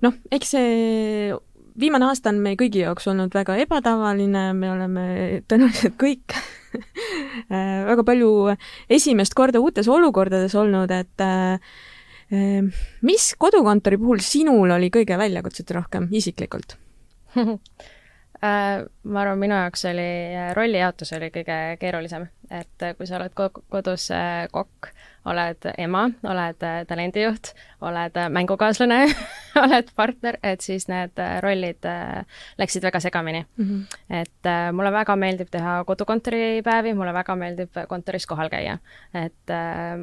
noh, 0.02 0.16
eks 0.30 0.54
see 0.56 1.34
viimane 1.80 2.08
aasta 2.08 2.30
on 2.32 2.40
meie 2.44 2.58
kõigi 2.58 2.82
jaoks 2.84 3.08
olnud 3.10 3.34
väga 3.34 3.56
ebatavaline, 3.64 4.44
me 4.56 4.70
oleme 4.72 5.06
tõenäoliselt 5.48 5.96
kõik 6.00 6.36
väga 7.90 8.04
palju 8.06 8.30
esimest 8.92 9.36
korda 9.36 9.62
uutes 9.62 9.88
olukordades 9.88 10.54
olnud, 10.58 10.92
et 10.94 11.24
äh, 11.24 11.60
mis 13.06 13.28
kodukontori 13.38 14.00
puhul 14.02 14.24
sinul 14.24 14.74
oli 14.76 14.90
kõige 14.94 15.18
väljakutset 15.18 15.70
rohkem 15.76 16.10
isiklikult? 16.12 16.78
Äh, 18.44 18.82
ma 19.08 19.22
arvan, 19.22 19.38
minu 19.40 19.54
jaoks 19.56 19.86
oli 19.88 20.10
rollijaotus 20.54 21.14
oli 21.16 21.30
kõige 21.32 21.54
keerulisem, 21.80 22.26
et 22.50 22.88
kui 22.98 23.06
sa 23.06 23.20
oled 23.20 23.34
kodus 23.70 24.10
äh, 24.14 24.46
kokk, 24.52 24.92
oled 25.26 25.66
ema, 25.78 26.06
oled 26.26 26.64
äh, 26.64 26.80
talendijuht, 26.88 27.52
oled 27.84 28.18
äh, 28.18 28.28
mängukaaslane 28.32 28.98
oled 29.64 29.90
partner, 29.98 30.38
et 30.46 30.62
siis 30.64 30.86
need 30.90 31.18
äh, 31.22 31.38
rollid 31.42 31.86
läksid 32.60 32.84
väga 32.86 33.00
segamini 33.02 33.42
mm. 33.42 33.64
-hmm. 33.64 34.20
et 34.20 34.50
mulle 34.72 34.92
väga 34.92 35.16
meeldib 35.16 35.50
teha 35.50 35.84
kodukontoripäevi, 35.84 36.94
mulle 36.94 37.12
väga 37.12 37.36
meeldib 37.36 37.80
kontoris 37.88 38.26
kohal 38.26 38.48
käia. 38.48 38.78
et 39.14 39.54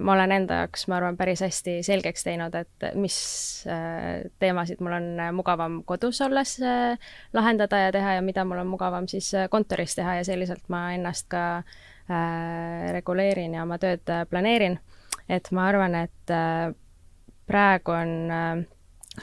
ma 0.02 0.14
olen 0.14 0.32
enda 0.32 0.54
jaoks, 0.54 0.88
ma 0.88 0.98
arvan, 0.98 1.18
päris 1.18 1.42
hästi 1.42 1.84
selgeks 1.84 2.24
teinud, 2.24 2.56
et 2.56 2.96
mis 2.96 3.68
teemasid 4.40 4.80
mul 4.80 4.92
on 4.92 5.18
mugavam 5.34 5.84
kodus 5.86 6.22
olles 6.22 6.60
lahendada 7.34 7.78
ja 7.78 7.92
teha 7.92 8.14
ja 8.14 8.22
mida 8.22 8.46
mul 8.46 8.58
on 8.58 8.68
mugavam 8.68 9.08
siis 9.08 9.32
kontoris 9.50 9.96
teha 9.96 10.16
ja 10.16 10.24
selliselt 10.24 10.70
ma 10.70 10.92
ennast 10.94 11.28
ka 11.30 11.64
reguleerin 12.08 13.54
ja 13.56 13.64
oma 13.64 13.78
tööd 13.80 14.10
planeerin 14.30 14.80
et 15.30 15.52
ma 15.52 15.68
arvan, 15.72 15.96
et 16.04 16.32
äh, 16.34 16.70
praegu 17.48 17.94
on 17.96 18.14
äh, 18.32 18.64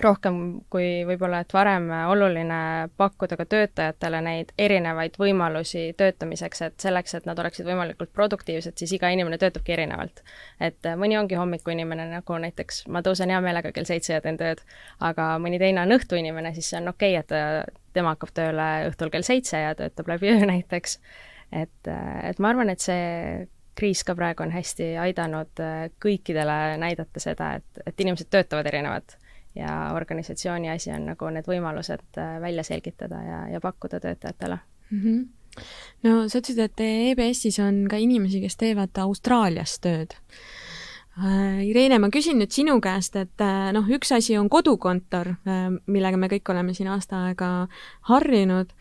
rohkem 0.01 0.37
kui 0.71 1.03
võib-olla, 1.07 1.41
et 1.43 1.53
varem 1.53 1.89
oluline 2.13 2.61
pakkuda 3.01 3.35
ka 3.41 3.47
töötajatele 3.51 4.21
neid 4.23 4.53
erinevaid 4.59 5.17
võimalusi 5.19 5.89
töötamiseks, 5.99 6.63
et 6.69 6.85
selleks, 6.85 7.17
et 7.19 7.27
nad 7.27 7.39
oleksid 7.43 7.67
võimalikult 7.67 8.13
produktiivsed, 8.15 8.77
siis 8.79 8.95
iga 8.95 9.11
inimene 9.11 9.39
töötabki 9.41 9.75
erinevalt. 9.75 10.23
et 10.61 10.87
äh, 10.87 10.97
mõni 10.97 11.19
ongi 11.19 11.39
hommikuinimene, 11.41 12.07
nagu 12.15 12.39
näiteks 12.47 12.87
ma 12.89 13.03
tõusen 13.07 13.35
hea 13.35 13.41
meelega 13.45 13.73
kell 13.73 13.89
seitse 13.89 14.15
ja 14.15 14.23
teen 14.25 14.39
tööd, 14.41 14.63
aga 15.01 15.35
mõni 15.43 15.59
teine 15.59 15.85
on 15.85 15.99
õhtuinimene, 15.99 16.55
siis 16.55 16.71
see 16.71 16.81
on 16.81 16.95
okei 16.95 17.19
okay,, 17.19 17.27
et 17.67 17.77
tema 17.93 18.15
hakkab 18.15 18.31
tööle 18.35 18.71
õhtul 18.93 19.11
kell 19.11 19.27
seitse 19.27 19.59
ja 19.59 19.75
töötab 19.75 20.09
läbi 20.15 20.31
öö 20.31 20.47
näiteks. 20.55 21.01
Et, 21.53 21.91
et 22.23 22.39
ma 22.39 22.53
arvan, 22.53 22.71
et 22.71 22.81
see 22.81 23.47
kriis 23.81 24.05
ka 24.05 24.15
praegu 24.19 24.45
on 24.45 24.53
hästi 24.55 24.93
aidanud 25.01 25.63
äh, 25.63 25.89
kõikidele 26.03 26.77
näidata 26.81 27.23
seda, 27.23 27.55
et, 27.61 27.83
et 27.87 28.01
inimesed 28.05 28.31
töötavad 28.33 28.69
erinevad 28.69 29.17
ja 29.57 29.91
organisatsiooni 29.97 30.71
asi 30.71 30.93
on 30.95 31.09
nagu 31.11 31.31
need 31.35 31.49
võimalused 31.49 32.19
äh, 32.21 32.39
välja 32.43 32.65
selgitada 32.67 33.21
ja, 33.25 33.43
ja 33.55 33.61
pakkuda 33.63 34.01
töötajatele 34.03 34.59
mm. 34.91 35.03
-hmm. 35.03 35.63
no 36.07 36.17
sa 36.29 36.43
ütlesid, 36.43 36.65
et 36.65 36.85
EBS-is 36.87 37.61
on 37.65 37.87
ka 37.91 37.97
inimesi, 37.97 38.41
kes 38.41 38.57
teevad 38.57 38.99
Austraalias 39.03 39.79
tööd. 39.81 40.17
Äh, 41.19 41.65
Irene, 41.67 41.99
ma 41.99 42.11
küsin 42.11 42.39
nüüd 42.39 42.53
sinu 42.55 42.81
käest, 42.81 43.17
et 43.17 43.47
noh, 43.73 43.89
üks 43.89 44.13
asi 44.15 44.39
on 44.39 44.49
kodukontor, 44.49 45.35
millega 45.87 46.17
me 46.17 46.29
kõik 46.29 46.53
oleme 46.53 46.75
siin 46.75 46.89
aasta 46.89 47.27
aega 47.27 47.69
harjunud 48.13 48.73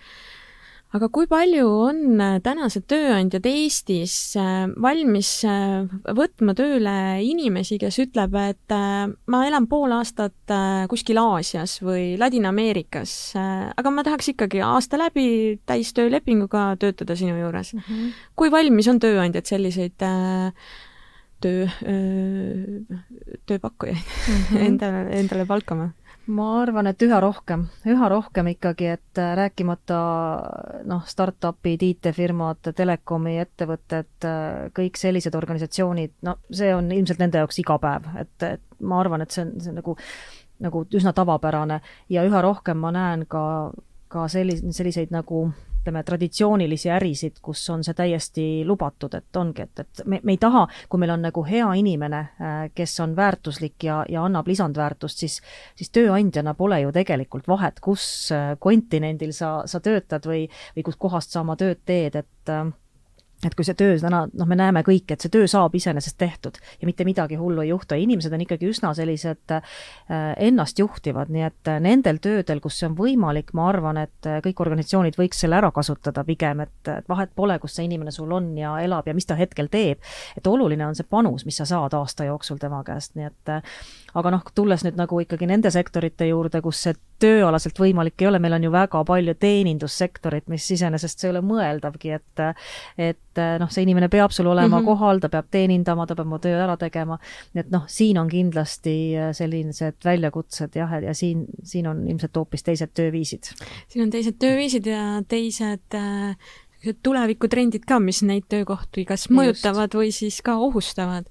aga 0.98 1.08
kui 1.14 1.28
palju 1.30 1.66
on 1.86 2.00
äh, 2.18 2.38
tänased 2.42 2.88
tööandjad 2.90 3.46
Eestis 3.46 4.16
äh, 4.40 4.66
valmis 4.82 5.30
äh, 5.46 5.86
võtma 6.18 6.56
tööle 6.58 6.94
inimesi, 7.26 7.78
kes 7.82 8.00
ütleb, 8.02 8.34
et 8.42 8.74
ma 9.30 9.44
elan 9.46 9.68
pool 9.70 9.94
aastat 9.94 10.54
kuskil 10.90 11.22
Aasias 11.22 11.78
või 11.86 12.16
Ladina-Ameerikas, 12.20 13.14
aga 13.38 13.94
ma 13.94 14.04
tahaks 14.06 14.32
ikkagi 14.34 14.64
aasta 14.66 14.98
läbi 15.00 15.60
täistöölepinguga 15.70 16.72
töötada 16.82 17.18
sinu 17.20 17.38
juures 17.38 17.74
mm. 17.76 17.86
-hmm. 17.86 18.12
kui 18.36 18.52
valmis 18.52 18.90
on 18.90 19.00
tööandjad 19.00 19.46
selliseid 19.46 19.98
töö, 20.00 21.68
tööpakkujaid 23.46 24.02
mm 24.02 24.42
-hmm. 24.42 24.66
endale, 24.68 25.06
endale 25.22 25.46
palkama? 25.46 25.92
Ma 26.30 26.48
arvan, 26.62 26.88
et 26.92 27.02
üha 27.02 27.20
rohkem, 27.24 27.66
üha 27.90 28.10
rohkem 28.12 28.52
ikkagi, 28.54 28.90
et 28.96 29.22
äh, 29.22 29.32
rääkimata 29.40 30.00
noh, 30.90 31.06
startup'id, 31.10 31.86
IT-firmad, 31.88 32.72
telekomi 32.78 33.38
ettevõtted, 33.42 34.12
äh, 34.28 34.68
kõik 34.76 35.00
sellised 35.00 35.36
organisatsioonid, 35.36 36.20
no 36.28 36.38
see 36.54 36.70
on 36.76 36.92
ilmselt 36.94 37.24
nende 37.24 37.42
jaoks 37.42 37.62
iga 37.64 37.80
päev, 37.82 38.12
et, 38.22 38.36
et 38.46 38.66
ma 38.80 39.02
arvan, 39.02 39.26
et 39.26 39.34
see 39.34 39.48
on, 39.48 39.56
see 39.58 39.74
on 39.74 39.82
nagu 39.82 39.98
nagu 40.60 40.84
üsna 40.92 41.14
tavapärane. 41.16 41.80
Ja 42.12 42.26
üha 42.28 42.42
rohkem 42.44 42.82
ma 42.84 42.92
näen 42.92 43.26
ka, 43.32 43.72
ka 44.12 44.28
sellis-, 44.32 44.64
selliseid 44.76 45.14
nagu 45.16 45.46
ütleme, 45.80 46.04
traditsioonilisi 46.04 46.92
ärisid, 46.92 47.40
kus 47.42 47.64
on 47.70 47.84
see 47.84 47.96
täiesti 47.96 48.46
lubatud, 48.68 49.14
et 49.16 49.36
ongi, 49.40 49.64
et, 49.66 49.84
et 49.86 50.04
me, 50.06 50.20
me 50.24 50.36
ei 50.36 50.42
taha, 50.42 50.66
kui 50.90 51.00
meil 51.02 51.14
on 51.16 51.24
nagu 51.24 51.44
hea 51.48 51.68
inimene, 51.80 52.20
äh, 52.40 52.58
kes 52.76 53.00
on 53.04 53.16
väärtuslik 53.16 53.88
ja, 53.88 54.02
ja 54.10 54.24
annab 54.28 54.48
lisandväärtust, 54.48 55.24
siis 55.24 55.40
siis 55.76 55.92
tööandjana 55.96 56.54
pole 56.58 56.82
ju 56.84 56.92
tegelikult 56.96 57.48
vahet, 57.48 57.80
kus 57.84 58.04
äh, 58.36 58.54
kontinendil 58.60 59.34
sa, 59.36 59.60
sa 59.66 59.80
töötad 59.84 60.26
või, 60.28 60.46
või 60.76 60.86
kuskohast 60.90 61.34
sa 61.34 61.44
oma 61.44 61.56
tööd 61.60 61.82
teed, 61.88 62.20
et 62.20 62.54
äh, 62.54 62.68
et 63.46 63.56
kui 63.56 63.64
see 63.64 63.78
töö 63.78 63.96
täna, 64.02 64.26
noh, 64.28 64.48
me 64.50 64.58
näeme 64.60 64.82
kõik, 64.84 65.14
et 65.14 65.24
see 65.24 65.32
töö 65.32 65.48
saab 65.48 65.76
iseenesest 65.78 66.18
tehtud 66.20 66.58
ja 66.82 66.88
mitte 66.90 67.06
midagi 67.08 67.38
hullu 67.40 67.64
ei 67.64 67.72
juhtu 67.72 67.96
ja 67.96 68.04
inimesed 68.04 68.34
on 68.36 68.44
ikkagi 68.44 68.68
üsna 68.68 68.92
sellised 68.98 69.54
äh, 69.56 69.64
ennastjuhtivad, 70.50 71.32
nii 71.32 71.46
et 71.48 71.72
äh, 71.72 71.80
nendel 71.84 72.20
töödel, 72.24 72.60
kus 72.64 72.82
see 72.82 72.90
on 72.90 72.98
võimalik, 73.00 73.54
ma 73.56 73.70
arvan, 73.72 74.02
et 74.04 74.28
äh, 74.28 74.42
kõik 74.44 74.60
organisatsioonid 74.66 75.20
võiks 75.20 75.40
selle 75.40 75.60
ära 75.60 75.72
kasutada 75.76 76.26
pigem, 76.28 76.66
et 76.66 76.92
vahet 77.10 77.32
pole, 77.36 77.56
kus 77.64 77.78
see 77.80 77.88
inimene 77.88 78.12
sul 78.16 78.32
on 78.36 78.52
ja 78.60 78.76
elab 78.84 79.08
ja 79.08 79.16
mis 79.16 79.30
ta 79.30 79.40
hetkel 79.40 79.72
teeb. 79.72 80.04
et 80.38 80.48
oluline 80.48 80.86
on 80.88 80.96
see 80.96 81.08
panus, 81.08 81.46
mis 81.48 81.58
sa 81.62 81.68
saad 81.70 81.96
aasta 81.96 82.28
jooksul 82.28 82.60
tema 82.60 82.84
käest, 82.84 83.16
nii 83.16 83.30
et 83.30 83.54
aga 84.20 84.34
noh, 84.34 84.44
tulles 84.56 84.84
nüüd 84.84 85.00
nagu 85.00 85.20
ikkagi 85.24 85.48
nende 85.48 85.72
sektorite 85.72 86.28
juurde, 86.28 86.62
kus 86.66 86.84
see 86.88 86.98
tööalaselt 87.20 87.80
võimalik 87.80 88.22
ei 88.22 88.30
ole, 88.30 88.40
meil 88.40 88.56
on 88.58 88.68
ju 88.68 88.72
väga 88.74 89.04
palju 89.08 89.36
teenindussektorit, 89.40 90.48
mis 90.52 90.68
iseenesest 90.76 91.20
see 91.20 91.30
ei 91.30 91.36
ole 91.36 91.44
mõeldavgi, 91.46 92.16
et 92.20 92.46
et 92.98 93.29
noh, 93.60 93.70
see 93.70 93.84
inimene 93.86 94.10
peab 94.10 94.32
sul 94.32 94.48
olema 94.48 94.80
mm 94.80 94.82
-hmm. 94.82 94.86
kohal, 94.86 95.20
ta 95.20 95.30
peab 95.30 95.46
teenindama, 95.52 96.08
ta 96.08 96.16
peab 96.16 96.28
oma 96.28 96.40
töö 96.40 96.58
ära 96.64 96.78
tegema, 96.78 97.20
et 97.56 97.70
noh, 97.72 97.84
siin 97.88 98.18
on 98.18 98.30
kindlasti 98.30 98.96
sellised 99.34 100.02
väljakutsed 100.06 100.76
jah, 100.76 100.96
ja 101.04 101.14
siin, 101.14 101.46
siin 101.64 101.88
on 101.88 102.08
ilmselt 102.08 102.36
hoopis 102.36 102.64
teised 102.64 102.94
tööviisid. 102.94 103.54
siin 103.88 104.04
on 104.04 104.10
teised 104.10 104.40
tööviisid 104.40 104.86
ja 104.86 105.22
teised 105.28 105.96
äh, 105.96 106.36
tulevikutrendid 106.80 107.84
ka, 107.88 107.98
mis 108.00 108.22
neid 108.24 108.46
töökohti 108.52 109.04
kas 109.08 109.28
mõjutavad 109.34 109.90
Just. 109.90 109.98
või 110.00 110.12
siis 110.16 110.38
ka 110.46 110.56
ohustavad. 110.64 111.28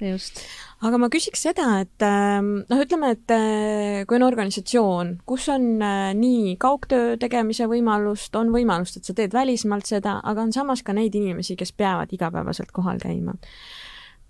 aga 0.84 0.98
ma 1.00 1.08
küsiks 1.08 1.46
seda, 1.46 1.80
et 1.80 2.04
ähm, 2.04 2.50
noh, 2.68 2.82
ütleme, 2.84 3.14
et 3.16 3.32
äh, 3.32 4.04
kui 4.08 4.18
on 4.18 4.26
organisatsioon, 4.28 5.14
kus 5.26 5.48
on 5.52 5.80
äh, 5.80 6.10
nii 6.18 6.56
kaugtöö 6.60 7.16
tegemise 7.20 7.68
võimalust, 7.70 8.36
on 8.36 8.52
võimalust, 8.52 9.00
et 9.00 9.08
sa 9.08 9.16
teed 9.16 9.32
välismaalt 9.32 9.88
seda, 9.88 10.18
aga 10.22 10.44
on 10.44 10.52
samas 10.52 10.84
ka 10.84 10.92
neid 10.96 11.16
inimesi, 11.16 11.56
kes 11.56 11.72
peavad 11.72 12.12
igapäevaselt 12.12 12.72
kohal 12.72 13.00
käima. 13.00 13.34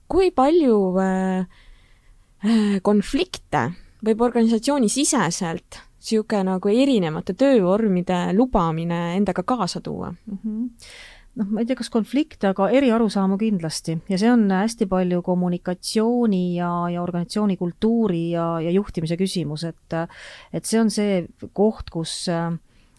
kui 0.09 0.31
palju 0.31 0.78
äh, 1.02 1.61
konflikte 2.83 3.72
võib 4.07 4.22
organisatsiooni 4.22 4.88
siseselt 4.88 5.83
niisugune 5.98 6.44
nagu 6.46 6.70
erinevate 6.72 7.34
töövormide 7.34 8.32
lubamine 8.37 9.16
endaga 9.16 9.42
kaasa 9.42 9.80
tuua. 9.80 10.12
Mm? 10.12 10.38
-hmm 10.44 10.68
noh, 11.38 11.46
ma 11.50 11.62
ei 11.62 11.68
tea, 11.68 11.78
kas 11.78 11.90
konflikte, 11.92 12.50
aga 12.50 12.68
eriarusaamu 12.74 13.38
kindlasti. 13.38 13.98
Ja 14.11 14.18
see 14.20 14.30
on 14.32 14.48
hästi 14.50 14.88
palju 14.90 15.22
kommunikatsiooni 15.22 16.56
ja, 16.56 16.70
ja 16.92 17.02
organisatsiooni 17.02 17.56
kultuuri 17.56 18.30
ja, 18.30 18.61
ja 18.64 18.72
juhtimise 18.74 19.18
küsimus, 19.20 19.64
et 19.68 19.98
et 20.52 20.64
see 20.64 20.80
on 20.80 20.90
see 20.90 21.26
koht, 21.54 21.90
kus 21.94 22.24
äh, 22.32 22.50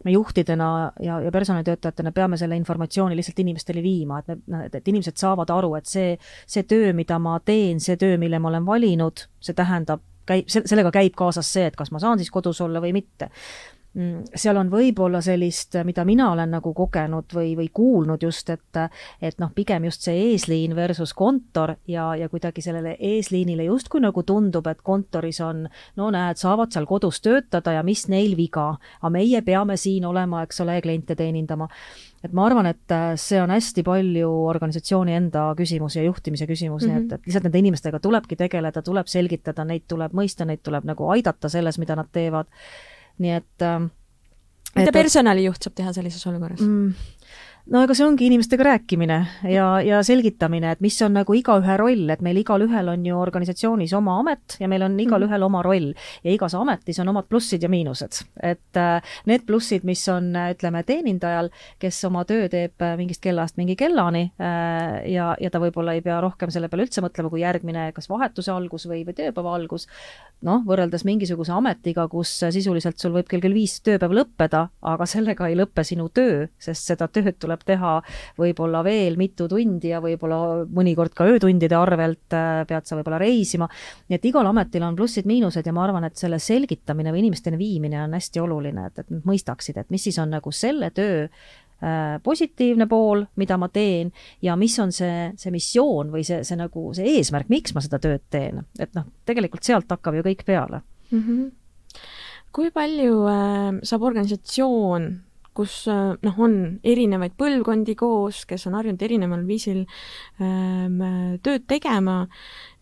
me 0.03 0.11
juhtidena 0.11 0.91
ja, 1.03 1.19
ja 1.21 1.31
personalitöötajatena 1.31 2.11
peame 2.11 2.37
selle 2.37 2.55
informatsiooni 2.55 3.15
lihtsalt 3.15 3.39
inimestele 3.43 3.83
viima, 3.83 4.19
et 4.19 4.47
me, 4.47 4.65
et 4.71 4.87
inimesed 4.87 5.19
saavad 5.19 5.51
aru, 5.53 5.73
et 5.79 5.89
see, 5.89 6.13
see 6.47 6.63
töö, 6.63 6.93
mida 6.95 7.19
ma 7.19 7.39
teen, 7.45 7.81
see 7.83 7.97
töö, 7.99 8.17
mille 8.21 8.39
ma 8.39 8.53
olen 8.53 8.65
valinud, 8.65 9.25
see 9.43 9.57
tähendab, 9.57 10.03
käib, 10.29 10.49
sellega 10.49 10.93
käib 10.93 11.17
kaasas 11.17 11.49
see, 11.53 11.67
et 11.69 11.77
kas 11.79 11.91
ma 11.95 12.01
saan 12.01 12.21
siis 12.21 12.31
kodus 12.33 12.61
olla 12.65 12.81
või 12.83 12.93
mitte 12.95 13.29
seal 14.35 14.57
on 14.61 14.69
võib-olla 14.69 15.21
sellist, 15.21 15.73
mida 15.83 16.03
mina 16.05 16.27
olen 16.31 16.51
nagu 16.53 16.73
kogenud 16.77 17.33
või, 17.33 17.55
või 17.57 17.69
kuulnud 17.73 18.21
just, 18.23 18.49
et 18.53 18.77
et 19.21 19.39
noh, 19.41 19.49
pigem 19.55 19.87
just 19.87 20.05
see 20.05 20.27
eesliin 20.29 20.75
versus 20.77 21.13
kontor 21.17 21.73
ja, 21.89 22.11
ja 22.15 22.29
kuidagi 22.29 22.61
sellele 22.61 22.95
eesliinile 22.99 23.65
justkui 23.65 24.01
nagu 24.03 24.23
tundub, 24.23 24.67
et 24.69 24.83
kontoris 24.85 25.41
on 25.41 25.65
no 25.97 26.09
näed, 26.13 26.37
saavad 26.37 26.71
seal 26.73 26.85
kodus 26.85 27.21
töötada 27.25 27.73
ja 27.79 27.83
mis 27.83 28.05
neil 28.07 28.37
viga, 28.37 28.75
aga 29.01 29.11
meie 29.13 29.41
peame 29.41 29.77
siin 29.77 30.05
olema, 30.05 30.43
eks 30.45 30.61
ole, 30.61 30.77
kliente 30.85 31.17
teenindama 31.17 31.67
et 32.23 32.33
ma 32.35 32.45
arvan, 32.45 32.67
et 32.69 32.93
see 33.17 33.39
on 33.41 33.49
hästi 33.53 33.83
palju 33.87 34.29
organisatsiooni 34.51 35.15
enda 35.15 35.47
küsimus 35.57 35.95
ja 35.95 36.03
juhtimise 36.03 36.45
küsimus 36.47 36.83
mm, 36.83 36.89
-hmm. 36.89 36.93
nii 36.93 37.01
et, 37.01 37.07
mhm. 37.07 37.15
et 37.15 37.25
lihtsalt 37.25 37.47
nende 37.47 37.59
inimestega 37.63 37.99
tulebki 37.99 38.35
tegeleda, 38.35 38.81
tuleb 38.81 39.07
selgitada, 39.07 39.65
neid 39.65 39.87
tuleb 39.87 40.13
mõista, 40.13 40.45
neid 40.45 40.61
tuleb 40.63 40.85
nagu 40.85 41.09
aidata 41.09 41.49
selles, 41.49 41.79
mida 41.79 41.95
nad 41.95 42.11
teevad 42.11 42.51
nii 43.19 43.35
et 43.37 43.65
äh, 43.65 43.79
mida 44.75 44.93
personalijuht 44.95 45.65
saab 45.65 45.75
teha 45.79 45.93
sellises 45.95 46.25
olukorras 46.29 46.61
mm,? 46.63 46.93
No 47.67 47.81
ega 47.83 47.95
see 47.97 48.05
ongi 48.05 48.27
inimestega 48.29 48.65
rääkimine 48.65 49.17
ja, 49.51 49.65
ja 49.85 49.99
selgitamine, 50.05 50.71
et 50.73 50.81
mis 50.83 50.95
on 51.05 51.13
nagu 51.17 51.35
igaühe 51.37 51.75
roll, 51.79 52.05
et 52.13 52.21
meil 52.25 52.39
igalühel 52.41 52.91
on 52.93 53.05
ju 53.05 53.17
organisatsioonis 53.19 53.93
oma 53.97 54.19
amet 54.21 54.57
ja 54.61 54.69
meil 54.71 54.85
on 54.85 54.95
mhm. 54.95 55.03
igalühel 55.05 55.43
oma 55.45 55.61
roll 55.65 55.91
ja 56.23 56.33
igas 56.33 56.55
ametis 56.57 56.99
on 57.03 57.11
omad 57.13 57.29
plussid 57.29 57.63
ja 57.63 57.69
miinused. 57.69 58.21
et 58.41 58.79
äh, 58.79 59.13
need 59.29 59.45
plussid, 59.47 59.85
mis 59.87 60.05
on, 60.11 60.31
ütleme, 60.53 60.83
teenindajal, 60.87 61.51
kes 61.79 61.99
oma 62.09 62.23
töö 62.29 62.47
teeb 62.49 62.81
äh, 62.85 62.95
mingist 62.99 63.21
kellast 63.23 63.59
mingi 63.59 63.75
kellani 63.79 64.29
äh, 64.39 65.03
ja, 65.11 65.33
ja 65.39 65.51
ta 65.51 65.61
võib-olla 65.61 65.97
ei 65.97 66.03
pea 66.05 66.19
rohkem 66.23 66.53
selle 66.53 66.69
peale 66.69 66.87
üldse 66.87 67.03
mõtlema, 67.05 67.31
kui 67.33 67.43
järgmine 67.43 67.89
kas 67.95 68.09
vahetuse 68.09 68.53
algus 68.53 68.87
või, 68.89 69.03
või 69.07 69.17
tööpäeva 69.17 69.53
algus, 69.55 69.87
noh, 70.45 70.63
võrreldes 70.67 71.05
mingisuguse 71.07 71.53
ametiga, 71.53 72.07
kus 72.09 72.31
sisuliselt 72.49 72.99
sul 72.99 73.13
võib 73.17 73.29
kell 73.29 73.43
kell 73.43 73.55
viis 73.55 73.79
tööpäev 73.85 74.13
lõppeda, 74.15 74.65
aga 74.81 75.07
sellega 75.09 75.49
ei 75.49 75.57
lõppe 75.59 75.83
sinu 75.85 76.09
töö, 76.13 76.47
sest 76.61 76.89
seda 76.89 77.09
tööd 77.11 77.37
tuleb 77.39 77.48
tuleb 77.49 77.65
teha 77.65 77.93
võib-olla 78.39 78.81
veel 78.85 79.17
mitu 79.19 79.47
tundi 79.49 79.91
ja 79.91 80.01
võib-olla 80.03 80.65
mõnikord 80.69 81.15
ka 81.17 81.27
öötundide 81.29 81.77
arvelt 81.77 82.35
äh, 82.37 82.63
pead 82.69 82.85
sa 82.85 82.97
võib-olla 82.99 83.19
reisima. 83.21 83.67
nii 84.09 84.19
et 84.19 84.27
igal 84.29 84.47
ametil 84.49 84.85
on 84.85 84.97
plussid-miinused 84.97 85.65
ja 85.65 85.73
ma 85.73 85.87
arvan, 85.87 86.05
et 86.05 86.19
selle 86.19 86.39
selgitamine 86.39 87.13
või 87.13 87.23
inimesteni 87.25 87.57
viimine 87.57 88.03
on 88.03 88.13
hästi 88.17 88.43
oluline, 88.43 88.85
et, 88.89 89.01
et 89.01 89.09
nad 89.09 89.25
mõistaksid, 89.25 89.79
et 89.81 89.89
mis 89.89 90.03
siis 90.03 90.19
on 90.21 90.29
nagu 90.35 90.53
selle 90.53 90.91
töö 90.95 91.25
äh, 91.25 92.19
positiivne 92.23 92.87
pool, 92.91 93.25
mida 93.41 93.57
ma 93.57 93.71
teen 93.73 94.13
ja 94.45 94.57
mis 94.59 94.77
on 94.83 94.93
see, 94.95 95.31
see 95.39 95.53
missioon 95.55 96.13
või 96.13 96.25
see, 96.27 96.43
see 96.45 96.59
nagu 96.59 96.89
see 96.97 97.17
eesmärk, 97.17 97.49
miks 97.49 97.73
ma 97.73 97.85
seda 97.85 98.01
tööd 98.03 98.27
teen, 98.29 98.61
et 98.79 98.93
noh, 98.97 99.09
tegelikult 99.25 99.65
sealt 99.65 99.89
hakkab 99.89 100.19
ju 100.19 100.27
kõik 100.29 100.45
peale 100.45 100.83
mm. 101.09 101.23
-hmm. 101.23 101.49
kui 102.53 102.69
palju 102.75 103.25
äh, 103.31 103.81
saab 103.83 104.05
organisatsioon 104.11 105.09
kus 105.59 105.83
äh, 105.91 106.15
noh, 106.23 106.41
on 106.41 106.57
erinevaid 106.87 107.35
põlvkondi 107.39 107.97
koos, 107.99 108.45
kes 108.47 108.67
on 108.69 108.79
harjunud 108.79 109.03
erineval 109.03 109.43
viisil 109.47 109.83
ähm, 110.39 111.01
tööd 111.43 111.67
tegema, 111.67 112.21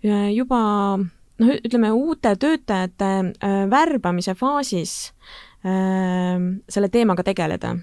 juba 0.05 0.59
noh, 1.41 1.53
ütleme 1.57 1.91
uute 1.95 2.35
töötajate 2.39 3.11
äh, 3.41 3.59
värbamise 3.71 4.35
faasis 4.37 4.95
äh, 5.65 6.37
selle 6.69 6.89
teemaga 6.93 7.25
tegeleda 7.27 7.75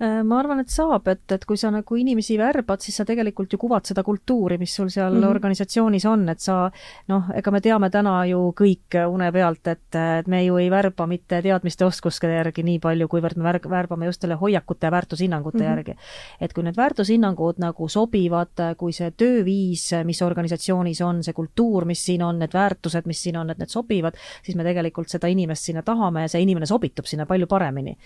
ma 0.00 0.38
arvan, 0.40 0.62
et 0.62 0.70
saab, 0.72 1.08
et, 1.12 1.24
et 1.34 1.44
kui 1.44 1.58
sa 1.60 1.68
nagu 1.72 1.96
inimesi 1.96 2.38
värbad, 2.40 2.80
siis 2.80 2.96
sa 2.96 3.04
tegelikult 3.04 3.52
ju 3.52 3.58
kuvad 3.60 3.84
seda 3.84 4.02
kultuuri, 4.06 4.56
mis 4.58 4.74
sul 4.74 4.88
seal 4.88 5.12
mm 5.12 5.22
-hmm. 5.22 5.30
organisatsioonis 5.30 6.06
on, 6.06 6.28
et 6.28 6.40
sa 6.40 6.70
noh, 7.08 7.24
ega 7.34 7.50
me 7.50 7.60
teame 7.60 7.90
täna 7.90 8.24
ju 8.26 8.54
kõik 8.56 8.96
une 9.08 9.32
pealt, 9.32 9.66
et, 9.66 9.94
et 9.94 10.26
me 10.26 10.44
ju 10.44 10.56
ei 10.56 10.70
värba 10.70 11.06
mitte 11.06 11.42
teadmiste 11.42 11.84
oskuste 11.84 12.26
järgi 12.26 12.62
nii 12.62 12.78
palju, 12.78 13.08
kuivõrd 13.08 13.36
me 13.36 13.44
värg-, 13.44 13.68
värbame 13.70 14.06
just 14.06 14.20
selle 14.20 14.34
hoiakute 14.34 14.86
ja 14.86 14.90
väärtushinnangute 14.90 15.58
mm 15.58 15.64
-hmm. 15.64 15.70
järgi. 15.70 15.94
et 16.40 16.52
kui 16.52 16.62
need 16.64 16.76
väärtushinnangud 16.76 17.58
nagu 17.58 17.88
sobivad, 17.88 18.76
kui 18.76 18.92
see 18.92 19.10
tööviis, 19.10 19.90
mis 20.04 20.22
organisatsioonis 20.22 21.00
on, 21.00 21.22
see 21.22 21.32
kultuur, 21.32 21.84
mis 21.84 22.04
siin 22.04 22.22
on, 22.22 22.38
need 22.38 22.52
väärtused, 22.54 23.06
mis 23.06 23.22
siin 23.22 23.36
on, 23.36 23.50
et 23.50 23.58
need 23.58 23.68
sobivad, 23.68 24.14
siis 24.42 24.56
me 24.56 24.64
tegelikult 24.64 25.08
seda 25.08 25.26
inimest 25.26 25.62
sinna 25.62 25.82
tahame 25.82 26.22
ja 26.22 26.28
see 26.28 26.42
inimene 26.42 26.66
sobitub 26.66 27.04
sinna 27.04 27.26
palju 27.26 27.46
paremini 27.46 27.96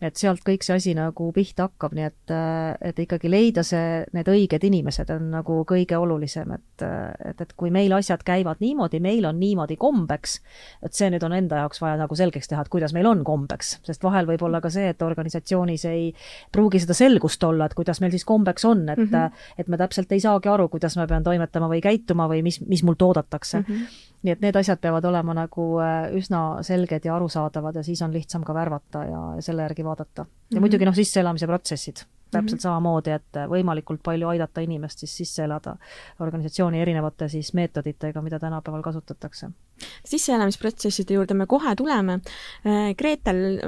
et 0.00 0.18
sealt 0.18 0.44
kõik 0.46 0.62
see 0.62 0.76
asi 0.78 0.92
nagu 0.94 1.28
pihta 1.34 1.66
hakkab, 1.66 1.94
nii 1.96 2.06
et, 2.06 2.32
et 2.90 3.00
ikkagi 3.02 3.30
leida 3.30 3.64
see, 3.66 4.04
need 4.14 4.30
õiged 4.30 4.66
inimesed 4.68 5.10
on 5.10 5.30
nagu 5.32 5.58
kõige 5.68 5.98
olulisem, 5.98 6.52
et, 6.54 6.84
et, 7.30 7.42
et 7.42 7.54
kui 7.58 7.72
meil 7.74 7.92
asjad 7.96 8.22
käivad 8.26 8.62
niimoodi, 8.62 9.00
meil 9.02 9.26
on 9.26 9.40
niimoodi 9.40 9.78
kombeks, 9.80 10.38
et 10.86 10.94
see 10.94 11.10
nüüd 11.10 11.24
on 11.26 11.34
enda 11.34 11.64
jaoks 11.64 11.82
vaja 11.82 11.98
nagu 11.98 12.18
selgeks 12.18 12.50
teha, 12.50 12.62
et 12.62 12.72
kuidas 12.72 12.94
meil 12.94 13.10
on 13.10 13.24
kombeks, 13.26 13.78
sest 13.86 14.06
vahel 14.06 14.30
võib 14.30 14.46
olla 14.46 14.62
ka 14.62 14.70
see, 14.72 14.92
et 14.94 15.02
organisatsioonis 15.02 15.88
ei 15.90 16.12
pruugi 16.54 16.82
seda 16.84 16.94
selgust 16.94 17.42
olla, 17.48 17.66
et 17.66 17.74
kuidas 17.78 18.02
meil 18.04 18.14
siis 18.14 18.26
kombeks 18.28 18.68
on, 18.70 18.86
et 18.88 19.02
mm, 19.02 19.10
-hmm. 19.10 19.48
et 19.58 19.68
me 19.68 19.80
täpselt 19.82 20.12
ei 20.12 20.22
saagi 20.22 20.48
aru, 20.48 20.68
kuidas 20.68 20.96
ma 20.96 21.06
pean 21.10 21.26
toimetama 21.26 21.68
või 21.68 21.82
käituma 21.82 22.28
või 22.30 22.44
mis, 22.46 22.60
mis 22.66 22.86
mult 22.86 23.02
oodatakse 23.02 23.60
mm. 23.60 23.66
-hmm 23.74 24.06
nii 24.22 24.34
et 24.34 24.40
need 24.42 24.56
asjad 24.58 24.80
peavad 24.82 25.04
olema 25.06 25.34
nagu 25.36 25.64
äh, 25.82 26.08
üsna 26.18 26.62
selged 26.66 27.04
ja 27.06 27.14
arusaadavad 27.14 27.78
ja 27.78 27.84
siis 27.86 28.00
on 28.02 28.14
lihtsam 28.14 28.42
ka 28.46 28.54
värvata 28.54 29.04
ja 29.06 29.20
selle 29.44 29.62
järgi 29.68 29.84
vaadata. 29.88 30.22
ja 30.22 30.24
mm 30.24 30.56
-hmm. 30.56 30.60
muidugi 30.60 30.88
noh, 30.88 30.94
sisseelamise 30.94 31.46
protsessid, 31.46 31.96
täpselt 32.30 32.50
mm 32.52 32.56
-hmm. 32.56 32.62
samamoodi, 32.62 33.10
et 33.10 33.40
võimalikult 33.50 34.02
palju 34.04 34.28
aidata 34.28 34.60
inimest 34.60 34.98
siis 34.98 35.16
sisse 35.16 35.44
elada 35.44 35.76
organisatsiooni 36.20 36.80
erinevate 36.80 37.28
siis 37.28 37.54
meetoditega, 37.54 38.22
mida 38.22 38.38
tänapäeval 38.38 38.82
kasutatakse. 38.82 39.50
sisseelamisprotsesside 40.04 41.14
juurde 41.14 41.34
me 41.34 41.46
kohe 41.46 41.76
tuleme. 41.76 42.12
Äh, 42.12 42.94
Gretel, 42.98 43.60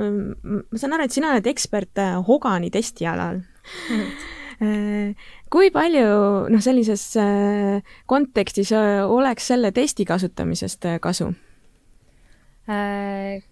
ma 0.70 0.78
saan 0.78 0.92
aru, 0.92 1.04
et 1.04 1.12
sina 1.12 1.30
oled 1.30 1.46
ekspert 1.46 1.98
äh, 1.98 2.26
Hogani 2.26 2.70
testialal 2.70 3.36
mm. 3.36 4.00
-hmm 4.00 4.38
Äh, 4.60 5.16
kui 5.48 5.70
palju 5.72 6.08
noh, 6.52 6.60
sellises 6.60 7.04
äh, 7.16 7.80
kontekstis 8.10 8.74
äh, 8.76 9.00
oleks 9.08 9.46
selle 9.48 9.72
testi 9.72 10.04
kasutamisest 10.04 10.84
kasu? 11.00 11.30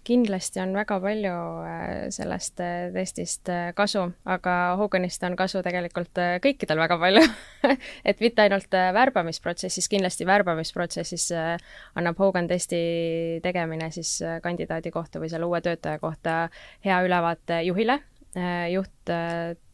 Kindlasti 0.07 0.61
on 0.63 0.73
väga 0.77 0.95
palju 1.03 1.33
sellest 2.15 2.61
testist 2.93 3.49
kasu, 3.75 4.05
aga 4.29 4.55
Hoganist 4.79 5.23
on 5.27 5.35
kasu 5.39 5.63
tegelikult 5.65 6.21
kõikidel 6.43 6.79
väga 6.79 6.97
palju 7.01 7.23
et 8.09 8.23
mitte 8.23 8.45
ainult 8.45 8.77
värbamisprotsessis, 8.99 9.89
kindlasti 9.91 10.27
värbamisprotsessis 10.29 11.29
annab 11.35 12.21
Hogan 12.21 12.47
testi 12.47 12.81
tegemine 13.43 13.91
siis 13.91 14.17
kandidaadi 14.43 14.93
kohta 14.95 15.19
või 15.19 15.31
selle 15.33 15.49
uue 15.49 15.61
töötaja 15.65 15.99
kohta 15.99 16.37
hea 16.85 17.01
ülevaate 17.05 17.63
juhile. 17.67 17.99
juht 18.69 19.15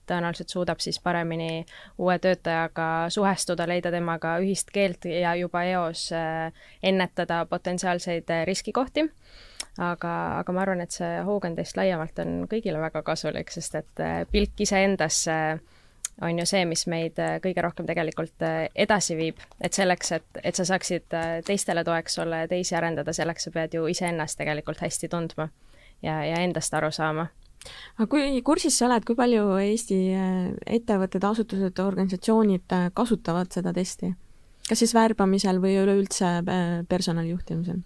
tõenäoliselt 0.07 0.53
suudab 0.53 0.81
siis 0.83 0.99
paremini 1.03 1.65
uue 1.97 2.17
töötajaga 2.19 3.09
suhestuda, 3.13 3.67
leida 3.69 3.91
temaga 3.93 4.37
ühist 4.43 4.71
keelt 4.73 5.05
ja 5.09 5.35
juba 5.39 5.63
eos 5.69 6.07
äh, 6.15 6.51
ennetada 6.83 7.45
potentsiaalseid 7.49 8.29
äh, 8.29 8.45
riskikohti. 8.47 9.09
aga, 9.77 10.11
aga 10.39 10.53
ma 10.55 10.61
arvan, 10.61 10.81
et 10.81 10.91
see 10.95 11.21
Hogan 11.27 11.55
test 11.55 11.77
laiemalt 11.77 12.19
on 12.23 12.45
kõigile 12.51 12.79
väga 12.79 13.01
kasulik, 13.03 13.51
sest 13.51 13.75
et 13.75 14.03
äh, 14.03 14.21
pilk 14.31 14.61
iseendasse 14.63 15.59
on 16.21 16.39
ju 16.39 16.45
see, 16.47 16.63
mis 16.65 16.85
meid 16.87 17.17
kõige 17.43 17.59
rohkem 17.59 17.85
tegelikult 17.85 18.43
edasi 18.75 19.17
viib, 19.19 19.41
et 19.59 19.75
selleks, 19.75 20.13
et, 20.15 20.37
et 20.43 20.55
sa 20.55 20.63
saaksid 20.63 21.11
teistele 21.43 21.83
toeks 21.83 22.15
olla 22.23 22.45
ja 22.45 22.47
teisi 22.47 22.75
arendada, 22.75 23.11
selleks 23.13 23.49
sa 23.49 23.51
pead 23.51 23.75
ju 23.75 23.83
iseennast 23.91 24.39
tegelikult 24.39 24.79
hästi 24.79 25.11
tundma 25.11 25.49
ja, 26.01 26.21
ja 26.23 26.39
endast 26.39 26.73
aru 26.73 26.91
saama 26.95 27.27
aga 27.97 28.07
kui 28.11 28.43
kursis 28.45 28.77
sa 28.77 28.89
oled, 28.89 29.05
kui 29.07 29.17
palju 29.17 29.47
Eesti 29.61 29.97
äh, 30.13 30.37
ettevõtted, 30.77 31.23
asutused, 31.25 31.81
organisatsioonid 31.81 32.77
äh, 32.77 32.87
kasutavad 32.95 33.51
seda 33.55 33.73
testi? 33.75 34.13
kas 34.65 34.79
siis 34.81 34.95
värbamisel 34.97 35.59
või 35.61 35.75
üleüldse 35.77 36.39
äh, 36.41 36.79
personali 36.89 37.33
juhtimisel? 37.35 37.83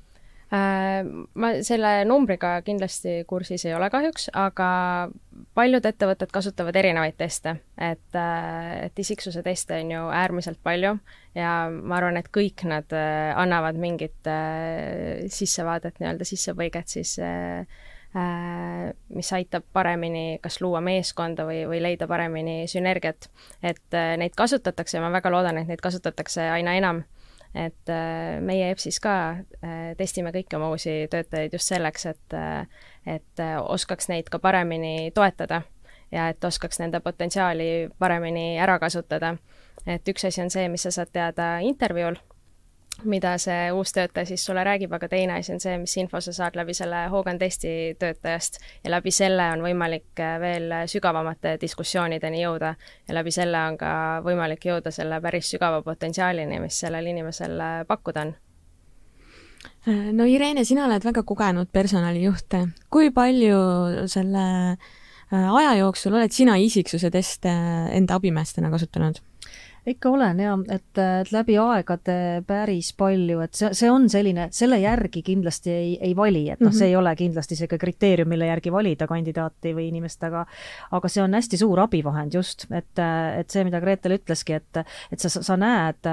Ma 0.50 1.50
selle 1.62 1.90
numbriga 2.10 2.56
kindlasti 2.66 3.20
kursis 3.30 3.68
ei 3.68 3.76
ole 3.78 3.86
kahjuks, 3.94 4.32
aga 4.34 4.70
paljud 5.54 5.86
ettevõtted 5.86 6.32
kasutavad 6.34 6.80
erinevaid 6.82 7.20
teste, 7.20 7.54
et, 7.78 8.18
et 8.18 9.02
isiksuse 9.04 9.44
teste 9.46 9.78
on 9.78 9.94
ju 9.94 10.08
äärmiselt 10.10 10.58
palju 10.66 10.96
ja 11.38 11.52
ma 11.70 12.00
arvan, 12.00 12.18
et 12.18 12.32
kõik 12.34 12.66
nad 12.66 12.98
annavad 12.98 13.78
mingit 13.78 14.32
sissevaadet, 15.38 16.02
nii-öelda 16.02 16.26
sissepõiget 16.26 16.98
siis 16.98 17.14
äh, 17.22 17.86
mis 18.14 19.34
aitab 19.34 19.64
paremini 19.74 20.40
kas 20.42 20.62
luua 20.62 20.82
meeskonda 20.82 21.46
või, 21.46 21.62
või 21.70 21.82
leida 21.82 22.08
paremini 22.10 22.68
sünergiat. 22.68 23.30
et 23.64 23.94
äh, 23.94 24.16
neid 24.18 24.34
kasutatakse 24.36 24.98
ja 24.98 25.04
ma 25.04 25.12
väga 25.14 25.30
loodan, 25.30 25.58
et 25.58 25.68
neid 25.68 25.82
kasutatakse 25.82 26.50
aina 26.50 26.74
enam. 26.74 27.04
et 27.54 27.90
äh, 27.90 28.40
meie 28.42 28.72
EBS-is 28.72 29.00
ka 29.00 29.14
testime 29.98 30.32
kõiki 30.34 30.58
oma 30.58 30.70
uusi 30.70 31.08
töötajaid 31.12 31.54
just 31.54 31.70
selleks, 31.70 32.06
et, 32.06 32.38
et 33.06 33.46
oskaks 33.62 34.10
neid 34.10 34.30
ka 34.30 34.40
paremini 34.40 35.12
toetada 35.14 35.62
ja 36.12 36.30
et 36.30 36.44
oskaks 36.44 36.80
nende 36.80 37.00
potentsiaali 37.00 37.90
paremini 38.00 38.58
ära 38.60 38.80
kasutada. 38.80 39.36
et 39.86 40.08
üks 40.08 40.26
asi 40.26 40.42
on 40.42 40.50
see, 40.50 40.68
mis 40.70 40.82
sa 40.82 40.92
saad 40.92 41.14
teada 41.14 41.60
intervjuul 41.60 42.18
mida 43.04 43.36
see 43.42 43.70
uus 43.76 43.92
töötaja 43.94 44.26
siis 44.26 44.44
sulle 44.46 44.64
räägib, 44.64 44.92
aga 44.94 45.08
teine 45.10 45.38
asi 45.40 45.54
on 45.54 45.62
see, 45.64 45.78
mis 45.82 45.96
info 46.02 46.22
sa 46.22 46.34
saad 46.36 46.58
läbi 46.60 46.74
selle 46.78 47.06
Hogan 47.12 47.40
testi 47.40 47.96
töötajast 48.00 48.60
ja 48.84 48.92
läbi 48.92 49.12
selle 49.12 49.46
on 49.54 49.64
võimalik 49.64 50.20
äh, 50.24 50.38
veel 50.42 50.74
sügavamate 50.90 51.58
diskussioonideni 51.62 52.44
jõuda 52.44 52.74
ja 53.08 53.18
läbi 53.18 53.32
selle 53.36 53.62
on 53.72 53.80
ka 53.80 53.92
võimalik 54.26 54.66
jõuda 54.72 54.92
selle 54.92 55.22
päris 55.22 55.52
sügava 55.54 55.82
potentsiaalini, 55.86 56.60
mis 56.64 56.80
sellel 56.80 57.10
inimesel 57.14 57.56
äh, 57.60 57.80
pakkuda 57.88 58.28
on 58.28 58.36
äh, 59.88 60.12
no 60.16 60.28
Irene, 60.30 60.66
sina 60.66 60.88
oled 60.90 61.06
väga 61.06 61.24
kogenud 61.24 61.72
personalijuht. 61.72 62.60
kui 62.90 63.12
palju 63.12 63.64
selle 64.08 64.46
aja 65.30 65.74
jooksul 65.78 66.16
oled 66.18 66.34
sina 66.34 66.56
isiksuse 66.58 67.12
teste 67.14 67.52
enda 67.94 68.16
abimeestena 68.18 68.72
kasutanud? 68.74 69.22
Ikka 69.88 70.10
olen 70.10 70.40
ja 70.40 70.58
et, 70.70 70.98
et 70.98 71.32
läbi 71.32 71.58
aegade 71.62 72.44
päris 72.48 72.92
palju, 72.98 73.40
et 73.46 73.54
see, 73.54 73.72
see 73.74 73.92
on 73.92 74.10
selline, 74.10 74.50
selle 74.56 74.80
järgi 74.82 75.24
kindlasti 75.26 75.72
ei, 75.72 75.98
ei 76.10 76.16
vali, 76.16 76.50
et 76.50 76.60
noh 76.60 76.70
mm 76.70 76.74
-hmm., 76.74 76.80
see 76.80 76.88
ei 76.88 76.96
ole 76.96 77.16
kindlasti 77.16 77.56
niisugune 77.56 77.80
kriteerium, 77.80 78.30
mille 78.30 78.46
järgi 78.46 78.72
valida 78.72 79.08
kandidaati 79.08 79.74
või 79.76 79.88
inimest, 79.88 80.24
aga 80.24 80.46
aga 80.92 81.08
see 81.08 81.24
on 81.24 81.34
hästi 81.34 81.58
suur 81.58 81.80
abivahend 81.80 82.34
just, 82.34 82.66
et, 82.72 83.00
et 83.40 83.50
see, 83.50 83.64
mida 83.64 83.82
Gretel 83.82 84.18
ütleski, 84.18 84.54
et 84.54 84.84
et 85.12 85.20
sa, 85.20 85.30
sa 85.30 85.58
näed, 85.58 86.08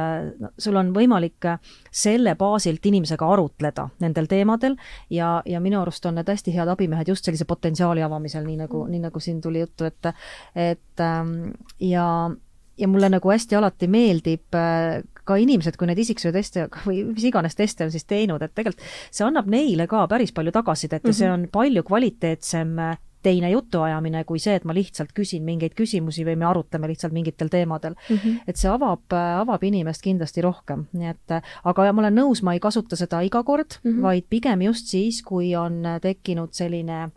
sul 0.59 0.77
on 0.77 0.93
võimalik 0.95 1.47
selle 1.91 2.35
baasilt 2.35 2.87
inimesega 2.87 3.29
arutleda 3.33 3.89
nendel 4.01 4.27
teemadel 4.27 4.77
ja, 5.11 5.43
ja 5.47 5.61
minu 5.61 5.81
arust 5.81 6.07
on 6.07 6.15
need 6.19 6.29
hästi 6.29 6.55
head 6.55 6.69
abimehed 6.69 7.09
just 7.09 7.25
sellise 7.25 7.45
potentsiaali 7.45 8.03
avamisel, 8.03 8.45
nii 8.47 8.57
nagu 8.65 8.83
mm, 8.83 8.87
-hmm. 8.87 8.91
nii 8.91 9.01
nagu 9.09 9.21
siin 9.21 9.41
tuli 9.41 9.61
juttu, 9.61 9.85
et 9.85 10.13
et 10.55 11.01
ähm, 11.01 11.51
ja 11.81 12.31
ja 12.79 12.89
mulle 12.89 13.09
nagu 13.13 13.31
hästi 13.31 13.57
alati 13.59 13.89
meeldib 13.89 14.57
äh, 14.57 15.03
ka 15.27 15.39
inimesed, 15.43 15.79
kui 15.79 15.89
neid 15.89 15.99
isiksuse 15.99 16.33
teste 16.35 16.69
või 16.85 17.03
mis 17.09 17.25
iganes 17.27 17.59
teste 17.59 17.87
on 17.87 17.91
siis 17.95 18.07
teinud, 18.09 18.43
et 18.43 18.55
tegelikult 18.55 18.85
see 19.11 19.27
annab 19.27 19.49
neile 19.51 19.89
ka 19.91 20.05
päris 20.11 20.33
palju 20.37 20.55
tagasisidet 20.55 21.03
mm 21.03 21.09
-hmm. 21.09 21.15
ja 21.15 21.19
see 21.19 21.29
mhm. 21.29 21.35
on 21.41 21.49
palju 21.53 21.83
kvaliteetsem 21.83 22.79
äh, 22.79 22.99
teine 23.23 23.51
jutuajamine 23.51 24.23
kui 24.25 24.39
see, 24.39 24.55
et 24.55 24.65
ma 24.65 24.75
lihtsalt 24.75 25.11
küsin 25.17 25.43
mingeid 25.43 25.75
küsimusi 25.75 26.25
või 26.27 26.37
me 26.37 26.47
arutleme 26.47 26.89
lihtsalt 26.89 27.13
mingitel 27.13 27.49
teemadel 27.49 27.97
mm. 27.97 28.17
-hmm. 28.17 28.39
et 28.47 28.57
see 28.57 28.71
avab, 28.71 29.03
äh, 29.13 29.41
avab 29.41 29.65
inimest 29.65 30.03
kindlasti 30.03 30.45
rohkem, 30.45 30.87
nii 30.93 31.11
et 31.11 31.37
aga 31.65 31.93
ma 31.93 32.05
olen 32.05 32.19
nõus, 32.21 32.43
ma 32.43 32.55
ei 32.55 32.61
kasuta 32.61 32.97
seda 32.97 33.21
iga 33.21 33.43
kord 33.43 33.81
mm, 33.83 33.91
-hmm. 33.91 34.03
vaid 34.03 34.25
pigem 34.31 34.63
just 34.63 34.87
siis, 34.87 35.23
kui 35.23 35.57
on 35.57 35.83
tekkinud 36.03 36.53
selline 36.53 37.11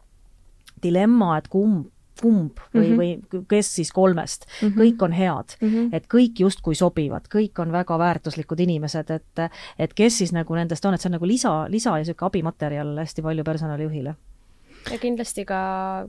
dilemma, 0.84 1.38
et 1.38 1.48
kumb 1.48 1.88
kumb 2.22 2.60
või 2.74 2.90
mm, 2.90 2.98
-hmm. 3.00 3.34
või 3.34 3.44
kes 3.50 3.76
siis 3.80 3.92
kolmest 3.96 4.46
mm, 4.46 4.68
-hmm. 4.68 4.80
kõik 4.82 5.04
on 5.06 5.12
head 5.12 5.56
mm, 5.62 5.70
-hmm. 5.70 5.90
et 5.96 6.08
kõik 6.14 6.40
justkui 6.46 6.76
sobivad, 6.76 7.28
kõik 7.36 7.62
on 7.62 7.72
väga 7.72 8.00
väärtuslikud 8.00 8.60
inimesed, 8.60 9.10
et 9.10 9.46
et 9.80 9.94
kes 9.94 10.18
siis 10.18 10.34
nagu 10.36 10.56
nendest 10.56 10.86
on, 10.86 10.94
et 10.94 11.02
see 11.02 11.10
on 11.10 11.18
nagu 11.20 11.28
lisa, 11.28 11.54
lisa 11.70 11.96
ja 11.98 12.04
niisugune 12.04 12.28
abimaterjal 12.28 12.98
hästi 12.98 13.22
palju 13.22 13.44
personalijuhile. 13.44 14.16
ja 14.92 14.98
kindlasti 14.98 15.46
ka, 15.46 15.62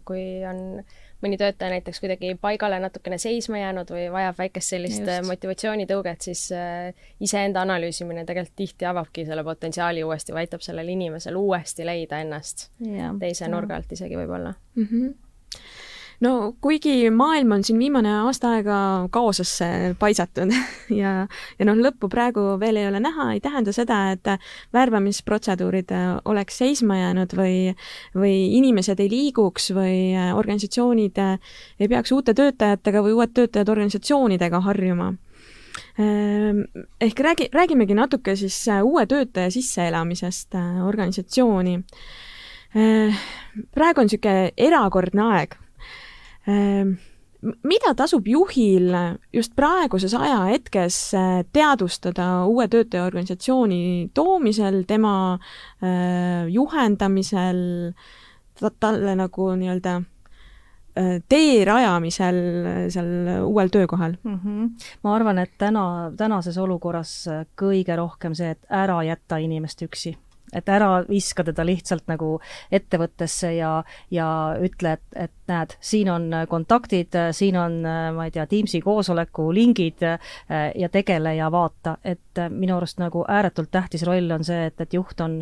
kui 0.04 0.44
on 0.46 0.82
mõni 1.22 1.36
töötaja 1.36 1.70
näiteks 1.74 2.00
kuidagi 2.00 2.34
paigale 2.40 2.78
natukene 2.80 3.18
seisma 3.18 3.58
jäänud 3.58 3.90
või 3.92 4.06
vajab 4.12 4.38
väikest 4.38 4.74
sellist 4.74 5.02
Just. 5.02 5.26
motivatsioonitõuget, 5.26 6.20
siis 6.20 6.46
äh, 6.52 6.94
iseenda 7.20 7.60
analüüsimine 7.66 8.24
tegelikult 8.24 8.56
tihti 8.56 8.88
avabki 8.88 9.26
selle 9.26 9.44
potentsiaali 9.44 10.04
uuesti 10.04 10.32
või 10.32 10.46
aitab 10.46 10.64
sellel 10.64 10.88
inimesel 10.88 11.36
uuesti 11.36 11.86
leida 11.86 12.22
ennast 12.24 12.70
ja, 12.86 13.14
teise 13.20 13.44
ja. 13.44 13.50
nurga 13.52 13.76
alt 13.76 13.92
isegi 13.92 14.16
võib-olla 14.16 14.54
mm. 14.74 14.88
-hmm 14.90 15.14
no 16.24 16.54
kuigi 16.60 17.10
maailm 17.10 17.54
on 17.56 17.64
siin 17.64 17.78
viimane 17.80 18.10
aasta 18.24 18.52
aega 18.56 18.78
kaosesse 19.12 19.94
paisatud 19.98 20.52
ja, 21.00 21.12
ja 21.58 21.68
noh, 21.68 21.78
lõppu 21.80 22.10
praegu 22.12 22.44
veel 22.60 22.80
ei 22.80 22.88
ole 22.90 23.00
näha, 23.02 23.30
ei 23.34 23.40
tähenda 23.44 23.72
seda, 23.76 24.00
et 24.14 24.28
värbamisprotseduurid 24.76 25.94
oleks 26.28 26.60
seisma 26.60 26.98
jäänud 27.00 27.34
või, 27.36 27.54
või 28.16 28.34
inimesed 28.58 29.00
ei 29.00 29.10
liiguks 29.12 29.70
või 29.76 29.96
organisatsioonid 30.36 31.20
ei 31.24 31.88
peaks 31.88 32.12
uute 32.12 32.36
töötajatega 32.36 33.04
või 33.06 33.16
uued 33.16 33.34
töötajad 33.36 33.72
organisatsioonidega 33.72 34.60
harjuma 34.68 35.14
ehm, 35.96 36.66
ehk 37.00 37.24
räägi, 37.24 37.48
räägimegi 37.54 37.96
natuke 37.96 38.36
siis 38.36 38.60
uue 38.84 39.06
töötaja 39.08 39.50
sisseelamisest 39.50 40.54
organisatsiooni. 40.84 41.78
Praegu 42.70 44.02
on 44.02 44.06
niisugune 44.06 44.52
erakordne 44.68 45.24
aeg 45.34 45.56
mida 47.40 47.94
tasub 47.96 48.28
juhil 48.28 48.92
just 49.32 49.54
praeguses 49.56 50.14
ajahetkes 50.14 50.98
eh, 51.16 51.42
teadvustada 51.52 52.28
uue 52.48 52.68
töötaja 52.68 53.06
organisatsiooni 53.08 54.10
toomisel, 54.14 54.82
tema 54.88 55.14
eh, 55.80 56.48
juhendamisel, 56.52 57.60
talle 58.60 59.16
nagu 59.16 59.50
nii-öelda 59.56 59.96
eh, 61.00 61.14
tee 61.28 61.60
rajamisel 61.64 62.40
seal 62.92 63.12
uuel 63.46 63.72
töökohal 63.72 64.18
mm? 64.22 64.40
-hmm. 64.44 64.90
ma 65.02 65.14
arvan, 65.14 65.38
et 65.38 65.56
täna, 65.58 66.12
tänases 66.16 66.58
olukorras 66.58 67.14
kõige 67.56 67.96
rohkem 67.96 68.36
see, 68.36 68.50
et 68.50 68.66
ära 68.68 69.02
jätta 69.06 69.40
inimest 69.40 69.82
üksi 69.88 70.16
et 70.54 70.68
ära 70.68 71.04
viska 71.08 71.44
teda 71.44 71.64
lihtsalt 71.66 72.08
nagu 72.10 72.32
ettevõttesse 72.72 73.52
ja, 73.56 73.72
ja 74.10 74.28
ütle, 74.60 74.96
et, 74.98 75.06
et 75.28 75.32
näed, 75.50 75.76
siin 75.80 76.10
on 76.10 76.28
kontaktid, 76.48 77.16
siin 77.36 77.56
on, 77.58 77.80
ma 78.16 78.26
ei 78.26 78.34
tea, 78.34 78.46
Teamsi 78.50 78.80
koosoleku 78.80 79.50
lingid 79.54 80.02
ja 80.02 80.88
tegele 80.92 81.34
ja 81.36 81.50
vaata, 81.52 81.96
et 82.04 82.42
minu 82.50 82.76
arust 82.76 82.98
nagu 83.02 83.24
ääretult 83.28 83.70
tähtis 83.70 84.06
roll 84.06 84.30
on 84.34 84.46
see, 84.46 84.66
et, 84.70 84.80
et 84.80 84.94
juht 84.94 85.20
on 85.20 85.40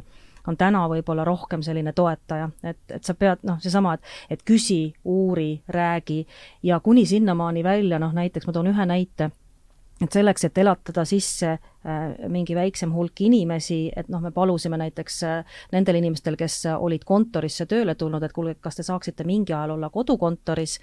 on 0.49 0.57
täna 0.57 0.85
võib-olla 0.89 1.25
rohkem 1.29 1.63
selline 1.65 1.93
toetaja, 1.93 2.49
et, 2.65 2.81
et 2.95 3.05
sa 3.05 3.15
pead 3.19 3.45
noh, 3.49 3.59
seesama, 3.63 3.95
et, 3.99 4.15
et 4.31 4.45
küsi, 4.47 4.95
uuri, 5.05 5.51
räägi. 5.69 6.23
Ja 6.63 6.81
kuni 6.81 7.07
sinnamaani 7.07 7.65
välja, 7.65 7.99
noh 8.01 8.15
näiteks 8.17 8.49
ma 8.49 8.57
toon 8.57 8.73
ühe 8.73 8.89
näite. 8.89 9.31
Et 9.99 10.15
selleks, 10.15 10.45
et 10.47 10.59
elatada 10.63 11.03
sisse 11.09 11.57
mingi 12.29 12.57
väiksem 12.59 12.93
hulk 12.95 13.21
inimesi, 13.27 13.81
et 13.97 14.09
noh, 14.13 14.23
me 14.25 14.33
palusime 14.35 14.81
näiteks 14.81 15.21
äh, 15.27 15.61
nendel 15.73 16.01
inimestel, 16.01 16.39
kes 16.39 16.63
olid 16.77 17.07
kontorisse 17.09 17.67
tööle 17.67 17.95
tulnud, 17.99 18.23
et 18.23 18.35
kuulge, 18.37 18.59
kas 18.61 18.79
te 18.79 18.87
saaksite 18.87 19.27
mingi 19.29 19.55
ajal 19.55 19.77
olla 19.77 19.91
kodukontoris 19.95 20.79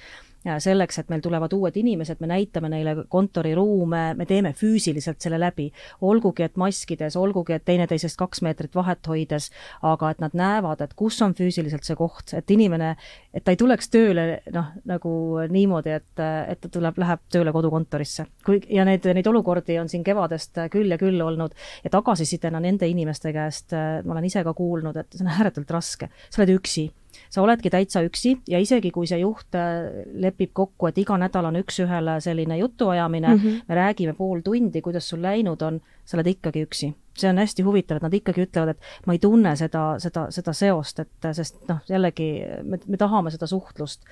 selleks, 0.60 1.00
et 1.00 1.10
meil 1.10 1.22
tulevad 1.22 1.54
uued 1.54 1.76
inimesed, 1.78 2.20
me 2.22 2.30
näitame 2.30 2.70
neile 2.70 2.96
kontoriruume, 3.10 4.02
me 4.18 4.26
teeme 4.26 4.54
füüsiliselt 4.54 5.22
selle 5.22 5.40
läbi. 5.40 5.72
olgugi, 6.02 6.44
et 6.44 6.56
maskides, 6.56 7.16
olgugi, 7.16 7.54
et 7.54 7.66
teineteisest 7.66 8.18
kaks 8.18 8.42
meetrit 8.42 8.76
vahet 8.76 9.08
hoides, 9.08 9.50
aga 9.82 10.10
et 10.12 10.20
nad 10.20 10.34
näevad, 10.34 10.82
et 10.82 10.94
kus 10.94 11.22
on 11.22 11.34
füüsiliselt 11.34 11.84
see 11.84 11.96
koht, 11.96 12.34
et 12.34 12.52
inimene, 12.52 12.96
et 13.34 13.44
ta 13.44 13.52
ei 13.52 13.58
tuleks 13.58 13.90
tööle 13.90 14.42
noh, 14.54 14.72
nagu 14.86 15.14
niimoodi, 15.50 15.96
et, 15.98 16.24
et 16.50 16.62
ta 16.62 16.70
tuleb, 16.70 16.98
läheb 17.02 17.26
tööle 17.32 17.52
kodukontorisse. 17.56 18.26
kui, 18.46 18.62
ja 18.70 18.86
neid, 18.86 19.06
neid 19.06 19.28
olukordi 19.28 19.80
on 19.80 19.90
siin 19.90 20.04
kevadest 20.04 20.60
küll 20.72 20.92
ja 20.92 20.95
küll 21.02 21.22
olnud 21.22 21.56
ja 21.84 21.90
tagasisidena 21.94 22.60
nende 22.60 22.88
inimeste 22.88 23.34
käest 23.34 23.74
ma 23.76 24.14
olen 24.14 24.26
ise 24.26 24.44
ka 24.44 24.54
kuulnud, 24.54 24.98
et 24.98 25.16
see 25.16 25.26
on 25.26 25.34
ääretult 25.34 25.72
raske, 25.72 26.10
sa 26.30 26.42
oled 26.42 26.56
üksi 26.58 26.90
sa 27.30 27.44
oledki 27.44 27.72
täitsa 27.74 28.04
üksi 28.06 28.36
ja 28.50 28.60
isegi, 28.62 28.92
kui 28.96 29.08
see 29.10 29.22
juht 29.22 29.56
äh, 29.58 30.04
lepib 30.22 30.54
kokku, 30.56 30.90
et 30.90 31.00
iga 31.02 31.18
nädal 31.20 31.50
on 31.50 31.60
üks-ühele 31.62 32.20
selline 32.24 32.60
jutuajamine 32.62 33.34
mm, 33.34 33.42
-hmm. 33.42 33.62
me 33.68 33.76
räägime 33.76 34.14
pool 34.14 34.44
tundi, 34.44 34.82
kuidas 34.82 35.10
sul 35.10 35.22
läinud 35.22 35.62
on, 35.62 35.82
sa 36.06 36.18
oled 36.18 36.28
ikkagi 36.36 36.66
üksi. 36.68 36.94
See 37.18 37.30
on 37.30 37.40
hästi 37.42 37.64
huvitav, 37.66 38.00
et 38.00 38.06
nad 38.06 38.16
ikkagi 38.18 38.46
ütlevad, 38.46 38.76
et 38.76 39.06
ma 39.08 39.16
ei 39.16 39.22
tunne 39.24 39.56
seda, 39.60 39.84
seda, 40.04 40.28
seda 40.36 40.54
seost, 40.56 41.00
et 41.04 41.30
sest 41.38 41.62
noh, 41.70 41.82
jällegi 41.90 42.30
me, 42.64 42.80
me 42.88 43.00
tahame 43.00 43.34
seda 43.34 43.48
suhtlust. 43.50 44.04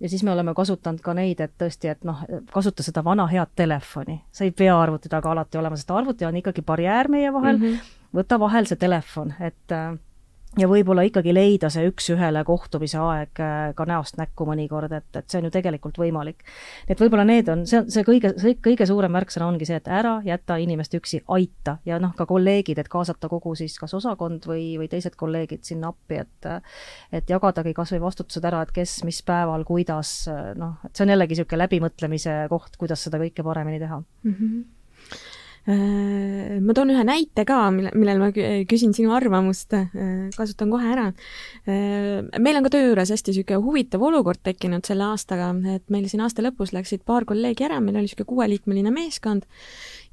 ja 0.00 0.08
siis 0.08 0.22
me 0.22 0.32
oleme 0.32 0.54
kasutanud 0.54 1.02
ka 1.02 1.14
neid, 1.14 1.40
et 1.40 1.54
tõesti, 1.58 1.92
et 1.92 2.04
noh, 2.08 2.24
kasuta 2.52 2.82
seda 2.86 3.04
vana 3.04 3.26
head 3.30 3.54
telefoni, 3.56 4.20
sa 4.32 4.44
ei 4.46 4.50
pea 4.50 4.74
arvuti 4.80 5.08
taga 5.08 5.32
alati 5.32 5.58
olema, 5.58 5.76
sest 5.76 5.90
arvuti 5.90 6.26
on 6.28 6.36
ikkagi 6.42 6.62
barjäär 6.62 7.08
meie 7.08 7.32
vahel 7.32 7.58
mm, 7.58 7.64
-hmm. 7.64 7.96
võta 8.20 8.40
vahel 8.40 8.66
see 8.66 8.78
telefon, 8.78 9.34
et 9.40 9.72
äh, 9.74 9.94
ja 10.58 10.68
võib-olla 10.70 11.04
ikkagi 11.06 11.32
leida 11.34 11.70
see 11.72 11.88
üks-ühele 11.90 12.42
kohtumise 12.46 12.98
aeg 13.02 13.40
äh, 13.42 13.56
ka 13.78 13.86
näost 13.88 14.18
näkku 14.20 14.46
mõnikord, 14.48 14.92
et, 14.96 15.08
et 15.16 15.26
see 15.30 15.40
on 15.40 15.48
ju 15.48 15.52
tegelikult 15.54 15.98
võimalik. 16.00 16.44
et 16.88 17.00
võib-olla 17.00 17.26
need 17.28 17.48
on, 17.52 17.64
see 17.68 17.80
on 17.80 17.90
see 17.92 18.06
kõige, 18.06 18.32
see 18.40 18.56
kõige 18.64 18.86
suurem 18.88 19.12
märksõna 19.14 19.48
ongi 19.50 19.68
see, 19.68 19.78
et 19.80 19.90
ära 19.92 20.18
jäta 20.26 20.58
inimest 20.62 20.94
üksi, 20.98 21.22
aita 21.34 21.78
ja 21.88 22.00
noh, 22.02 22.14
ka 22.18 22.26
kolleegid, 22.28 22.78
et 22.78 22.90
kaasata 22.92 23.30
kogu 23.30 23.54
siis 23.58 23.78
kas 23.80 23.94
osakond 23.98 24.48
või, 24.48 24.70
või 24.80 24.90
teised 24.90 25.16
kolleegid 25.18 25.64
sinna 25.68 25.92
appi, 25.92 26.22
et 26.22 26.50
et 27.12 27.30
jagadagi 27.30 27.74
kas 27.76 27.92
või 27.94 28.02
vastutused 28.06 28.44
ära, 28.44 28.62
et 28.64 28.72
kes, 28.74 28.98
mis 29.06 29.20
päeval, 29.26 29.64
kuidas, 29.68 30.12
noh, 30.58 30.78
et 30.86 30.94
see 30.96 31.06
on 31.06 31.14
jällegi 31.14 31.36
niisugune 31.36 31.62
läbimõtlemise 31.64 32.40
koht, 32.50 32.76
kuidas 32.80 33.04
seda 33.06 33.20
kõike 33.20 33.44
paremini 33.46 33.80
teha 33.82 34.00
mm. 34.00 34.34
-hmm 34.34 34.77
ma 35.68 36.72
toon 36.72 36.92
ühe 36.94 37.02
näite 37.04 37.44
ka, 37.48 37.58
mille, 37.74 37.90
millel 37.98 38.20
ma 38.22 38.28
küsin 38.32 38.94
sinu 38.96 39.12
arvamust, 39.16 39.74
äh, 39.76 39.90
kasutan 40.36 40.70
kohe 40.72 40.86
ära. 40.94 41.06
Äh, 41.68 42.24
meil 42.40 42.56
on 42.56 42.64
ka 42.64 42.72
töö 42.72 42.86
juures 42.86 43.12
hästi 43.12 43.34
niisugune 43.34 43.60
huvitav 43.66 44.04
olukord 44.08 44.40
tekkinud 44.46 44.88
selle 44.88 45.04
aastaga, 45.10 45.50
et 45.74 45.84
meil 45.92 46.08
siin 46.08 46.24
aasta 46.24 46.44
lõpus 46.44 46.72
läksid 46.72 47.04
paar 47.08 47.28
kolleegi 47.28 47.66
ära, 47.68 47.82
meil 47.84 47.98
oli 47.98 48.08
niisugune 48.08 48.30
kuueliikmeline 48.32 48.92
meeskond. 48.94 49.44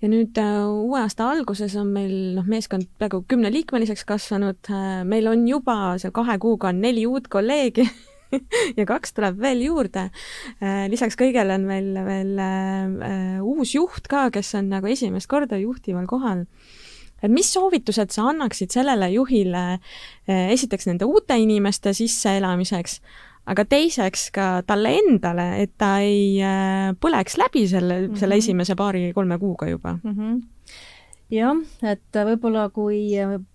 Ja 0.04 0.10
nüüd 0.12 0.36
uue 0.36 1.00
aasta 1.00 1.30
alguses 1.32 1.78
on 1.80 1.94
meil 1.96 2.16
noh, 2.36 2.48
meeskond 2.52 2.90
peaaegu 3.00 3.24
kümneliikmeliseks 3.32 4.04
kasvanud, 4.10 4.74
meil 5.08 5.32
on 5.32 5.48
juba 5.48 5.96
seal 6.02 6.12
kahe 6.16 6.36
kuuga 6.44 6.74
on 6.74 6.84
neli 6.84 7.08
uut 7.08 7.32
kolleegi 7.32 7.88
ja 8.80 8.86
kaks 8.88 9.16
tuleb 9.18 9.40
veel 9.42 9.66
juurde. 9.66 10.10
lisaks 10.92 11.18
kõigele 11.20 11.58
on 11.60 11.68
meil 11.70 11.92
veel 12.08 12.40
äh, 12.40 13.44
uus 13.44 13.76
juht 13.76 14.10
ka, 14.12 14.30
kes 14.34 14.56
on 14.60 14.72
nagu 14.74 14.90
esimest 14.92 15.30
korda 15.32 15.60
juhtival 15.62 16.08
kohal 16.10 16.46
et 17.24 17.32
mis 17.32 17.48
soovitused 17.54 18.12
sa 18.14 18.30
annaksid 18.30 18.74
sellele 18.76 19.08
juhile 19.14 19.64
eh, 20.28 20.52
esiteks 20.54 20.90
nende 20.90 21.08
uute 21.10 21.38
inimeste 21.42 21.94
sisseelamiseks, 21.96 23.00
aga 23.50 23.66
teiseks 23.70 24.28
ka 24.36 24.50
talle 24.68 24.92
endale, 25.00 25.48
et 25.64 25.72
ta 25.80 25.96
ei 26.04 26.42
põleks 27.02 27.40
läbi 27.42 27.66
selle 27.72 28.02
mm, 28.02 28.12
-hmm. 28.12 28.20
selle 28.20 28.42
esimese 28.42 28.76
paari-kolme 28.76 29.40
kuuga 29.40 29.70
juba 29.70 29.98
mm? 30.04 30.12
-hmm 30.12 30.44
jah, 31.34 31.58
et 31.86 32.20
võib-olla 32.28 32.68
kui 32.74 33.00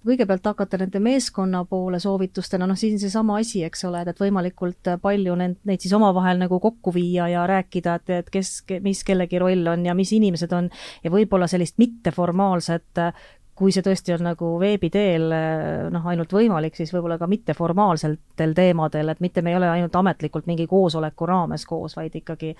kõigepealt 0.06 0.48
hakata 0.50 0.80
nende 0.80 1.00
meeskonna 1.02 1.62
poole 1.70 2.00
soovitustena, 2.02 2.66
noh, 2.66 2.78
siin 2.78 2.98
seesama 3.00 3.38
asi, 3.40 3.62
eks 3.66 3.84
ole, 3.88 4.02
et 4.10 4.20
võimalikult 4.20 4.92
palju 5.02 5.36
neid, 5.38 5.58
neid 5.68 5.84
siis 5.84 5.94
omavahel 5.96 6.40
nagu 6.42 6.60
kokku 6.62 6.92
viia 6.94 7.28
ja 7.30 7.46
rääkida, 7.50 7.98
et, 8.00 8.14
et 8.20 8.30
kes, 8.32 8.52
mis 8.82 9.04
kellegi 9.06 9.38
roll 9.42 9.70
on 9.70 9.86
ja 9.86 9.94
mis 9.94 10.12
inimesed 10.16 10.52
on. 10.56 10.70
Ja 11.04 11.14
võib-olla 11.14 11.46
sellist 11.50 11.78
mitteformaalset 11.78 13.04
kui 13.60 13.74
see 13.74 13.84
tõesti 13.84 14.14
on 14.14 14.24
nagu 14.24 14.54
veebi 14.60 14.88
teel 14.92 15.26
noh, 15.92 16.06
ainult 16.08 16.32
võimalik, 16.32 16.78
siis 16.78 16.92
võib-olla 16.94 17.18
ka 17.20 17.28
mitteformaalsetel 17.28 18.54
teemadel, 18.56 19.12
et 19.12 19.20
mitte 19.20 19.42
me 19.44 19.52
ei 19.52 19.58
ole 19.58 19.68
ainult 19.68 19.96
ametlikult 20.00 20.48
mingi 20.48 20.64
koosoleku 20.70 21.28
raames 21.28 21.66
koos, 21.68 21.98
vaid 21.98 22.16
ikkagi, 22.16 22.54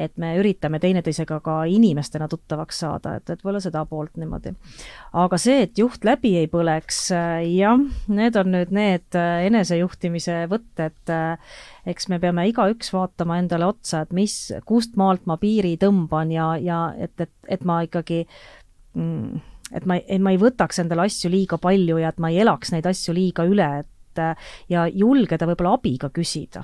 et 0.00 0.14
me 0.22 0.32
üritame 0.40 0.80
teineteisega 0.80 1.40
ka 1.44 1.58
inimestena 1.68 2.28
tuttavaks 2.32 2.80
saada, 2.86 3.16
et, 3.18 3.28
et 3.28 3.42
võib-olla 3.42 3.60
seda 3.60 3.84
poolt 3.90 4.16
niimoodi. 4.16 4.54
aga 5.12 5.40
see, 5.40 5.66
et 5.66 5.76
juht 5.78 6.06
läbi 6.08 6.32
ei 6.40 6.48
põleks, 6.52 7.02
jah, 7.52 7.82
need 8.08 8.38
on 8.40 8.52
nüüd 8.54 8.72
need 8.76 9.18
enesejuhtimise 9.20 10.38
võtted, 10.52 11.16
eks 11.86 12.08
me 12.08 12.20
peame 12.22 12.46
igaüks 12.48 12.94
vaatama 12.96 13.42
endale 13.42 13.68
otsa, 13.68 14.06
et 14.06 14.16
mis, 14.16 14.38
kust 14.64 14.96
maalt 14.96 15.28
ma 15.28 15.36
piiri 15.40 15.76
tõmban 15.80 16.32
ja, 16.32 16.54
ja 16.56 16.80
et, 16.96 17.12
et, 17.20 17.34
et 17.58 17.68
ma 17.68 17.82
ikkagi 17.84 18.24
mm, 18.96 19.44
et 19.74 19.86
ma, 19.86 19.98
et 19.98 20.22
ma 20.22 20.32
ei 20.34 20.40
võtaks 20.40 20.82
endale 20.82 21.06
asju 21.08 21.30
liiga 21.32 21.58
palju 21.62 21.98
ja 22.02 22.12
et 22.14 22.22
ma 22.22 22.30
ei 22.30 22.40
elaks 22.44 22.72
neid 22.74 22.86
asju 22.86 23.14
liiga 23.16 23.46
üle, 23.48 23.68
et 23.82 23.92
ja 24.72 24.86
julgeda 24.88 25.44
võib-olla 25.44 25.74
abi 25.76 25.96
ka 26.00 26.08
küsida 26.14 26.62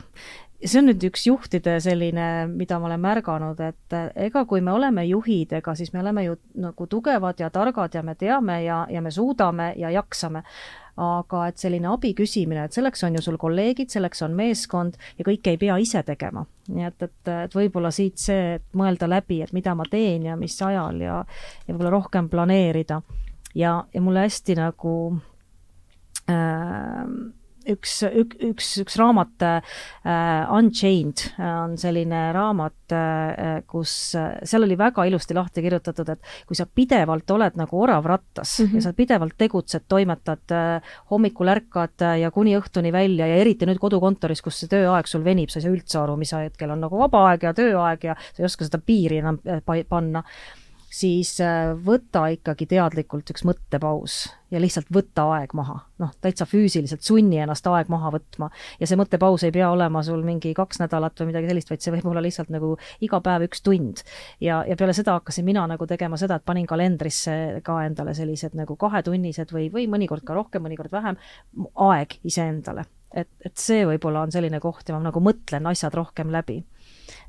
see 0.65 0.79
on 0.79 0.87
nüüd 0.91 1.03
üks 1.09 1.27
juhtide 1.27 1.79
selline, 1.83 2.29
mida 2.51 2.79
ma 2.79 2.87
olen 2.91 3.01
märganud, 3.03 3.61
et 3.67 3.97
ega 4.27 4.45
kui 4.49 4.61
me 4.65 4.73
oleme 4.73 5.05
juhid, 5.09 5.57
ega 5.59 5.75
siis 5.79 5.93
me 5.95 6.03
oleme 6.03 6.25
ju 6.27 6.37
nagu 6.63 6.87
tugevad 6.87 7.41
ja 7.43 7.51
targad 7.51 7.95
ja 7.95 8.03
me 8.07 8.15
teame 8.15 8.63
ja, 8.65 8.85
ja 8.91 9.03
me 9.03 9.11
suudame 9.11 9.73
ja 9.77 9.91
jaksame 9.91 10.45
aga 11.01 11.47
et 11.49 11.61
selline 11.61 11.89
abi 11.89 12.13
küsimine, 12.17 12.67
et 12.67 12.77
selleks 12.77 13.05
on 13.07 13.17
ju 13.17 13.23
sul 13.25 13.39
kolleegid, 13.41 13.89
selleks 13.93 14.23
on 14.27 14.35
meeskond 14.37 14.99
ja 15.17 15.25
kõike 15.25 15.55
ei 15.55 15.61
pea 15.61 15.79
ise 15.81 16.03
tegema. 16.05 16.45
nii 16.69 16.85
et, 16.87 17.03
et, 17.03 17.31
et 17.33 17.55
võib-olla 17.57 17.91
siit 17.91 18.21
see, 18.21 18.59
et 18.59 18.65
mõelda 18.77 19.09
läbi, 19.09 19.41
et 19.43 19.53
mida 19.57 19.75
ma 19.75 19.87
teen 19.91 20.29
ja 20.29 20.37
mis 20.37 20.59
ajal 20.63 21.01
ja, 21.01 21.23
ja 21.67 21.73
võib-olla 21.73 21.95
rohkem 21.97 22.29
planeerida. 22.29 23.01
ja, 23.55 23.85
ja 23.93 24.01
mulle 24.01 24.27
hästi 24.27 24.59
nagu 24.61 24.97
äh, 26.29 27.07
üks, 27.71 27.99
üks, 28.09 28.39
üks, 28.49 28.71
üks 28.83 28.97
raamat 29.01 29.45
uh, 29.47 29.75
Unchained 30.57 31.25
on 31.39 31.77
selline 31.81 32.25
raamat 32.35 32.95
uh,, 32.97 33.61
kus 33.69 33.95
seal 34.15 34.67
oli 34.67 34.77
väga 34.79 35.07
ilusti 35.09 35.37
lahti 35.37 35.65
kirjutatud, 35.65 36.15
et 36.15 36.33
kui 36.49 36.59
sa 36.59 36.67
pidevalt 36.67 37.31
oled 37.35 37.59
nagu 37.61 37.83
orav 37.83 38.07
rattas 38.09 38.59
mm 38.61 38.67
-hmm. 38.67 38.75
ja 38.75 38.87
sa 38.89 38.93
pidevalt 38.93 39.37
tegutsed, 39.39 39.87
toimetad 39.89 40.57
uh,, 40.57 40.95
hommikul 41.11 41.49
ärkad 41.49 42.07
ja 42.21 42.31
kuni 42.31 42.57
õhtuni 42.59 42.93
välja 42.93 43.27
ja 43.27 43.37
eriti 43.37 43.67
nüüd 43.67 43.79
kodukontoris, 43.79 44.43
kus 44.43 44.61
see 44.61 44.69
tööaeg 44.69 45.07
sul 45.07 45.25
venib, 45.25 45.51
sa 45.51 45.59
ei 45.59 45.63
saa 45.63 45.73
üldse 45.73 45.99
aru, 45.99 46.17
mis 46.17 46.33
hetkel 46.33 46.71
on 46.71 46.81
nagu 46.81 46.99
vaba 46.99 47.29
aeg 47.31 47.43
ja 47.43 47.55
tööaeg 47.55 48.05
ja 48.05 48.17
sa 48.19 48.43
ei 48.43 48.49
oska 48.49 48.65
seda 48.65 48.79
piiri 48.79 49.19
enam 49.23 49.39
panna 49.89 50.23
siis 50.93 51.37
äh, 51.41 51.73
võta 51.87 52.27
ikkagi 52.35 52.67
teadlikult 52.69 53.31
üks 53.33 53.45
mõttepaus 53.49 54.27
ja 54.53 54.61
lihtsalt 54.61 54.91
võta 54.93 55.25
aeg 55.33 55.55
maha. 55.57 55.79
noh, 56.03 56.11
täitsa 56.21 56.45
füüsiliselt 56.49 57.05
sunni 57.07 57.39
ennast 57.41 57.67
aeg 57.71 57.89
maha 57.93 58.13
võtma. 58.13 58.51
ja 58.81 58.89
see 58.89 58.99
mõttepaus 59.01 59.47
ei 59.47 59.55
pea 59.55 59.71
olema 59.73 60.03
sul 60.05 60.25
mingi 60.27 60.53
kaks 60.57 60.83
nädalat 60.83 61.21
või 61.21 61.31
midagi 61.31 61.49
sellist, 61.49 61.73
vaid 61.73 61.85
see 61.85 61.95
võib 61.97 62.11
olla 62.13 62.25
lihtsalt 62.25 62.53
nagu 62.53 62.75
iga 63.01 63.21
päev 63.25 63.47
üks 63.49 63.65
tund. 63.65 64.05
ja, 64.41 64.63
ja 64.69 64.77
peale 64.77 64.97
seda 64.97 65.17
hakkasin 65.17 65.49
mina 65.49 65.65
nagu 65.71 65.89
tegema 65.89 66.21
seda, 66.21 66.37
et 66.37 66.45
panin 66.49 66.69
kalendrisse 66.69 67.63
ka 67.65 67.79
endale 67.87 68.15
sellised 68.19 68.57
nagu 68.59 68.77
kahetunnised 68.77 69.55
või, 69.55 69.71
või 69.73 69.89
mõnikord 69.89 70.27
ka 70.29 70.37
rohkem, 70.37 70.67
mõnikord 70.67 70.93
vähem, 70.93 71.17
aeg 71.89 72.19
iseendale. 72.29 72.85
et, 73.15 73.33
et 73.41 73.57
see 73.57 73.87
võib-olla 73.89 74.27
on 74.27 74.33
selline 74.33 74.61
koht 74.61 74.89
ja 74.89 74.99
ma 74.99 75.09
nagu 75.09 75.25
mõtlen 75.25 75.73
asjad 75.73 75.97
rohkem 75.97 76.33
läbi 76.33 76.61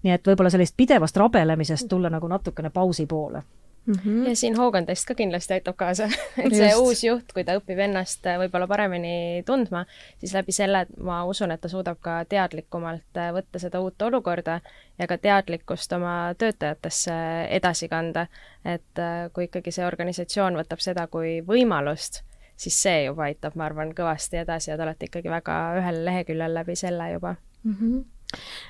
nii 0.03 0.13
et 0.13 0.27
võib-olla 0.27 0.49
sellist 0.53 0.77
pidevast 0.77 1.17
rabelemisest 1.17 1.87
tulla 1.89 2.09
nagu 2.09 2.27
natukene 2.27 2.69
pausi 2.69 3.05
poole 3.05 3.43
Mm 3.85 3.93
-hmm. 3.93 4.29
ja 4.29 4.35
siin 4.35 4.57
hoogandest 4.57 5.05
ka 5.07 5.15
kindlasti 5.15 5.53
aitab 5.53 5.75
kaasa 5.75 6.03
et 6.43 6.55
see 6.55 6.69
Just. 6.69 6.77
uus 6.79 7.03
juht, 7.03 7.33
kui 7.33 7.43
ta 7.43 7.57
õpib 7.59 7.79
ennast 7.79 8.23
võib-olla 8.23 8.67
paremini 8.67 9.43
tundma, 9.45 9.85
siis 10.17 10.33
läbi 10.33 10.51
selle 10.51 10.85
ma 10.99 11.25
usun, 11.25 11.51
et 11.51 11.61
ta 11.61 11.67
suudab 11.67 11.97
ka 12.01 12.25
teadlikumalt 12.29 13.19
võtta 13.33 13.59
seda 13.59 13.79
uut 13.79 14.01
olukorda 14.01 14.61
ja 14.99 15.07
ka 15.07 15.17
teadlikkust 15.17 15.93
oma 15.93 16.33
töötajatesse 16.37 17.13
edasi 17.49 17.89
kanda. 17.89 18.27
et 18.65 18.99
äh, 18.99 19.31
kui 19.33 19.43
ikkagi 19.43 19.71
see 19.71 19.85
organisatsioon 19.85 20.55
võtab 20.55 20.79
seda 20.79 21.07
kui 21.07 21.41
võimalust, 21.47 22.23
siis 22.55 22.81
see 22.81 23.03
juba 23.03 23.23
aitab, 23.23 23.55
ma 23.55 23.65
arvan, 23.65 23.91
kõvasti 23.91 24.37
edasi 24.37 24.71
ja 24.71 24.77
te 24.77 24.83
olete 24.83 25.05
ikkagi 25.05 25.29
väga 25.29 25.59
ühel 25.77 26.05
leheküljel 26.05 26.53
läbi 26.53 26.75
selle 26.75 27.11
juba 27.11 27.35
mm. 27.63 27.75
-hmm 27.81 28.12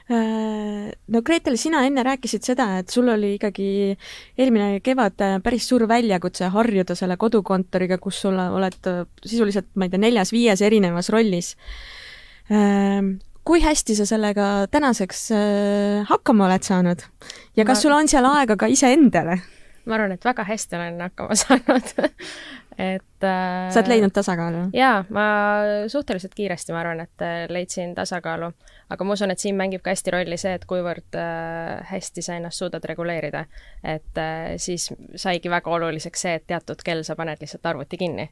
no 0.09 1.21
Gretel, 1.25 1.57
sina 1.57 1.83
enne 1.87 2.03
rääkisid 2.05 2.45
seda, 2.45 2.67
et 2.81 2.91
sul 2.93 3.09
oli 3.13 3.35
ikkagi 3.37 3.67
eelmine 4.37 4.79
kevad 4.83 5.23
äh, 5.23 5.37
päris 5.43 5.67
suur 5.69 5.87
väljakutse 5.89 6.49
harjuda 6.53 6.95
selle 6.99 7.17
kodukontoriga, 7.21 7.97
kus 8.03 8.21
sul 8.25 8.39
oled 8.39 8.89
äh, 8.91 9.03
sisuliselt, 9.25 9.71
ma 9.75 9.87
ei 9.87 9.93
tea, 9.93 10.03
neljas-viies 10.03 10.63
erinevas 10.65 11.11
rollis. 11.13 11.55
kui 13.47 13.61
hästi 13.63 13.95
sa 13.95 14.05
sellega 14.05 14.45
tänaseks 14.71 15.21
hakkama 16.09 16.45
oled 16.49 16.63
saanud 16.67 17.05
ja 17.55 17.63
kas 17.65 17.81
sul 17.81 17.95
on 17.95 18.07
seal 18.11 18.27
aega 18.27 18.57
ka 18.59 18.67
iseendale? 18.67 19.37
ma 19.85 19.95
arvan, 19.95 20.13
et 20.15 20.25
väga 20.25 20.43
hästi 20.47 20.75
olen 20.75 20.99
hakkama 21.07 21.35
saanud 21.39 21.93
et 22.77 23.23
äh, 23.23 23.69
sa 23.71 23.81
oled 23.81 23.91
leidnud 23.91 24.13
tasakaalu? 24.15 24.63
jaa, 24.73 25.03
ma 25.13 25.25
suhteliselt 25.91 26.33
kiiresti, 26.37 26.73
ma 26.73 26.81
arvan, 26.81 27.03
et 27.05 27.23
äh, 27.25 27.43
leidsin 27.49 27.95
tasakaalu. 27.95 28.51
aga 28.89 29.07
ma 29.07 29.17
usun, 29.17 29.33
et 29.33 29.43
siin 29.43 29.57
mängib 29.59 29.83
ka 29.85 29.93
hästi 29.93 30.13
rolli 30.15 30.37
see, 30.39 30.53
et 30.57 30.65
kuivõrd 30.69 31.17
äh, 31.19 31.83
hästi 31.91 32.25
sa 32.25 32.37
ennast 32.39 32.61
suudad 32.61 32.85
reguleerida. 32.89 33.45
et 33.83 34.21
äh, 34.21 34.55
siis 34.57 34.89
saigi 35.15 35.51
väga 35.51 35.71
oluliseks 35.71 36.25
see, 36.27 36.39
et 36.39 36.47
teatud 36.47 36.81
kell 36.85 37.03
sa 37.03 37.15
paned 37.19 37.41
lihtsalt 37.41 37.65
arvuti 37.65 37.97
kinni. 37.97 38.29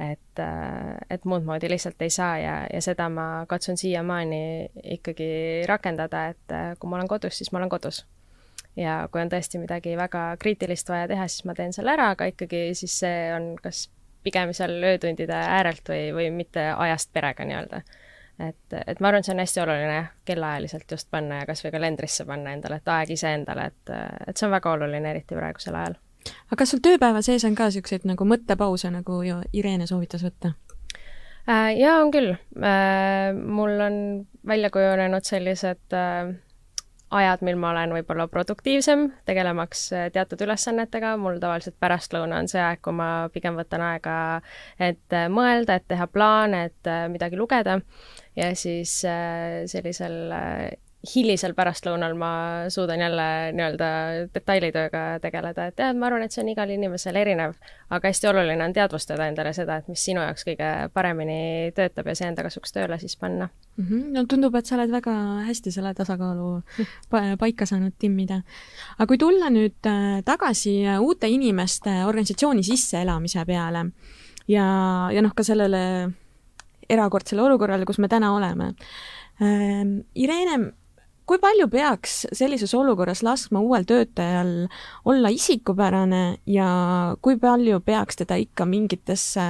et 0.00 0.42
äh,, 0.42 0.96
et 1.10 1.24
muud 1.24 1.44
moodi 1.44 1.70
lihtsalt 1.72 2.02
ei 2.02 2.10
saa 2.10 2.38
ja, 2.38 2.56
ja 2.72 2.80
seda 2.84 3.08
ma 3.08 3.46
katsun 3.48 3.76
siiamaani 3.80 4.68
ikkagi 4.98 5.64
rakendada, 5.66 6.28
et 6.34 6.52
äh, 6.52 6.74
kui 6.78 6.90
ma 6.90 7.00
olen 7.00 7.08
kodus, 7.08 7.38
siis 7.38 7.52
ma 7.52 7.62
olen 7.62 7.72
kodus 7.72 8.04
ja 8.76 8.96
kui 9.12 9.22
on 9.22 9.30
tõesti 9.32 9.60
midagi 9.60 9.96
väga 9.98 10.28
kriitilist 10.40 10.88
vaja 10.88 11.08
teha, 11.10 11.28
siis 11.28 11.46
ma 11.48 11.54
teen 11.56 11.72
selle 11.76 11.94
ära, 11.94 12.10
aga 12.14 12.28
ikkagi 12.32 12.68
siis 12.78 12.98
see 13.02 13.30
on 13.34 13.54
kas 13.62 13.86
pigem 14.26 14.52
seal 14.56 14.74
öötundide 14.82 15.36
äärelt 15.36 15.86
või, 15.88 16.10
või 16.14 16.30
mitte 16.34 16.68
ajast 16.72 17.12
perega 17.14 17.46
nii-öelda. 17.46 17.82
et, 18.48 18.78
et 18.86 19.00
ma 19.00 19.08
arvan, 19.12 19.24
see 19.24 19.34
on 19.34 19.40
hästi 19.40 19.62
oluline 19.62 20.00
kellaajaliselt 20.28 20.90
just 20.92 21.10
panna 21.10 21.40
ja 21.42 21.46
kas 21.48 21.64
või 21.64 21.72
kalendrisse 21.76 22.26
panna 22.28 22.52
endale, 22.56 22.80
et 22.82 22.92
aeg 22.96 23.14
iseendale, 23.16 23.70
et, 23.72 23.94
et 24.26 24.36
see 24.36 24.48
on 24.48 24.54
väga 24.56 24.74
oluline, 24.76 25.10
eriti 25.14 25.38
praegusel 25.38 25.78
ajal. 25.78 25.98
aga 26.50 26.60
kas 26.62 26.74
sul 26.74 26.84
tööpäeva 26.84 27.22
sees 27.22 27.46
on 27.48 27.54
ka 27.54 27.70
niisuguseid 27.70 28.08
nagu 28.08 28.28
mõttepause, 28.28 28.90
nagu 28.92 29.22
ju 29.24 29.40
Irene 29.56 29.86
soovitas 29.86 30.26
võtta? 30.26 30.56
Äh, 31.46 31.76
jaa, 31.78 32.00
on 32.02 32.10
küll. 32.10 32.32
Äh, 32.58 33.30
mul 33.32 33.78
on 33.80 33.96
välja 34.46 34.70
kujunenud 34.74 35.22
sellised 35.22 35.94
äh, 35.94 36.34
ajad, 37.18 37.42
mil 37.46 37.58
ma 37.60 37.70
olen 37.72 37.94
võib-olla 37.96 38.26
produktiivsem, 38.30 39.06
tegelemaks 39.28 39.86
äh, 39.96 40.06
teatud 40.14 40.42
ülesannetega, 40.46 41.14
mul 41.20 41.40
tavaliselt 41.42 41.76
pärastlõuna 41.82 42.40
on 42.42 42.50
see 42.50 42.62
aeg, 42.62 42.82
kui 42.84 42.96
ma 42.96 43.10
pigem 43.34 43.58
võtan 43.58 43.84
aega, 43.86 44.16
et 44.78 45.16
äh, 45.16 45.28
mõelda, 45.32 45.78
et 45.78 45.86
teha 45.88 46.08
plaane, 46.10 46.66
et 46.70 46.90
äh, 46.90 47.06
midagi 47.12 47.38
lugeda. 47.40 47.80
Ja 48.36 48.50
siis 48.52 48.98
sellisel 49.00 50.16
hilisel 51.14 51.54
pärastlõunal 51.56 52.12
ma 52.18 52.30
suudan 52.72 53.00
jälle 53.00 53.28
nii-öelda 53.56 53.88
detailitööga 54.34 55.04
tegeleda, 55.22 55.70
et 55.70 55.80
jah, 55.80 55.94
ma 55.96 56.10
arvan, 56.10 56.26
et 56.26 56.34
see 56.34 56.42
on 56.42 56.50
igal 56.52 56.72
inimesel 56.74 57.16
erinev, 57.16 57.54
aga 57.88 58.12
hästi 58.12 58.28
oluline 58.28 58.66
on 58.66 58.76
teadvustada 58.76 59.30
endale 59.30 59.54
seda, 59.56 59.78
et 59.80 59.88
mis 59.88 60.04
sinu 60.04 60.20
jaoks 60.20 60.44
kõige 60.50 60.72
paremini 60.92 61.72
töötab 61.76 62.12
ja 62.12 62.18
see 62.18 62.28
enda 62.28 62.44
kasuks 62.44 62.76
tööle 62.76 63.00
siis 63.00 63.16
panna 63.16 63.48
mm. 63.76 63.84
-hmm. 63.84 64.12
no 64.12 64.24
tundub, 64.26 64.54
et 64.54 64.66
sa 64.66 64.76
oled 64.76 64.90
väga 64.90 65.14
hästi 65.46 65.72
selle 65.72 65.94
tasakaalu 65.94 66.62
paika 67.42 67.66
saanud 67.66 67.92
timmida. 67.98 68.42
aga 68.98 69.06
kui 69.06 69.18
tulla 69.18 69.50
nüüd 69.50 69.86
äh, 69.86 70.22
tagasi 70.24 70.86
äh, 70.86 71.00
uute 71.00 71.28
inimeste 71.28 72.04
organisatsiooni 72.04 72.62
sisseelamise 72.62 73.44
peale 73.44 73.90
ja, 74.48 74.66
ja 75.12 75.22
noh, 75.22 75.34
ka 75.34 75.42
sellele 75.42 76.12
erakordsele 76.88 77.42
olukorrale, 77.42 77.86
kus 77.86 77.98
me 77.98 78.08
täna 78.08 78.32
oleme. 78.36 78.72
Ähm, 79.42 79.98
Irene, 80.14 80.72
kui 81.26 81.40
palju 81.42 81.68
peaks 81.68 82.24
sellises 82.36 82.74
olukorras 82.78 83.24
laskma 83.26 83.60
uuel 83.60 83.86
töötajal 83.88 84.68
olla 85.04 85.32
isikupärane 85.34 86.38
ja 86.46 86.68
kui 87.22 87.38
palju 87.42 87.80
peaks 87.80 88.22
teda 88.22 88.38
ikka 88.38 88.66
mingitesse 88.70 89.46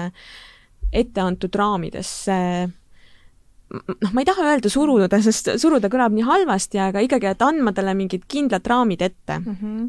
etteantud 0.92 1.54
raamidesse 1.54 2.38
noh, 3.74 4.10
ma 4.12 4.22
ei 4.22 4.28
taha 4.28 4.48
öelda 4.52 4.70
suruda, 4.72 5.20
sest 5.22 5.56
suruda 5.62 5.90
kõlab 5.92 6.14
nii 6.14 6.26
halvasti, 6.26 6.80
aga 6.82 7.02
ikkagi, 7.04 7.32
et 7.32 7.44
andma 7.44 7.74
talle 7.76 7.94
mingid 7.98 8.26
kindlad 8.30 8.66
raamid 8.66 9.02
ette 9.02 9.38
mm. 9.38 9.56
-hmm 9.62 9.86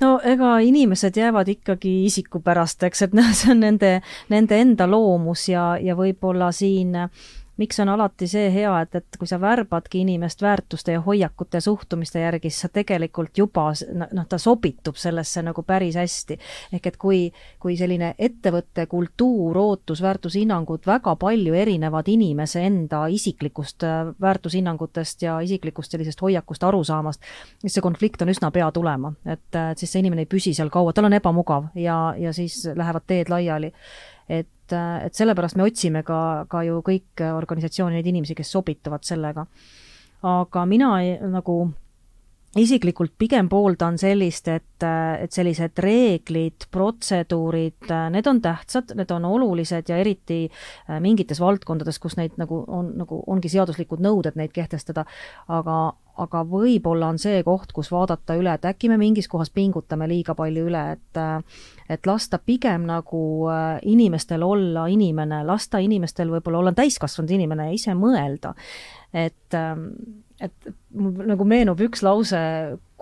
no 0.00 0.20
ega 0.22 0.58
inimesed 0.62 1.16
jäävad 1.18 1.48
ikkagi 1.48 2.04
isikupärasteks, 2.06 3.02
et 3.02 3.14
noh, 3.18 3.32
see 3.38 3.50
on 3.50 3.64
nende, 3.66 3.96
nende 4.30 4.60
enda 4.62 4.86
loomus 4.86 5.48
ja, 5.48 5.72
ja 5.80 5.96
võib-olla 5.98 6.52
siin 6.54 6.94
äh, 6.94 7.24
miks 7.56 7.80
on 7.80 7.88
alati 7.88 8.26
see 8.28 8.48
hea, 8.54 8.72
et, 8.82 8.94
et 8.98 9.18
kui 9.18 9.28
sa 9.30 9.38
värbadki 9.40 10.00
inimest 10.02 10.42
väärtuste 10.42 10.96
ja 10.96 11.00
hoiakute 11.04 11.60
ja 11.60 11.64
suhtumiste 11.64 12.20
järgi, 12.20 12.50
siis 12.50 12.66
sa 12.66 12.70
tegelikult 12.72 13.38
juba 13.38 13.68
noh, 13.94 14.26
ta 14.28 14.38
sobitub 14.38 14.98
sellesse 14.98 15.42
nagu 15.46 15.62
päris 15.62 15.96
hästi. 15.98 16.38
ehk 16.72 16.86
et 16.86 16.96
kui, 16.96 17.20
kui 17.62 17.76
selline 17.76 18.14
ettevõtte 18.18 18.86
kultuur, 18.90 19.58
ootus, 19.58 20.02
väärtushinnangud 20.02 20.86
väga 20.86 21.16
palju 21.16 21.54
erinevad 21.54 22.08
inimese 22.08 22.64
enda 22.66 23.06
isiklikust 23.06 23.86
äh, 23.86 24.10
väärtushinnangutest 24.20 25.22
ja 25.22 25.38
isiklikust 25.40 25.94
sellisest 25.94 26.22
hoiakust, 26.22 26.64
arusaamast, 26.64 27.22
siis 27.60 27.78
see 27.78 27.84
konflikt 27.84 28.22
on 28.22 28.32
üsna 28.34 28.50
pea 28.50 28.70
tulema, 28.72 29.12
et, 29.26 29.46
et 29.54 29.78
siis 29.78 29.92
see 29.92 30.02
inimene 30.02 30.26
ei 30.26 30.30
püsi 30.30 30.54
seal 30.54 30.72
kaua, 30.74 30.92
tal 30.92 31.06
on 31.06 31.14
ebamugav 31.14 31.70
ja, 31.78 32.14
ja 32.18 32.32
siis 32.32 32.64
lähevad 32.74 33.06
teed 33.06 33.30
laiali 33.30 33.70
et, 34.28 34.48
et 34.72 35.14
sellepärast 35.14 35.58
me 35.60 35.66
otsime 35.68 36.02
ka, 36.06 36.46
ka 36.48 36.62
ju 36.64 36.80
kõik 36.86 37.24
organisatsiooni 37.28 37.98
neid 37.98 38.06
inimesi, 38.06 38.34
kes 38.34 38.52
sobituvad 38.56 39.04
sellega. 39.04 39.46
aga 40.24 40.64
mina 40.64 41.00
ei, 41.02 41.18
nagu 41.20 41.58
isiklikult 42.56 43.14
pigem 43.18 43.48
pooldan 43.50 43.96
sellist, 43.98 44.48
et, 44.48 44.84
et 44.84 45.34
sellised 45.34 45.78
reeglid, 45.82 46.68
protseduurid, 46.72 47.90
need 48.14 48.30
on 48.30 48.40
tähtsad, 48.44 48.94
need 48.98 49.10
on 49.14 49.26
olulised 49.28 49.90
ja 49.90 49.98
eriti 50.00 50.44
mingites 51.02 51.42
valdkondades, 51.42 51.98
kus 52.02 52.18
neid 52.20 52.38
nagu 52.40 52.62
on, 52.66 52.92
nagu 53.00 53.20
ongi 53.26 53.50
seaduslikud 53.52 54.02
nõuded 54.04 54.38
neid 54.38 54.54
kehtestada, 54.54 55.06
aga, 55.48 55.78
aga 56.22 56.44
võib-olla 56.46 57.08
on 57.10 57.18
see 57.18 57.42
koht, 57.46 57.72
kus 57.74 57.90
vaadata 57.92 58.36
üle, 58.38 58.54
et 58.54 58.66
äkki 58.68 58.88
me 58.90 58.98
mingis 59.00 59.28
kohas 59.30 59.50
pingutame 59.54 60.08
liiga 60.10 60.36
palju 60.38 60.68
üle, 60.70 60.84
et 60.94 61.22
et 61.90 62.06
lasta 62.08 62.38
pigem 62.38 62.86
nagu 62.88 63.22
äh, 63.52 63.78
inimestel 63.82 64.42
olla 64.42 64.86
inimene, 64.88 65.42
lasta 65.44 65.78
inimestel 65.84 66.30
võib-olla 66.32 66.62
olla 66.62 66.72
täiskasvanud 66.72 67.34
inimene 67.36 67.68
ja 67.68 67.74
ise 67.76 67.96
mõelda. 67.98 68.54
et, 69.12 69.54
ähm, 69.54 69.90
et 70.42 70.72
mul 70.98 71.28
nagu 71.30 71.46
meenub 71.46 71.80
üks 71.86 72.02
lause 72.02 72.40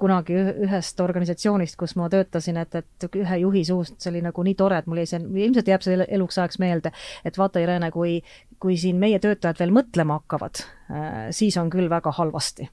kunagi 0.02 0.34
ühest 0.66 1.00
organisatsioonist, 1.04 1.76
kus 1.78 1.94
ma 2.00 2.08
töötasin, 2.12 2.58
et, 2.62 2.74
et 2.80 3.18
ühe 3.20 3.38
juhi 3.44 3.62
suust, 3.68 3.98
see 4.02 4.10
oli 4.10 4.22
nagu 4.24 4.44
nii 4.44 4.56
tore, 4.58 4.80
et 4.80 4.88
mul 4.90 5.02
jäi 5.02 5.10
see, 5.12 5.20
ilmselt 5.44 5.68
jääb 5.68 5.84
see 5.84 5.98
eluks 6.16 6.40
ajaks 6.40 6.58
meelde, 6.62 6.92
et 7.28 7.38
vaata, 7.38 7.62
Irene, 7.62 7.92
kui, 7.94 8.16
kui 8.62 8.78
siin 8.80 8.98
meie 9.00 9.20
töötajad 9.22 9.60
veel 9.62 9.74
mõtlema 9.74 10.18
hakkavad, 10.20 10.62
äh, 10.90 11.18
siis 11.36 11.56
on 11.60 11.70
küll 11.72 11.90
väga 11.92 12.12
halvasti. 12.18 12.68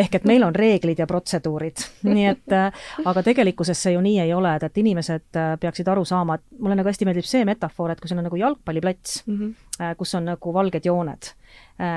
ehk 0.00 0.20
et 0.20 0.28
meil 0.30 0.46
on 0.46 0.56
reeglid 0.56 1.02
ja 1.02 1.08
protseduurid, 1.10 1.84
nii 2.06 2.28
et 2.30 2.56
äh, 2.56 2.86
aga 3.04 3.26
tegelikkuses 3.26 3.82
see 3.82 3.96
ju 3.96 4.04
nii 4.04 4.22
ei 4.24 4.34
ole, 4.34 4.54
et, 4.56 4.68
et 4.70 4.82
inimesed 4.84 5.40
äh, 5.42 5.56
peaksid 5.60 5.90
aru 5.90 6.06
saama, 6.08 6.38
et 6.38 6.62
mulle 6.62 6.78
nagu 6.78 6.88
hästi 6.88 7.08
meeldib 7.08 7.28
see 7.28 7.44
metafoor, 7.48 7.92
et 7.92 8.00
kui 8.00 8.10
sul 8.10 8.22
on 8.22 8.28
nagu 8.30 8.40
jalgpalliplats 8.40 9.24
mm, 9.26 9.36
-hmm. 9.36 9.69
Kus 9.98 10.14
on 10.18 10.26
nagu 10.28 10.54
valged 10.54 10.84
jooned, 10.84 11.30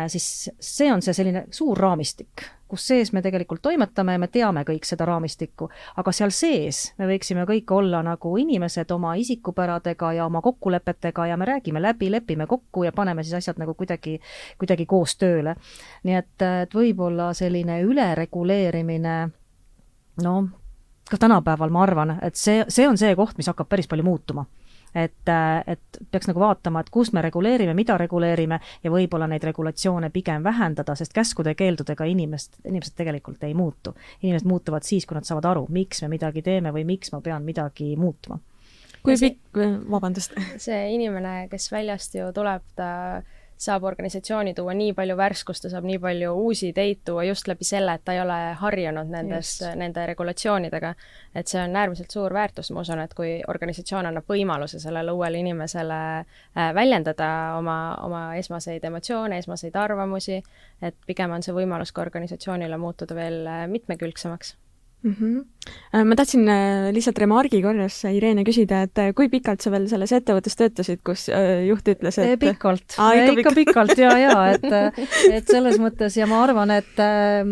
siis 0.07 0.27
see 0.59 0.91
on 0.93 1.01
see 1.03 1.13
selline 1.13 1.47
suur 1.51 1.77
raamistik 1.77 2.45
kus 2.73 2.87
sees 2.89 3.11
me 3.13 3.21
tegelikult 3.21 3.61
toimetame 3.61 4.15
ja 4.15 4.21
me 4.21 4.27
teame 4.33 4.63
kõik 4.65 4.87
seda 4.87 5.05
raamistikku, 5.05 5.67
aga 6.01 6.13
seal 6.15 6.31
sees 6.33 6.79
me 6.97 7.05
võiksime 7.11 7.45
kõik 7.45 7.69
olla 7.75 8.01
nagu 8.05 8.31
inimesed 8.41 8.89
oma 8.95 9.13
isikupäradega 9.21 10.09
ja 10.17 10.25
oma 10.25 10.41
kokkulepetega 10.41 11.27
ja 11.29 11.37
me 11.37 11.45
räägime 11.45 11.81
läbi, 11.83 12.09
lepime 12.11 12.47
kokku 12.49 12.87
ja 12.87 12.91
paneme 12.91 13.23
siis 13.23 13.37
asjad 13.43 13.61
nagu 13.61 13.77
kuidagi, 13.77 14.17
kuidagi 14.57 14.87
koos 14.89 15.13
tööle. 15.21 15.53
nii 16.03 16.17
et, 16.17 16.47
et 16.63 16.73
võib-olla 16.73 17.29
selline 17.37 17.77
ülereguleerimine, 17.85 19.17
noh, 20.25 20.49
ka 21.09 21.21
tänapäeval 21.21 21.69
ma 21.69 21.85
arvan, 21.85 22.17
et 22.25 22.39
see, 22.39 22.65
see 22.73 22.89
on 22.89 22.97
see 22.97 23.13
koht, 23.15 23.37
mis 23.37 23.53
hakkab 23.53 23.69
päris 23.69 23.91
palju 23.91 24.09
muutuma 24.09 24.47
et, 24.95 25.29
äh, 25.29 25.63
et 25.67 25.99
peaks 26.11 26.27
nagu 26.29 26.39
vaatama, 26.39 26.83
et 26.83 26.89
kus 26.93 27.13
me 27.13 27.21
reguleerime, 27.21 27.73
mida 27.73 27.97
reguleerime 27.97 28.59
ja 28.83 28.91
võib-olla 28.91 29.27
neid 29.27 29.43
regulatsioone 29.43 30.09
pigem 30.13 30.43
vähendada, 30.43 30.95
sest 30.95 31.13
käskude-keeldudega 31.13 32.07
inimest, 32.09 32.59
inimesed 32.65 32.95
tegelikult 32.97 33.43
ei 33.43 33.53
muutu. 33.53 33.95
inimesed 34.21 34.47
muutuvad 34.47 34.83
siis, 34.83 35.05
kui 35.05 35.15
nad 35.15 35.27
saavad 35.27 35.45
aru, 35.45 35.67
miks 35.69 36.01
me 36.01 36.11
midagi 36.15 36.41
teeme 36.41 36.71
või 36.71 36.85
miks 36.85 37.11
ma 37.11 37.21
pean 37.21 37.43
midagi 37.43 37.95
muutma. 37.95 38.39
kui 39.03 39.15
pikk, 39.19 39.57
vabandust. 39.89 40.33
see 40.57 40.93
inimene, 40.95 41.47
kes 41.51 41.71
väljast 41.71 42.15
ju 42.15 42.31
tuleb, 42.33 42.61
ta 42.75 43.23
saab 43.63 43.83
organisatsiooni 43.87 44.53
tuua 44.53 44.73
nii 44.77 44.93
palju 44.97 45.15
värskust, 45.17 45.63
ta 45.65 45.71
saab 45.71 45.87
nii 45.87 45.99
palju 46.03 46.31
uusi 46.45 46.69
ideid 46.71 47.03
tuua 47.05 47.23
just 47.27 47.47
läbi 47.47 47.67
selle, 47.67 47.95
et 47.97 48.03
ta 48.05 48.15
ei 48.15 48.21
ole 48.21 48.37
harjunud 48.59 49.11
nendes, 49.13 49.55
nende 49.79 50.05
regulatsioonidega. 50.09 50.93
et 51.35 51.47
see 51.47 51.61
on 51.61 51.75
äärmiselt 51.75 52.11
suur 52.11 52.33
väärtus, 52.33 52.71
ma 52.71 52.83
usun, 52.85 52.99
et 53.01 53.13
kui 53.17 53.31
organisatsioon 53.47 54.05
annab 54.05 54.27
võimaluse 54.29 54.79
sellele 54.79 55.11
uuele 55.11 55.39
inimesele 55.41 55.99
äh, 56.19 56.73
väljendada 56.75 57.29
oma, 57.57 57.77
oma 58.05 58.23
esmaseid 58.37 58.83
emotsioone, 58.85 59.37
esmaseid 59.37 59.75
arvamusi, 59.75 60.43
et 60.81 60.97
pigem 61.07 61.31
on 61.31 61.43
see 61.43 61.55
võimalus 61.55 61.91
ka 61.91 62.05
organisatsioonile 62.05 62.77
muutuda 62.77 63.15
veel 63.17 63.47
äh, 63.47 63.65
mitmekülgsemaks 63.67 64.55
mm. 65.03 65.15
-hmm. 65.19 66.05
ma 66.05 66.15
tahtsin 66.15 66.49
äh, 66.49 66.93
lihtsalt 66.93 67.17
remargi 67.17 67.61
korras, 67.61 68.03
Irene, 68.03 68.43
küsida, 68.43 68.81
et 68.83 68.99
äh, 68.99 69.13
kui 69.15 69.29
pikalt 69.29 69.61
sa 69.61 69.71
veel 69.71 69.87
selles 69.87 70.11
ettevõttes 70.11 70.57
töötasid, 70.59 70.99
kus 71.05 71.29
juht 71.67 71.87
ütles, 71.87 72.17
et 72.19 72.39
pikalt 72.39 72.97
ah,, 72.97 73.13
ikka, 73.15 73.39
ikka 73.39 73.53
pikalt 73.55 73.97
ja, 73.97 74.11
ja 74.17 74.35
et, 74.51 74.67
et 75.37 75.47
selles 75.47 75.79
mõttes 75.79 76.17
ja 76.19 76.27
ma 76.27 76.41
arvan, 76.43 76.73
et 76.75 76.99
äh, 77.03 77.43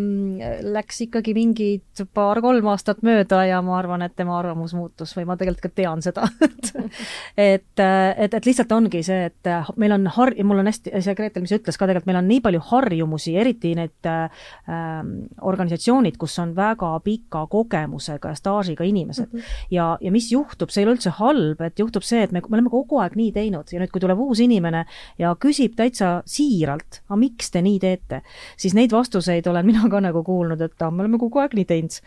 läks 0.63 1.03
ikkagi 1.07 1.35
mingid 1.37 2.03
paar-kolm 2.13 2.67
aastat 2.73 3.03
mööda 3.05 3.45
ja 3.47 3.61
ma 3.61 3.77
arvan, 3.79 4.01
et 4.01 4.15
tema 4.15 4.39
arvamus 4.39 4.73
muutus 4.75 5.15
või 5.17 5.27
ma 5.29 5.37
tegelikult 5.39 5.69
ka 5.69 5.75
tean 5.81 6.03
seda 6.03 6.27
et, 6.49 6.73
et, 7.37 7.85
et, 7.85 8.33
et 8.33 8.45
lihtsalt 8.45 8.71
ongi 8.75 9.03
see, 9.07 9.29
et 9.31 9.53
meil 9.77 9.95
on 9.95 10.07
har-, 10.17 10.35
mul 10.43 10.63
on 10.63 10.71
hästi, 10.71 10.95
see 10.99 11.15
Gretel, 11.15 11.45
mis 11.45 11.55
ütles 11.55 11.77
ka 11.79 11.87
tegelikult, 11.87 12.11
meil 12.11 12.21
on 12.23 12.29
nii 12.31 12.43
palju 12.43 12.63
harjumusi, 12.71 13.37
eriti 13.39 13.73
need 13.77 14.09
äh, 14.09 14.43
organisatsioonid, 15.41 16.17
kus 16.19 16.37
on 16.43 16.55
väga 16.57 16.91
pika 17.05 17.40
kogemusega 17.49 18.33
ja 18.33 18.35
staažiga 18.35 18.83
inimesed 18.83 19.27
mm. 19.31 19.39
-hmm. 19.39 19.65
ja, 19.71 19.97
ja 20.01 20.11
mis 20.11 20.31
juhtub, 20.31 20.69
see 20.69 20.81
ei 20.83 20.87
ole 20.87 20.95
üldse 20.95 21.13
halb, 21.17 21.61
et 21.61 21.79
juhtub 21.79 22.03
see, 22.03 22.23
et 22.23 22.31
me, 22.31 22.41
me 22.41 22.57
oleme 22.57 22.69
kogu 22.69 22.99
aeg 23.01 23.15
nii 23.15 23.31
teinud 23.31 23.71
ja 23.71 23.79
nüüd, 23.79 23.91
kui 23.91 24.01
tuleb 24.01 24.19
uus 24.19 24.39
inimene 24.39 24.85
ja 25.19 25.35
küsib 25.35 25.75
täitsa 25.75 26.21
siiralt, 26.25 27.01
aga 27.07 27.19
miks 27.19 27.51
te 27.51 27.61
nii 27.61 27.79
teete, 27.79 28.21
siis 28.57 28.73
neid 28.77 28.91
vastuseid 28.91 29.47
olen 29.47 29.65
mina 29.65 29.89
ka 29.89 30.01
nagu 30.01 30.23
kuulnud, 30.23 30.61
et 30.61 30.87
me 30.91 31.05
oleme 31.05 31.17
kogu 31.17 31.39
aeg 31.39 31.53
nii 31.57 31.65
teinud. 31.65 31.99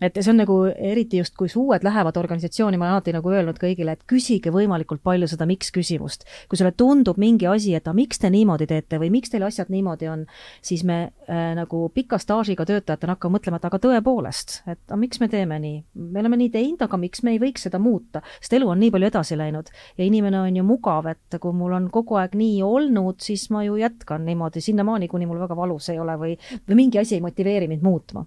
et 0.00 0.14
see 0.20 0.30
on 0.30 0.40
nagu 0.40 0.58
eriti 0.66 1.18
just, 1.18 1.36
kui 1.36 1.48
uued 1.56 1.84
lähevad 1.84 2.16
organisatsiooni, 2.16 2.78
ma 2.78 2.84
olen 2.84 2.98
alati 2.98 3.12
nagu 3.12 3.30
öelnud 3.30 3.58
kõigile, 3.60 3.92
et 3.92 4.04
küsige 4.06 4.52
võimalikult 4.54 5.02
palju 5.02 5.28
seda 5.28 5.46
miks 5.46 5.70
küsimust. 5.74 6.24
kui 6.48 6.58
sulle 6.58 6.72
tundub 6.72 7.18
mingi 7.18 7.46
asi, 7.46 7.74
et 7.74 7.86
aga 7.86 7.96
miks 7.96 8.18
te 8.18 8.30
niimoodi 8.30 8.66
teete 8.66 8.98
või 8.98 9.10
miks 9.10 9.30
teil 9.32 9.46
asjad 9.46 9.70
niimoodi 9.72 10.08
on, 10.08 10.26
siis 10.62 10.84
me 10.84 10.98
äh, 11.28 11.54
nagu 11.58 11.88
pika 11.94 12.18
staažiga 12.18 12.66
töötajatena 12.68 13.16
hakkame 13.16 13.38
mõtlema, 13.38 13.58
et 13.58 13.68
aga 13.68 13.80
tõepoolest, 13.82 14.60
et 14.70 14.77
et 14.78 14.92
aga 14.92 15.00
miks 15.00 15.20
me 15.20 15.28
teeme 15.28 15.58
nii, 15.62 15.78
me 16.14 16.22
oleme 16.22 16.38
nii 16.40 16.52
teinud, 16.54 16.82
aga 16.86 17.00
miks 17.00 17.22
me 17.26 17.34
ei 17.34 17.42
võiks 17.42 17.66
seda 17.68 17.80
muuta, 17.82 18.22
sest 18.40 18.56
elu 18.58 18.70
on 18.72 18.80
nii 18.82 18.92
palju 18.94 19.10
edasi 19.10 19.38
läinud. 19.38 19.68
Ja 19.98 20.06
inimene 20.06 20.40
on 20.40 20.56
ju 20.56 20.64
mugav, 20.66 21.10
et 21.10 21.38
kui 21.42 21.54
mul 21.56 21.76
on 21.76 21.90
kogu 21.92 22.18
aeg 22.20 22.38
nii 22.38 22.62
olnud, 22.64 23.20
siis 23.24 23.48
ma 23.54 23.64
ju 23.66 23.76
jätkan 23.80 24.24
niimoodi 24.28 24.62
sinnamaani, 24.64 25.10
kuni 25.10 25.28
mul 25.28 25.42
väga 25.44 25.56
valus 25.58 25.90
ei 25.92 26.00
ole 26.00 26.16
või, 26.20 26.34
või 26.68 26.82
mingi 26.84 27.02
asi 27.02 27.18
ei 27.18 27.24
motiveeri 27.24 27.68
mind 27.68 27.84
muutma 27.84 28.24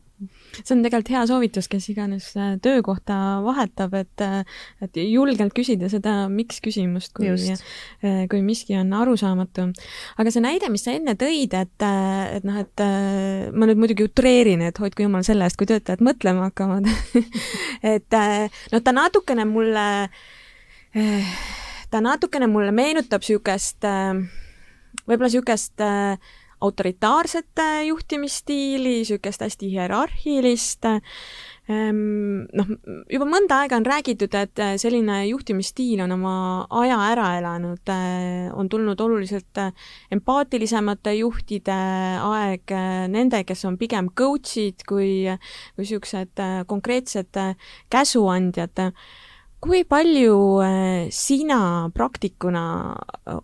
see 0.61 0.75
on 0.75 0.83
tegelikult 0.83 1.11
hea 1.13 1.21
soovitus, 1.29 1.67
kes 1.71 1.87
iganes 1.93 2.27
äh, 2.37 2.53
töökohta 2.63 3.15
vahetab, 3.45 3.95
et, 3.99 4.23
äh, 4.23 4.41
et 4.83 4.99
julgelt 5.01 5.55
küsida 5.57 5.89
seda 5.91 6.15
miks 6.31 6.61
küsimust, 6.63 7.13
kui, 7.17 7.31
äh, 7.31 8.25
kui 8.31 8.41
miski 8.45 8.77
on 8.79 8.91
arusaamatu. 9.01 9.69
aga 10.21 10.33
see 10.33 10.43
näide, 10.43 10.69
mis 10.73 10.85
sa 10.85 10.95
enne 10.97 11.15
tõid, 11.19 11.55
et, 11.57 11.87
et 12.37 12.45
noh, 12.47 12.59
et 12.61 12.85
ma 13.55 13.69
nüüd 13.69 13.81
muidugi 13.81 14.07
utreerin, 14.09 14.63
et 14.67 14.81
hoidku 14.81 15.07
jumal 15.07 15.25
selle 15.27 15.47
eest, 15.47 15.59
kui 15.59 15.69
töötajad 15.69 16.03
mõtlema 16.05 16.49
hakkavad 16.49 16.87
et 17.95 18.19
noh, 18.71 18.83
ta 18.83 18.95
natukene 18.95 19.47
mulle, 19.49 19.87
ta 21.91 22.03
natukene 22.03 22.47
mulle 22.51 22.71
meenutab 22.75 23.21
niisugust 23.21 23.85
võib-olla 25.07 25.29
niisugust 25.29 25.81
äh, 25.83 26.31
autoritaarset 26.61 27.63
juhtimisstiili, 27.87 29.01
niisugust 29.01 29.41
hästi 29.41 29.71
hierarhilist 29.71 30.85
Ehm, 31.71 32.47
noh, 32.57 32.69
juba 33.11 33.25
mõnda 33.29 33.61
aega 33.61 33.77
on 33.77 33.85
räägitud, 33.85 34.33
et 34.35 34.59
selline 34.81 35.19
juhtimisstiil 35.29 36.01
on 36.03 36.15
oma 36.15 36.33
aja 36.81 36.97
ära 37.11 37.27
elanud, 37.37 37.83
äh, 37.93 38.49
on 38.57 38.69
tulnud 38.71 38.99
oluliselt 39.03 39.61
empaatilisemate 40.11 41.13
juhtide 41.19 41.77
aeg, 42.25 42.73
nende, 43.13 43.43
kes 43.47 43.63
on 43.69 43.77
pigem 43.77 44.09
coach'id 44.17 44.81
kui, 44.89 45.11
kui 45.75 45.85
niisugused 45.85 46.41
konkreetsed 46.67 47.43
käsuandjad. 47.93 48.87
Kui 49.61 49.83
palju 49.85 50.37
sina 51.13 51.89
praktikuna 51.93 52.63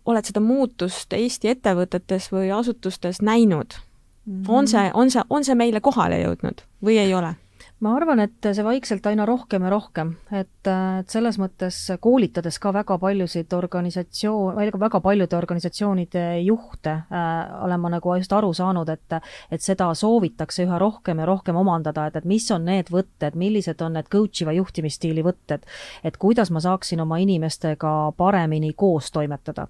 oled 0.06 0.30
seda 0.30 0.42
muutust 0.42 1.14
Eesti 1.14 1.52
ettevõtetes 1.54 2.32
või 2.34 2.50
asutustes 2.52 3.22
näinud 3.22 3.78
mm? 3.78 4.34
-hmm. 4.34 4.50
on 4.50 4.68
see, 4.68 4.92
on 4.94 5.12
see, 5.12 5.24
on 5.30 5.46
see 5.46 5.56
meile 5.56 5.82
kohale 5.82 6.22
jõudnud 6.24 6.64
või 6.84 6.98
ei 6.98 7.14
ole? 7.14 7.36
Ma 7.80 7.94
arvan, 7.94 8.20
et 8.24 8.42
see 8.42 8.64
vaikselt 8.66 9.06
aina 9.06 9.26
rohkem 9.30 9.62
ja 9.68 9.70
rohkem, 9.70 10.16
et, 10.34 10.66
et 10.66 11.12
selles 11.14 11.38
mõttes 11.38 11.76
koolitades 12.02 12.58
ka 12.62 12.72
väga 12.74 12.98
paljusid 13.02 13.54
organisatsioon, 13.54 14.58
väga 14.82 15.02
paljude 15.04 15.38
organisatsioonide 15.38 16.24
juhte 16.42 16.96
äh, 17.06 17.36
olen 17.64 17.84
ma 17.84 17.92
nagu 17.94 18.16
just 18.18 18.34
aru 18.34 18.50
saanud, 18.58 18.90
et 18.90 19.18
et 19.52 19.62
seda 19.62 19.92
soovitakse 19.96 20.66
üha 20.66 20.80
rohkem 20.82 21.22
ja 21.22 21.28
rohkem 21.30 21.56
omandada, 21.56 22.08
et, 22.08 22.18
et 22.18 22.26
mis 22.26 22.48
on 22.52 22.66
need 22.66 22.90
võtted, 22.92 23.38
millised 23.38 23.82
on 23.86 23.94
need 23.98 24.10
coach 24.10 24.42
iva 24.42 24.56
juhtimisstiili 24.58 25.22
võtted, 25.26 25.64
et 26.04 26.18
kuidas 26.18 26.50
ma 26.52 26.64
saaksin 26.64 27.02
oma 27.06 27.22
inimestega 27.22 27.94
paremini 28.18 28.74
koos 28.74 29.12
toimetada. 29.14 29.68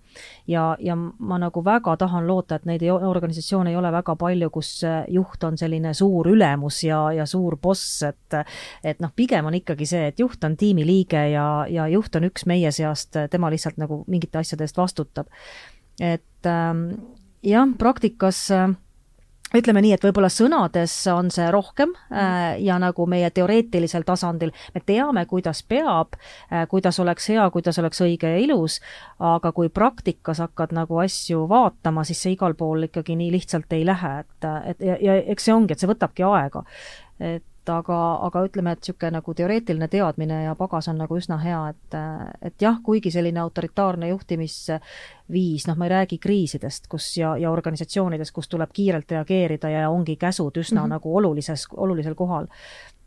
ja, 0.47 0.77
ja 0.79 0.95
ma 0.95 1.41
nagu 1.43 1.63
väga 1.65 1.97
tahan 1.97 2.27
loota, 2.27 2.55
et 2.55 2.65
neid 2.65 2.87
ei, 2.87 2.91
organisatsioone 2.91 3.75
ei 3.75 3.75
ole 3.75 3.91
väga 3.91 4.15
palju, 4.15 4.49
kus 4.49 4.71
juht 5.11 5.43
on 5.43 5.57
selline 5.57 5.93
suur 5.93 6.31
ülemus 6.31 6.83
ja, 6.83 7.03
ja 7.11 7.25
suur 7.25 7.57
boss, 7.61 7.96
pluss, 7.97 8.03
et 8.03 8.37
et 8.83 8.99
noh, 9.01 9.11
pigem 9.15 9.45
on 9.45 9.53
ikkagi 9.53 9.85
see, 9.85 10.07
et 10.11 10.19
juht 10.19 10.43
on 10.43 10.57
tiimiliige 10.57 11.29
ja, 11.31 11.65
ja 11.69 11.87
juht 11.87 12.15
on 12.15 12.27
üks 12.29 12.45
meie 12.45 12.71
seast, 12.71 13.17
tema 13.31 13.49
lihtsalt 13.49 13.77
nagu 13.77 14.03
mingite 14.07 14.39
asjade 14.39 14.63
eest 14.63 14.77
vastutab. 14.77 15.27
et 15.99 16.45
ähm, 16.45 16.91
jah, 17.43 17.67
praktikas 17.77 18.51
äh, 18.51 18.69
ütleme 19.55 19.81
nii, 19.81 19.93
et 19.95 20.03
võib-olla 20.03 20.29
sõnades 20.31 20.93
on 21.11 21.29
see 21.31 21.47
rohkem 21.51 21.93
äh, 22.11 22.57
ja 22.63 22.77
nagu 22.81 23.05
meie 23.07 23.29
teoreetilisel 23.31 24.03
tasandil 24.07 24.51
me 24.75 24.81
teame, 24.85 25.25
kuidas 25.25 25.63
peab 25.63 26.17
äh,, 26.17 26.67
kuidas 26.67 26.99
oleks 26.99 27.29
hea, 27.31 27.45
kuidas 27.53 27.79
oleks 27.79 28.01
õige 28.03 28.33
ja 28.33 28.41
ilus, 28.43 28.81
aga 29.19 29.51
kui 29.55 29.69
praktikas 29.69 30.41
hakkad 30.43 30.75
nagu 30.75 30.99
asju 31.03 31.45
vaatama, 31.49 32.03
siis 32.07 32.21
see 32.23 32.35
igal 32.35 32.57
pool 32.59 32.89
ikkagi 32.89 33.15
nii 33.15 33.31
lihtsalt 33.37 33.71
ei 33.73 33.85
lähe, 33.87 34.17
et, 34.25 34.49
et 34.73 34.89
ja, 34.89 34.97
ja 35.01 35.21
eks 35.33 35.47
see 35.47 35.55
ongi, 35.55 35.73
et 35.73 35.83
see 35.83 35.91
võtabki 35.95 36.27
aega. 36.27 36.65
et 37.19 37.45
aga, 37.69 37.97
aga 38.27 38.43
ütleme, 38.47 38.73
et 38.73 38.81
niisugune 38.81 39.11
nagu 39.17 39.33
teoreetiline 39.37 39.87
teadmine 39.91 40.41
ja 40.43 40.55
pagas 40.57 40.87
on 40.91 40.99
nagu 41.01 41.17
üsna 41.17 41.37
hea, 41.41 41.61
et, 41.73 41.97
et 42.49 42.61
jah, 42.61 42.79
kuigi 42.83 43.11
selline 43.13 43.41
autoritaarne 43.43 44.09
juhtimisviis, 44.11 45.67
noh, 45.69 45.79
ma 45.79 45.87
ei 45.87 45.93
räägi 45.93 46.19
kriisidest, 46.23 46.87
kus 46.91 47.09
ja, 47.19 47.35
ja 47.37 47.51
organisatsioonidest, 47.51 48.33
kus 48.35 48.51
tuleb 48.51 48.73
kiirelt 48.73 49.11
reageerida 49.11 49.71
ja 49.73 49.89
ongi 49.89 50.15
käsud 50.15 50.57
üsna 50.57 50.81
mm 50.81 50.85
-hmm. 50.85 50.95
nagu 50.97 51.17
olulises, 51.17 51.67
olulisel 51.75 52.15
kohal, 52.15 52.47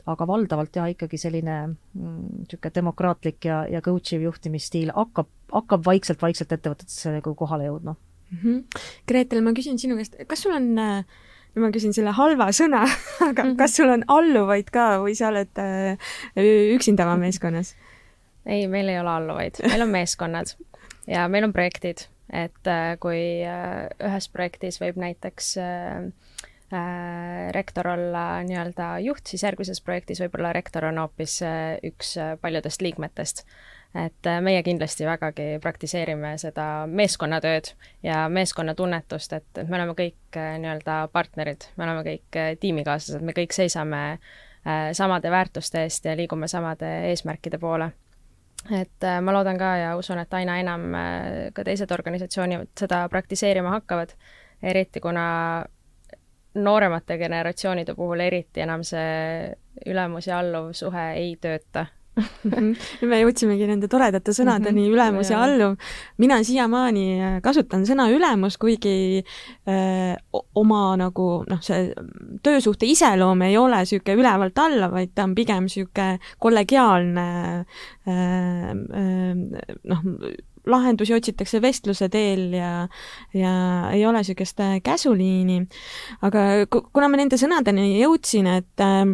aga 0.07 0.27
valdavalt 0.27 0.77
jah, 0.77 0.91
ikkagi 0.91 1.19
selline 1.19 1.57
niisugune 1.95 2.71
mm, 2.71 2.75
demokraatlik 2.75 3.45
ja, 3.45 3.65
ja 3.69 3.81
coach 3.81 4.13
iv 4.13 4.23
juhtimisstiil 4.29 4.93
hakkab, 4.97 5.29
hakkab 5.53 5.85
vaikselt-vaikselt 5.87 6.53
ettevõtetesse 6.53 7.13
nagu 7.19 7.35
kohale 7.35 7.69
jõudma 7.69 7.95
mm. 7.95 8.39
-hmm. 8.39 8.85
Gretel, 9.07 9.43
ma 9.43 9.53
küsin 9.53 9.79
sinu 9.79 9.97
käest, 9.97 10.17
kas 10.27 10.43
sul 10.43 10.57
on 10.57 10.79
äh, 10.79 11.05
nüüd 11.55 11.65
ma 11.65 11.73
küsin 11.75 11.95
selle 11.97 12.15
halva 12.17 12.51
sõna, 12.57 12.85
aga 13.29 13.31
mm 13.31 13.49
-hmm. 13.49 13.57
kas 13.59 13.77
sul 13.77 13.91
on 13.91 14.05
alluvaid 14.09 14.71
ka 14.71 15.01
või 15.05 15.17
sa 15.19 15.29
oled 15.33 15.63
äh, 15.63 16.11
üksinda 16.77 17.07
oma 17.09 17.17
meeskonnas? 17.17 17.75
ei, 18.47 18.67
meil 18.69 18.89
ei 18.89 19.01
ole 19.01 19.11
alluvaid, 19.11 19.61
meil 19.67 19.83
on 19.83 19.93
meeskonnad 19.95 20.55
ja 21.15 21.29
meil 21.29 21.45
on 21.45 21.53
projektid, 21.53 22.07
et 22.33 22.67
äh, 22.67 22.97
kui 23.01 23.43
äh, 23.45 23.89
ühes 23.99 24.29
projektis 24.29 24.81
võib 24.81 24.97
näiteks 24.97 25.57
äh, 25.59 26.11
äh, 26.73 27.51
rektor 27.53 27.89
olla 27.89 28.43
nii-öelda 28.47 28.99
juht, 29.05 29.27
siis 29.27 29.43
järgmises 29.43 29.81
projektis 29.81 30.21
võib-olla 30.23 30.53
rektor 30.53 30.85
on 30.85 30.99
hoopis 31.03 31.43
äh, 31.43 31.77
üks 31.83 32.17
äh, 32.17 32.37
paljudest 32.41 32.83
liikmetest 32.83 33.45
et 33.95 34.27
äh, 34.27 34.41
meie 34.41 34.63
kindlasti 34.63 35.07
vägagi 35.07 35.47
praktiseerime 35.63 36.37
seda 36.39 36.87
meeskonnatööd 36.87 37.73
ja 38.07 38.29
meeskonnatunnetust, 38.31 39.33
et, 39.35 39.49
et 39.59 39.69
me 39.69 39.81
oleme 39.81 39.97
kõik 39.99 40.39
äh, 40.39 40.55
nii-öelda 40.63 41.01
partnerid, 41.13 41.67
me 41.77 41.89
oleme 41.89 42.05
kõik 42.07 42.39
äh, 42.39 42.53
tiimikaaslased, 42.61 43.25
me 43.27 43.35
kõik 43.37 43.57
seisame 43.57 44.05
samade 44.93 45.31
väärtuste 45.33 45.87
eest 45.87 46.05
ja 46.05 46.13
liigume 46.13 46.45
samade 46.49 46.89
eesmärkide 47.09 47.57
poole. 47.59 47.87
et 48.77 49.07
ma 49.25 49.33
loodan 49.33 49.57
ka 49.59 49.71
ja 49.81 49.95
usun, 49.97 50.19
et 50.21 50.35
aina 50.37 50.59
enam 50.61 50.83
ka 51.57 51.65
teised 51.65 51.91
organisatsioonid 51.97 52.69
seda 52.77 52.99
praktiseerima 53.09 53.71
hakkavad, 53.79 54.13
eriti 54.63 55.01
kuna 55.01 55.65
nooremate 56.55 57.17
generatsioonide 57.19 57.95
puhul 57.95 58.21
eriti 58.21 58.61
enam 58.61 58.85
see 58.85 59.49
ülemus 59.87 60.29
ja 60.29 60.43
alluv 60.45 60.75
suhe 60.77 61.07
ei 61.15 61.39
tööta 61.41 61.87
me 63.11 63.21
jõudsimegi 63.23 63.69
nende 63.69 63.89
toredate 63.91 64.35
sõnadeni 64.37 64.83
mm, 64.83 64.87
-hmm. 64.87 64.95
ülemus 64.95 65.31
ja, 65.33 65.43
alluv. 65.45 65.77
mina 66.19 66.41
siiamaani 66.45 67.07
äh, 67.21 67.39
kasutan 67.43 67.87
sõna 67.89 68.09
ülemus, 68.13 68.59
kuigi 68.61 69.23
öö, 69.23 69.75
äh, 69.75 70.43
oma 70.55 70.97
nagu 71.01 71.29
noh, 71.49 71.63
see 71.63 71.93
töösuhte 72.43 72.87
iseloom 72.87 73.43
ei 73.47 73.57
ole 73.59 73.83
niisugune 73.85 74.21
ülevalt 74.21 74.59
alla, 74.59 74.91
vaid 74.93 75.15
ta 75.15 75.25
on 75.25 75.35
pigem 75.35 75.67
niisugune 75.69 76.19
kollegiaalne 76.39 77.27
äh, 78.09 78.73
noh, 79.85 80.07
lahendusi 80.67 81.15
otsitakse 81.17 81.61
vestluse 81.63 82.09
teel 82.13 82.53
ja, 82.55 82.73
ja 83.35 83.53
ei 83.95 84.05
ole 84.07 84.21
niisugust 84.21 84.61
käsuliini. 84.85 85.61
aga 86.23 86.67
kuna 86.71 87.09
ma 87.09 87.21
nende 87.21 87.39
sõnadeni 87.41 87.95
jõudsin, 88.01 88.49
et 88.61 88.85
äh, 88.85 89.05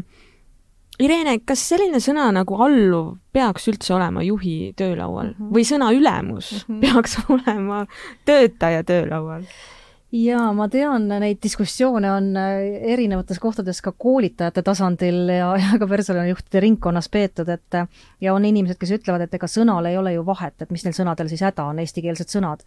Irene, 1.03 1.37
kas 1.45 1.61
selline 1.69 2.01
sõna 2.01 2.31
nagu 2.33 2.57
alluv 2.65 3.17
peaks 3.37 3.69
üldse 3.69 3.93
olema 3.97 4.23
juhi 4.25 4.73
töölaual 4.77 5.35
mm 5.35 5.35
-hmm. 5.39 5.53
või 5.53 5.65
sõna 5.69 5.93
ülemus 5.93 6.53
mm 6.53 6.75
-hmm. 6.75 6.81
peaks 6.81 7.19
olema 7.35 7.87
töötaja 8.25 8.85
töölaual? 8.85 9.45
jaa, 10.13 10.53
ma 10.53 10.69
tean, 10.69 11.09
neid 11.09 11.39
diskussioone 11.43 12.13
on 12.13 12.37
äh, 12.37 12.63
erinevates 12.95 13.39
kohtades 13.39 13.83
ka 13.83 13.93
koolitajate 13.93 14.63
tasandil 14.63 15.29
ja, 15.29 15.51
ja 15.57 15.79
ka 15.79 15.87
personalijuhtide 15.87 16.61
ringkonnas 16.61 17.09
peetud, 17.09 17.49
et 17.49 17.75
ja 18.21 18.35
on 18.35 18.45
inimesed, 18.45 18.79
kes 18.79 18.91
ütlevad, 18.91 19.21
et 19.27 19.35
ega 19.35 19.47
sõnal 19.47 19.87
ei 19.87 19.99
ole 19.99 20.13
ju 20.13 20.25
vahet, 20.27 20.63
et 20.63 20.71
mis 20.71 20.85
neil 20.85 20.95
sõnadel 20.95 21.29
siis 21.29 21.43
häda 21.43 21.65
on, 21.65 21.79
eestikeelsed 21.79 22.33
sõnad. 22.33 22.65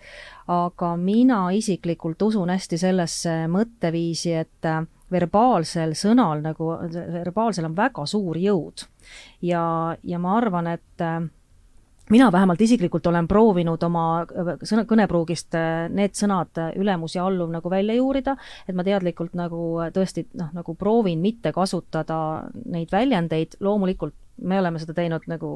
aga 0.47 0.95
mina 0.97 1.49
isiklikult 1.51 2.21
usun 2.21 2.49
hästi 2.49 2.77
sellesse 2.77 3.47
mõtteviisi, 3.47 4.33
et 4.33 4.65
verbaalsel 5.11 5.95
sõnal 5.97 6.43
nagu, 6.43 6.71
verbaalsel 7.13 7.67
on 7.69 7.75
väga 7.77 8.05
suur 8.09 8.37
jõud. 8.39 8.85
ja, 9.41 9.63
ja 10.03 10.19
ma 10.19 10.37
arvan, 10.37 10.67
et 10.67 11.03
äh, 11.03 11.19
mina 12.09 12.31
vähemalt 12.31 12.61
isiklikult 12.61 13.07
olen 13.07 13.27
proovinud 13.27 13.83
oma 13.83 14.05
äh, 14.21 14.53
sõna, 14.63 14.85
kõnepruugist 14.89 15.55
äh, 15.57 15.87
need 15.89 16.17
sõnad 16.17 16.61
ülemus 16.75 17.15
ja 17.15 17.25
alluv 17.25 17.51
nagu 17.53 17.69
välja 17.69 17.97
juurida, 17.97 18.37
et 18.67 18.75
ma 18.75 18.85
teadlikult 18.85 19.35
nagu 19.37 19.89
tõesti 19.95 20.27
noh, 20.39 20.53
nagu 20.53 20.75
proovin 20.75 21.21
mitte 21.21 21.53
kasutada 21.55 22.49
neid 22.65 22.91
väljendeid, 22.91 23.59
loomulikult 23.59 24.15
me 24.41 24.59
oleme 24.59 24.79
seda 24.79 24.93
teinud 24.97 25.25
nagu 25.29 25.49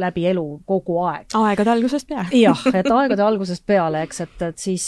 läbi 0.00 0.26
elu 0.30 0.44
kogu 0.68 0.98
aeg. 1.04 1.28
aegade 1.36 1.72
algusest 1.72 2.08
peale 2.08 2.28
jah, 2.36 2.64
et 2.74 2.90
aegade 2.98 3.24
algusest 3.24 3.64
peale, 3.66 4.02
eks, 4.06 4.20
et, 4.26 4.42
et 4.48 4.58
siis, 4.58 4.86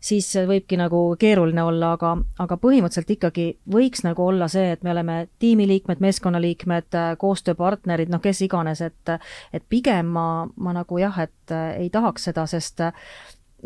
siis 0.00 0.30
võibki 0.48 0.78
nagu 0.80 1.02
keeruline 1.20 1.64
olla, 1.64 1.94
aga, 1.98 2.14
aga 2.42 2.60
põhimõtteliselt 2.60 3.16
ikkagi 3.16 3.48
võiks 3.72 4.04
nagu 4.06 4.26
olla 4.26 4.48
see, 4.52 4.70
et 4.74 4.86
me 4.86 4.94
oleme 4.94 5.18
tiimiliikmed, 5.42 6.00
meeskonnaliikmed, 6.04 7.00
koostööpartnerid, 7.20 8.12
noh, 8.12 8.22
kes 8.22 8.44
iganes, 8.46 8.84
et 8.86 9.16
et 9.52 9.64
pigem 9.68 10.10
ma, 10.14 10.46
ma 10.56 10.74
nagu 10.76 10.98
jah, 11.00 11.16
et 11.24 11.54
ei 11.78 11.90
tahaks 11.90 12.28
seda, 12.30 12.46
sest 12.50 12.82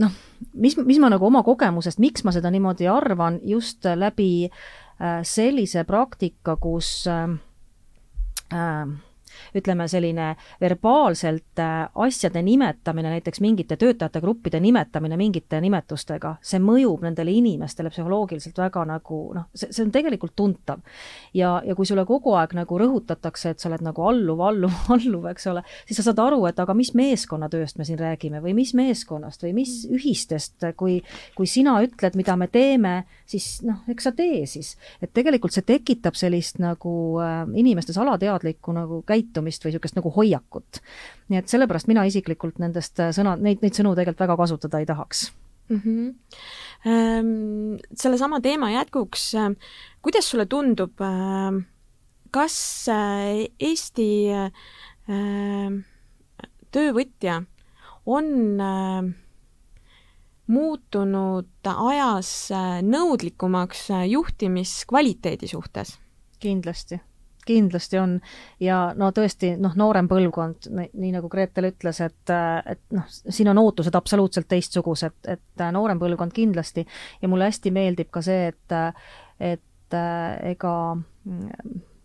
noh, 0.01 0.13
mis, 0.55 0.77
mis 0.77 1.01
ma 1.03 1.11
nagu 1.13 1.27
oma 1.29 1.43
kogemusest, 1.47 2.01
miks 2.03 2.25
ma 2.27 2.33
seda 2.35 2.51
niimoodi 2.55 2.89
arvan, 2.91 3.39
just 3.47 3.87
läbi 3.87 4.47
äh, 4.49 5.21
sellise 5.27 5.85
praktika, 5.89 6.57
kus 6.61 7.05
äh, 7.11 7.29
äh, 8.51 8.87
ütleme, 9.57 9.87
selline 9.89 10.35
verbaalselt 10.61 11.61
äh, 11.63 11.89
asjade 11.95 12.43
nimetamine, 12.43 13.11
näiteks 13.17 13.41
mingite 13.45 13.77
töötajate 13.81 14.21
gruppide 14.25 14.61
nimetamine 14.61 15.17
mingite 15.21 15.61
nimetustega, 15.61 16.37
see 16.45 16.61
mõjub 16.63 17.05
nendele 17.05 17.35
inimestele 17.35 17.93
psühholoogiliselt 17.93 18.59
väga 18.59 18.85
nagu 18.89 19.21
noh, 19.37 19.49
see, 19.55 19.71
see 19.75 19.85
on 19.87 19.93
tegelikult 19.95 20.35
tuntav. 20.37 20.83
ja, 21.35 21.57
ja 21.65 21.75
kui 21.75 21.87
sulle 21.87 22.05
kogu 22.09 22.35
aeg 22.39 22.55
nagu 22.57 22.79
rõhutatakse, 22.81 23.55
et 23.55 23.63
sa 23.63 23.71
oled 23.71 23.85
nagu 23.85 24.07
alluv, 24.09 24.41
alluv, 24.41 24.79
alluv, 24.97 25.29
eks 25.33 25.49
ole, 25.53 25.65
siis 25.87 26.01
sa 26.01 26.09
saad 26.09 26.23
aru, 26.27 26.43
et 26.51 26.61
aga 26.61 26.77
mis 26.77 26.95
meeskonnatööst 26.95 27.79
me 27.79 27.89
siin 27.89 28.01
räägime 28.01 28.43
või 28.45 28.55
mis 28.57 28.75
meeskonnast 28.77 29.45
või 29.47 29.55
mis 29.61 29.77
ühistest, 29.91 30.71
kui, 30.79 31.01
kui 31.37 31.51
sina 31.51 31.77
ütled, 31.85 32.19
mida 32.19 32.37
me 32.41 32.49
teeme, 32.53 32.95
siis 33.29 33.59
noh, 33.67 33.83
eks 33.91 34.09
sa 34.09 34.15
tee 34.17 34.45
siis. 34.51 34.75
et 35.03 35.13
tegelikult 35.15 35.55
see 35.55 35.65
tekitab 35.67 36.17
sellist 36.19 36.61
nagu 36.63 36.95
äh, 37.23 37.43
inimestes 37.61 37.99
alateadlikku 38.01 38.75
nagu 38.77 39.03
käitumist 39.07 39.24
või 39.65 39.73
niisugust 39.75 39.97
nagu 39.99 40.13
hoiakut. 40.15 40.81
nii 41.29 41.41
et 41.41 41.49
sellepärast 41.51 41.89
mina 41.91 42.05
isiklikult 42.09 42.61
nendest 42.63 43.01
äh, 43.01 43.13
sõna, 43.17 43.37
neid, 43.41 43.63
neid 43.65 43.77
sõnu 43.77 43.95
tegelikult 43.97 44.25
väga 44.27 44.37
kasutada 44.43 44.81
ei 44.83 44.87
tahaks 44.87 45.31
mm. 45.69 45.81
-hmm. 45.85 46.15
Sellesama 47.97 48.41
teema 48.45 48.71
jätkuks, 48.71 49.35
äh, 49.35 49.51
kuidas 50.03 50.31
sulle 50.31 50.47
tundub 50.47 51.01
äh,, 51.01 51.63
kas 52.31 52.89
Eesti 53.61 54.09
töövõtja 56.73 57.43
on 58.07 58.27
muutunud 60.47 61.71
ajas 61.77 62.31
nõudlikumaks 62.83 63.89
juhtimiskvaliteedi 64.09 65.49
suhtes? 65.49 65.99
kindlasti 66.41 66.99
kindlasti 67.47 67.99
on. 68.01 68.17
Ja 68.63 68.79
no 68.97 69.11
tõesti, 69.15 69.55
noh, 69.61 69.77
noorem 69.79 70.09
põlvkond, 70.11 70.71
nii 70.73 71.13
nagu 71.15 71.31
Gretel 71.33 71.71
ütles, 71.71 72.01
et, 72.05 72.35
et 72.71 72.83
noh, 72.95 73.07
siin 73.09 73.51
on 73.53 73.63
ootused 73.63 73.95
absoluutselt 73.95 74.49
teistsugused, 74.51 75.21
et 75.29 75.67
noorem 75.75 76.01
põlvkond 76.03 76.35
kindlasti. 76.37 76.87
Ja 77.23 77.31
mulle 77.31 77.51
hästi 77.51 77.75
meeldib 77.75 78.11
ka 78.15 78.25
see, 78.25 78.51
et, 78.53 78.79
et 79.53 79.99
ega 80.55 80.75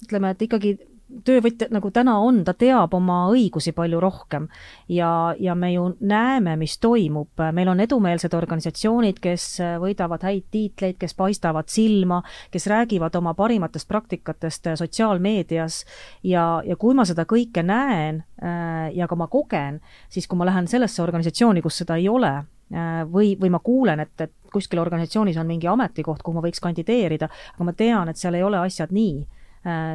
ütleme, 0.04 0.32
et 0.34 0.48
ikkagi 0.48 0.78
töövõtja 1.26 1.68
nagu 1.74 1.90
täna 1.94 2.16
on, 2.24 2.44
ta 2.46 2.54
teab 2.58 2.94
oma 2.94 3.20
õigusi 3.34 3.74
palju 3.76 4.00
rohkem. 4.02 4.48
Ja, 4.92 5.36
ja 5.40 5.56
me 5.56 5.72
ju 5.74 5.86
näeme, 6.00 6.56
mis 6.60 6.78
toimub, 6.82 7.42
meil 7.56 7.72
on 7.72 7.82
edumeelsed 7.84 8.34
organisatsioonid, 8.38 9.20
kes 9.22 9.48
võidavad 9.82 10.24
häid 10.28 10.48
tiitleid, 10.52 11.00
kes 11.02 11.16
paistavad 11.18 11.70
silma, 11.72 12.22
kes 12.52 12.70
räägivad 12.70 13.16
oma 13.20 13.34
parimatest 13.38 13.88
praktikatest 13.90 14.70
sotsiaalmeedias. 14.80 15.82
Ja, 16.24 16.62
ja 16.66 16.78
kui 16.80 16.98
ma 16.98 17.06
seda 17.10 17.26
kõike 17.30 17.64
näen 17.66 18.24
äh, 18.44 18.90
ja 18.96 19.10
ka 19.10 19.18
ma 19.20 19.30
kogen, 19.32 19.82
siis 20.10 20.28
kui 20.30 20.38
ma 20.40 20.48
lähen 20.50 20.70
sellesse 20.70 21.04
organisatsiooni, 21.04 21.64
kus 21.66 21.82
seda 21.84 21.98
ei 22.00 22.10
ole, 22.10 22.36
äh, 22.74 23.02
või, 23.10 23.34
või 23.40 23.54
ma 23.54 23.64
kuulen, 23.64 24.06
et, 24.06 24.16
et 24.22 24.36
kuskil 24.54 24.82
organisatsioonis 24.82 25.38
on 25.42 25.50
mingi 25.50 25.70
ametikoht, 25.70 26.24
kuhu 26.26 26.38
ma 26.38 26.46
võiks 26.46 26.62
kandideerida, 26.62 27.30
aga 27.56 27.66
ma 27.68 27.74
tean, 27.78 28.10
et 28.10 28.18
seal 28.18 28.38
ei 28.38 28.46
ole 28.46 28.62
asjad 28.62 28.94
nii 28.94 29.39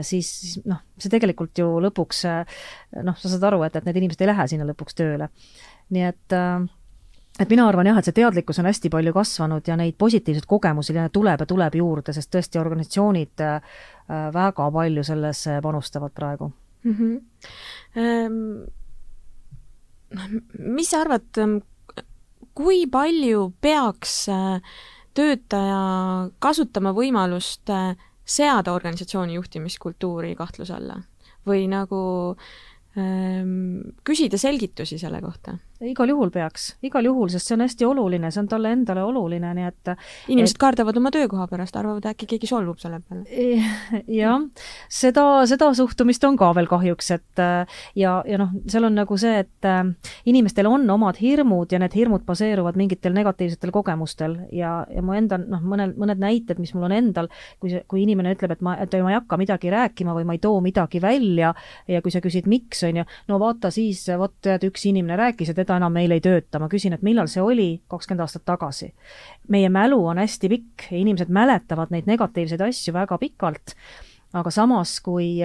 siis, 0.04 0.28
siis 0.40 0.64
noh, 0.68 0.80
see 1.00 1.12
tegelikult 1.12 1.58
ju 1.58 1.66
lõpuks 1.86 2.24
äh, 2.28 2.56
noh, 3.04 3.16
sa 3.16 3.30
saad 3.32 3.46
aru, 3.48 3.62
et, 3.64 3.76
et 3.78 3.86
need 3.88 3.96
inimesed 4.02 4.20
ei 4.24 4.28
lähe 4.28 4.48
sinna 4.50 4.66
lõpuks 4.68 4.98
tööle. 4.98 5.30
nii 5.94 6.04
et 6.10 6.36
äh, 6.36 6.66
et 7.40 7.50
mina 7.50 7.64
arvan 7.66 7.88
jah, 7.88 7.98
et 7.98 8.06
see 8.06 8.16
teadlikkus 8.20 8.60
on 8.60 8.68
hästi 8.68 8.90
palju 8.92 9.12
kasvanud 9.16 9.66
ja 9.66 9.76
neid 9.80 9.96
positiivseid 9.98 10.46
kogemusi 10.46 10.94
tuleb 11.12 11.40
ja 11.42 11.46
tuleb 11.50 11.74
juurde, 11.80 12.12
sest 12.14 12.30
tõesti 12.30 12.60
organisatsioonid 12.60 13.42
väga 14.36 14.70
palju 14.76 15.02
sellesse 15.02 15.58
panustavad 15.64 16.12
praegu 16.14 16.52
mm. 16.84 16.94
-hmm. 16.94 17.18
mis 20.76 20.90
sa 20.90 21.00
arvad, 21.00 21.26
kui 22.54 22.86
palju 22.86 23.52
peaks 23.60 24.26
töötaja 25.14 25.82
kasutama 26.38 26.92
võimalust 26.94 27.70
seada 28.24 28.72
organisatsiooni 28.72 29.36
juhtimiskultuuri 29.36 30.34
kahtluse 30.38 30.74
alla 30.74 30.96
või 31.46 31.66
nagu 31.68 32.00
ähm, 32.98 33.94
küsida 34.04 34.40
selgitusi 34.40 34.98
selle 34.98 35.20
kohta 35.24 35.58
igal 35.82 36.08
juhul 36.08 36.30
peaks, 36.30 36.68
igal 36.86 37.06
juhul, 37.08 37.28
sest 37.32 37.48
see 37.48 37.56
on 37.56 37.64
hästi 37.64 37.86
oluline, 37.88 38.30
see 38.30 38.42
on 38.44 38.48
talle 38.50 38.70
endale 38.74 39.02
oluline, 39.02 39.50
nii 39.58 39.66
et 39.66 39.90
inimesed 40.30 40.54
et... 40.54 40.60
kardavad 40.62 40.98
oma 41.00 41.10
töökoha 41.14 41.48
pärast, 41.50 41.74
arvavad, 41.76 42.06
äkki 42.12 42.28
keegi 42.30 42.46
solvub 42.46 42.78
selle 42.78 43.00
peale. 43.02 43.24
jah, 44.20 44.44
seda, 44.86 45.24
seda 45.50 45.72
suhtumist 45.74 46.24
on 46.28 46.38
ka 46.38 46.52
veel 46.54 46.70
kahjuks, 46.70 47.10
et 47.16 47.42
ja, 47.98 48.12
ja 48.22 48.38
noh, 48.40 48.52
seal 48.70 48.86
on 48.86 48.94
nagu 49.00 49.18
see, 49.18 49.42
et 49.42 49.68
äh, 49.68 49.82
inimestel 50.30 50.70
on 50.70 50.86
omad 50.94 51.18
hirmud 51.18 51.74
ja 51.74 51.82
need 51.82 51.96
hirmud 51.98 52.22
baseeruvad 52.28 52.78
mingitel 52.78 53.16
negatiivsetel 53.16 53.74
kogemustel 53.74 54.38
ja, 54.54 54.76
ja 54.94 55.02
mu 55.02 55.18
enda 55.18 55.40
noh, 55.42 55.64
mõnel, 55.74 55.96
mõned 55.98 56.22
näited, 56.22 56.62
mis 56.62 56.74
mul 56.76 56.86
on 56.86 56.94
endal, 56.94 57.30
kui 57.58 57.74
see, 57.74 57.82
kui 57.90 58.04
inimene 58.06 58.36
ütleb, 58.36 58.54
et 58.54 58.64
ma, 58.64 58.76
et 58.78 58.94
ma 58.94 59.10
ei 59.10 59.18
hakka 59.18 59.40
midagi 59.42 59.74
rääkima 59.74 60.14
või 60.14 60.28
ma 60.28 60.38
ei 60.38 60.42
too 60.42 60.62
midagi 60.64 61.02
välja 61.02 61.50
ja 61.90 62.02
kui 62.04 62.14
sa 62.14 62.22
küsid, 62.22 62.46
miks, 62.50 62.86
on 62.86 63.02
ju, 63.02 63.08
no 63.30 63.42
vaata 63.42 63.74
siis, 63.74 64.06
vot 64.20 64.38
tead, 64.44 64.62
üks 64.70 64.86
inimene 64.86 65.18
rääkis 65.18 65.50
ja 65.50 65.63
teda 65.64 65.78
enam 65.80 65.92
meil 65.96 66.14
ei 66.14 66.22
tööta, 66.24 66.60
ma 66.62 66.68
küsin, 66.72 66.94
et 66.94 67.04
millal 67.06 67.28
see 67.32 67.42
oli, 67.42 67.68
kakskümmend 67.90 68.24
aastat 68.24 68.44
tagasi. 68.46 68.92
meie 69.48 69.68
mälu 69.68 70.00
on 70.06 70.22
hästi 70.22 70.50
pikk 70.52 70.88
ja 70.90 70.98
inimesed 71.00 71.32
mäletavad 71.32 71.90
neid 71.90 72.06
negatiivseid 72.10 72.60
asju 72.68 72.94
väga 72.94 73.18
pikalt, 73.18 73.74
aga 74.32 74.50
samas, 74.54 75.00
kui 75.00 75.40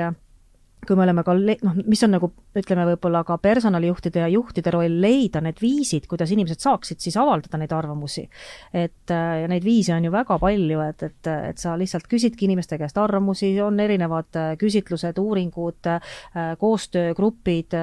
kui 0.88 0.96
me 0.96 1.04
oleme 1.04 1.24
ka 1.28 1.36
noh, 1.36 1.80
mis 1.86 2.04
on 2.08 2.14
nagu 2.16 2.32
ütleme, 2.58 2.86
võib-olla 2.90 3.22
ka 3.28 3.38
personalijuhtide 3.42 4.24
ja 4.24 4.28
juhtide 4.32 4.72
roll 4.74 4.96
leida 5.02 5.42
need 5.44 5.60
viisid, 5.62 6.08
kuidas 6.10 6.32
inimesed 6.34 6.62
saaksid 6.64 7.02
siis 7.04 7.18
avaldada 7.22 7.60
neid 7.62 7.74
arvamusi. 7.76 8.26
et 8.74 9.12
äh, 9.14 9.42
ja 9.44 9.48
neid 9.48 9.64
viise 9.64 9.94
on 9.94 10.06
ju 10.06 10.12
väga 10.12 10.40
palju, 10.42 10.80
et, 10.82 11.04
et, 11.04 11.30
et 11.52 11.62
sa 11.62 11.76
lihtsalt 11.78 12.08
küsidki 12.10 12.48
inimeste 12.48 12.78
käest 12.82 12.98
arvamusi, 12.98 13.52
on 13.62 13.80
erinevad 13.80 14.40
äh, 14.40 14.50
küsitlused, 14.58 15.20
uuringud, 15.22 15.90
äh, 15.94 16.56
koostöögrupid, 16.60 17.76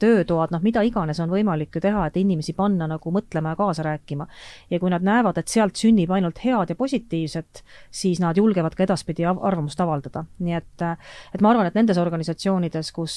töötoad, 0.00 0.52
noh, 0.52 0.62
mida 0.62 0.82
iganes 0.84 1.20
on 1.20 1.32
võimalik 1.32 1.76
ju 1.76 1.84
teha, 1.84 2.06
et 2.08 2.20
inimesi 2.20 2.52
panna 2.56 2.88
nagu 2.90 3.12
mõtlema 3.14 3.54
ja 3.54 3.60
kaasa 3.60 3.86
rääkima. 3.86 4.26
ja 4.70 4.80
kui 4.80 4.90
nad 4.90 5.04
näevad, 5.04 5.38
et 5.38 5.48
sealt 5.48 5.80
sünnib 5.80 6.10
ainult 6.12 6.38
head 6.44 6.68
ja 6.68 6.76
positiivset, 6.76 7.64
siis 7.90 8.20
nad 8.20 8.36
julgevad 8.36 8.76
ka 8.76 8.84
edaspidi 8.84 9.24
arvamust 9.24 9.80
avaldada, 9.80 10.24
nii 10.38 10.54
et, 10.60 10.86
et 11.34 11.40
ma 11.40 11.54
arvan, 11.54 11.70
et 11.70 11.74
nendes 11.78 11.98
organisatsioonides, 11.98 12.92
kus 12.92 13.16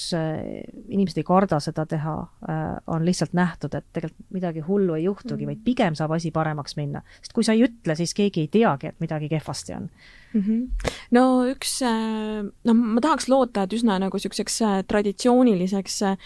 inimesed 0.93 1.19
ei 1.21 1.27
karda 1.27 1.59
seda 1.63 1.85
teha, 1.89 2.15
äh, 2.49 2.63
on 2.93 3.05
lihtsalt 3.05 3.33
nähtud, 3.37 3.73
et 3.77 3.85
tegelikult 3.95 4.33
midagi 4.35 4.63
hullu 4.65 4.97
ei 4.97 5.07
juhtugi, 5.07 5.47
vaid 5.47 5.59
mm. 5.59 5.65
pigem 5.65 5.97
saab 5.99 6.15
asi 6.17 6.31
paremaks 6.31 6.77
minna. 6.79 7.03
sest 7.21 7.33
kui 7.35 7.45
sa 7.45 7.55
ei 7.57 7.65
ütle, 7.67 7.95
siis 7.99 8.13
keegi 8.17 8.45
ei 8.45 8.51
teagi, 8.53 8.93
et 8.93 9.03
midagi 9.03 9.29
kehvasti 9.31 9.75
on 9.77 9.89
mm. 10.33 10.41
-hmm. 10.41 10.89
no 11.11 11.23
üks, 11.49 11.81
äh, 11.85 12.43
noh, 12.43 12.75
ma 12.75 13.01
tahaks 13.01 13.27
loota, 13.29 13.63
et 13.63 13.73
üsna 13.73 13.97
nagu 14.01 14.17
niisuguseks 14.17 14.61
äh, 14.61 14.77
traditsiooniliseks 14.87 16.01
äh, 16.01 16.17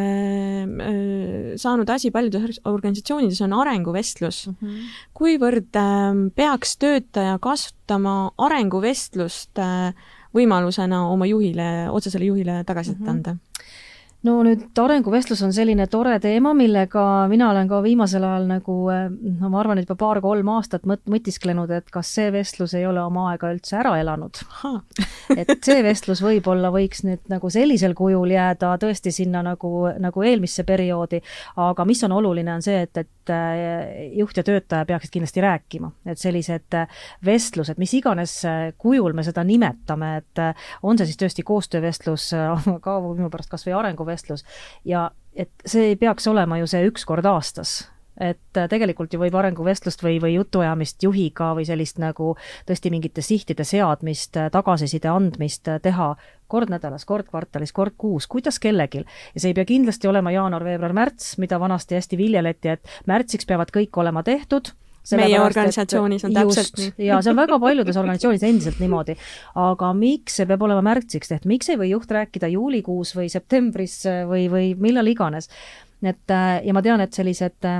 äh, 0.00 1.54
saanud 1.56 1.88
asi 1.90 2.10
paljudes 2.10 2.60
organisatsioonides 2.64 3.40
on 3.40 3.52
arenguvestlus 3.52 4.46
mm. 4.48 4.56
-hmm. 4.60 4.90
kuivõrd 5.14 5.76
äh, 5.76 6.12
peaks 6.34 6.76
töötaja 6.76 7.38
kasutama 7.38 8.30
arenguvestlust 8.38 9.58
äh, 9.58 9.94
võimalusena 10.34 11.04
oma 11.08 11.26
juhile, 11.30 11.88
otsesele 11.90 12.24
juhile 12.24 12.64
tagasisidet 12.66 13.00
mm 13.00 13.06
-hmm. 13.06 13.10
anda? 13.10 13.36
No 14.24 14.38
nüüd 14.44 14.78
arenguvestlus 14.80 15.42
on 15.44 15.52
selline 15.54 15.86
tore 15.92 16.16
teema, 16.22 16.54
millega 16.56 17.02
mina 17.30 17.50
olen 17.52 17.68
ka 17.68 17.80
viimasel 17.84 18.24
ajal 18.24 18.46
nagu 18.48 18.76
eh, 18.92 19.06
no 19.40 19.50
ma 19.52 19.60
arvan, 19.60 19.80
et 19.80 19.88
juba 19.88 19.98
paar-kolm 20.00 20.48
aastat 20.54 20.86
mõt-, 20.88 21.04
mõtisklenud, 21.10 21.70
et 21.76 21.90
kas 21.92 22.12
see 22.16 22.30
vestlus 22.32 22.74
ei 22.78 22.86
ole 22.88 23.02
oma 23.04 23.28
aega 23.32 23.50
üldse 23.52 23.76
ära 23.80 23.94
elanud. 24.00 24.40
et 25.40 25.54
see 25.64 25.82
vestlus 25.84 26.22
võib-olla 26.24 26.72
võiks 26.74 27.04
nüüd 27.04 27.24
nagu 27.32 27.50
sellisel 27.52 27.96
kujul 27.98 28.32
jääda 28.32 28.74
tõesti 28.80 29.12
sinna 29.14 29.44
nagu, 29.44 29.72
nagu 30.00 30.24
eelmisse 30.24 30.64
perioodi, 30.68 31.20
aga 31.60 31.86
mis 31.88 32.02
on 32.08 32.16
oluline, 32.16 32.56
on 32.56 32.64
see, 32.64 32.80
et, 32.86 33.04
et 33.04 33.34
eh, 33.34 34.08
juht 34.16 34.40
ja 34.40 34.46
töötaja 34.46 34.88
peaksid 34.88 35.12
kindlasti 35.18 35.44
rääkima, 35.44 35.92
et 36.08 36.22
sellised 36.22 36.78
eh, 36.80 37.04
vestlused, 37.24 37.80
mis 37.82 37.92
iganes 38.00 38.40
kujul 38.80 39.12
me 39.12 39.26
seda 39.26 39.44
nimetame, 39.44 40.14
et 40.22 40.44
on 40.82 40.96
see 40.98 41.12
siis 41.12 41.20
tõesti 41.20 41.44
koostöövestlus 41.44 42.30
ka 42.84 42.98
minu 43.04 43.28
pärast 43.32 43.52
kas 43.52 43.68
või 43.68 43.76
arenguvestlus, 43.76 44.13
vestlus 44.14 44.46
ja 44.86 45.10
et 45.34 45.50
see 45.66 45.90
ei 45.92 45.98
peaks 45.98 46.28
olema 46.30 46.60
ju 46.60 46.70
see 46.70 46.86
üks 46.88 47.04
kord 47.08 47.26
aastas. 47.26 47.82
Et 48.14 48.58
äh, 48.60 48.68
tegelikult 48.70 49.10
ju 49.10 49.18
võib 49.18 49.34
arenguvestlust 49.34 50.04
või, 50.04 50.20
või 50.22 50.36
jutuajamist 50.36 51.02
juhiga 51.02 51.48
või 51.58 51.64
sellist 51.66 51.98
nagu 51.98 52.36
tõesti 52.68 52.92
mingite 52.94 53.24
sihtide 53.26 53.66
seadmist, 53.66 54.38
äh, 54.38 54.52
tagasiside 54.54 55.10
andmist 55.10 55.66
äh, 55.66 55.80
teha 55.82 56.12
kord 56.46 56.70
nädalas, 56.70 57.02
kord 57.08 57.26
kvartalis, 57.26 57.74
kord 57.74 57.96
kuus, 57.98 58.28
kuidas 58.30 58.60
kellelgi. 58.62 59.02
ja 59.34 59.42
see 59.42 59.50
ei 59.50 59.58
pea 59.58 59.66
kindlasti 59.66 60.06
olema 60.06 60.30
jaanuar, 60.30 60.62
veebruar, 60.62 60.94
märts, 60.94 61.34
mida 61.42 61.58
vanasti 61.58 61.98
hästi 61.98 62.20
viljeleti, 62.20 62.76
et 62.76 62.94
märtsiks 63.10 63.50
peavad 63.50 63.74
kõik 63.74 63.98
olema 63.98 64.22
tehtud 64.22 64.70
meie 65.18 65.40
organisatsioonis 65.40 66.24
on 66.28 66.36
täpselt 66.36 66.70
just, 66.72 66.78
nii. 66.80 67.08
ja 67.08 67.20
see 67.22 67.32
on 67.34 67.40
väga 67.42 67.58
paljudes 67.60 67.98
organisatsioonides 68.00 68.46
endiselt 68.48 68.78
niimoodi. 68.82 69.16
aga 69.64 69.92
miks 69.98 70.40
see 70.40 70.48
peab 70.50 70.64
olema 70.64 70.84
märtsiks 70.92 71.32
tehtud, 71.32 71.50
miks 71.50 71.68
ei 71.72 71.80
või 71.80 71.90
juht 71.92 72.10
rääkida 72.10 72.50
juulikuus 72.54 73.14
või 73.16 73.28
septembris 73.32 74.00
või, 74.30 74.46
või 74.52 74.72
millal 74.80 75.12
iganes? 75.12 75.50
et 76.04 76.34
ja 76.64 76.76
ma 76.76 76.82
tean, 76.84 77.00
et 77.04 77.16
sellised 77.16 77.70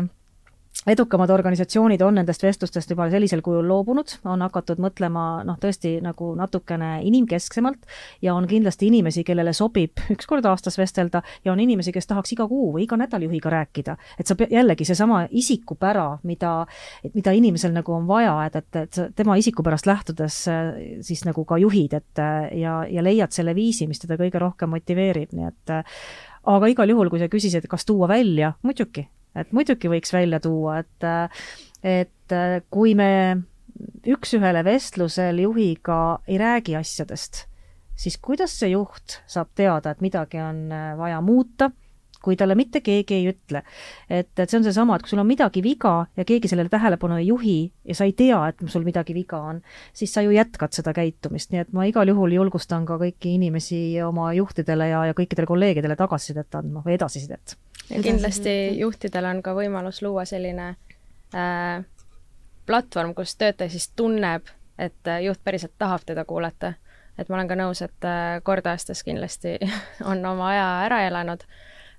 edukamad 0.86 1.30
organisatsioonid 1.30 2.02
on 2.04 2.18
nendest 2.18 2.42
vestlustest 2.42 2.90
juba 2.90 3.06
sellisel 3.10 3.40
kujul 3.44 3.64
loobunud, 3.68 4.16
on 4.28 4.42
hakatud 4.44 4.80
mõtlema 4.82 5.44
noh, 5.46 5.56
tõesti 5.60 5.96
nagu 6.04 6.32
natukene 6.36 6.98
inimkesksemalt 7.08 7.86
ja 8.22 8.34
on 8.34 8.48
kindlasti 8.50 8.90
inimesi, 8.90 9.24
kellele 9.24 9.54
sobib 9.56 10.02
üks 10.14 10.28
kord 10.28 10.44
aastas 10.50 10.76
vestelda 10.78 11.22
ja 11.44 11.54
on 11.54 11.62
inimesi, 11.62 11.94
kes 11.94 12.10
tahaks 12.10 12.34
iga 12.36 12.48
kuu 12.50 12.72
või 12.74 12.84
iga 12.84 12.98
nädal 13.00 13.24
juhiga 13.24 13.52
rääkida. 13.54 13.96
et 14.18 14.26
sa 14.26 14.36
jällegi 14.50 14.84
seesama 14.84 15.24
isikupära, 15.30 16.18
mida, 16.22 16.66
mida 17.14 17.32
inimesel 17.32 17.72
nagu 17.72 17.94
on 17.94 18.06
vaja, 18.10 18.36
et, 18.46 18.56
et, 18.60 18.76
et 18.82 19.16
tema 19.16 19.38
isikupärast 19.40 19.86
lähtudes 19.86 20.44
siis 21.00 21.24
nagu 21.24 21.44
ka 21.44 21.58
juhid, 21.58 21.94
et 21.94 22.24
ja, 22.60 22.82
ja 22.90 23.02
leiad 23.02 23.32
selle 23.32 23.54
viisi, 23.54 23.86
mis 23.86 24.02
teda 24.02 24.18
kõige 24.20 24.42
rohkem 24.42 24.74
motiveerib, 24.74 25.32
nii 25.32 25.48
et 25.48 25.76
aga 26.44 26.68
igal 26.68 26.90
juhul, 26.90 27.08
kui 27.08 27.22
sa 27.22 27.30
küsisid, 27.32 27.64
kas 27.70 27.86
tuua 27.88 28.08
välja, 28.10 28.52
muidugi 28.62 29.08
et 29.34 29.52
muidugi 29.52 29.90
võiks 29.90 30.14
välja 30.14 30.40
tuua, 30.42 30.78
et, 30.82 31.08
et 31.82 32.36
kui 32.70 32.94
me 32.98 33.10
üks-ühele 34.06 34.64
vestlusel 34.66 35.40
juhiga 35.44 36.20
ei 36.28 36.38
räägi 36.40 36.76
asjadest, 36.78 37.44
siis 37.98 38.18
kuidas 38.22 38.54
see 38.60 38.74
juht 38.74 39.20
saab 39.30 39.50
teada, 39.54 39.94
et 39.94 40.04
midagi 40.04 40.40
on 40.42 40.68
vaja 40.98 41.20
muuta, 41.24 41.70
kui 42.24 42.38
talle 42.40 42.56
mitte 42.56 42.80
keegi 42.84 43.18
ei 43.18 43.26
ütle. 43.28 43.60
et, 44.08 44.30
et 44.38 44.48
see 44.48 44.58
on 44.58 44.64
seesama, 44.64 44.96
et 44.96 45.04
kui 45.04 45.12
sul 45.12 45.20
on 45.20 45.28
midagi 45.28 45.62
viga 45.64 45.94
ja 46.16 46.24
keegi 46.24 46.48
sellele 46.50 46.72
tähelepanu 46.72 47.18
ei 47.20 47.28
juhi 47.28 47.58
ja 47.84 47.98
sa 47.98 48.08
ei 48.08 48.14
tea, 48.16 48.40
et 48.48 48.64
sul 48.72 48.86
midagi 48.86 49.16
viga 49.16 49.42
on, 49.52 49.60
siis 49.92 50.14
sa 50.14 50.24
ju 50.24 50.32
jätkad 50.34 50.72
seda 50.76 50.94
käitumist, 50.96 51.52
nii 51.52 51.64
et 51.66 51.76
ma 51.76 51.84
igal 51.90 52.08
juhul 52.08 52.38
julgustan 52.38 52.88
ka 52.88 52.96
kõiki 53.02 53.36
inimesi 53.36 53.82
oma 54.06 54.32
juhtidele 54.38 54.88
ja, 54.94 55.04
ja 55.10 55.18
kõikidele 55.18 55.50
kolleegidele 55.50 56.00
tagasisidet 56.00 56.60
andma 56.60 56.84
või 56.86 56.96
edasisidet 56.96 57.58
ja 57.90 58.02
kindlasti 58.02 58.78
juhtidel 58.78 59.24
on 59.24 59.42
ka 59.42 59.54
võimalus 59.56 60.02
luua 60.02 60.24
selline 60.28 60.68
äh, 61.34 61.84
platvorm, 62.66 63.14
kus 63.14 63.36
töötaja 63.36 63.70
siis 63.70 63.90
tunneb, 63.96 64.48
et 64.78 65.10
äh, 65.10 65.22
juht 65.26 65.40
päriselt 65.44 65.74
tahab 65.78 66.06
teda 66.06 66.24
kuulata. 66.24 66.74
et 67.18 67.28
ma 67.28 67.36
olen 67.36 67.48
ka 67.48 67.56
nõus, 67.58 67.82
et 67.82 68.08
äh, 68.08 68.40
kord 68.42 68.66
aastas 68.66 69.04
kindlasti 69.04 69.58
on 70.10 70.24
oma 70.26 70.48
aja 70.50 70.68
ära 70.86 71.02
elanud 71.06 71.44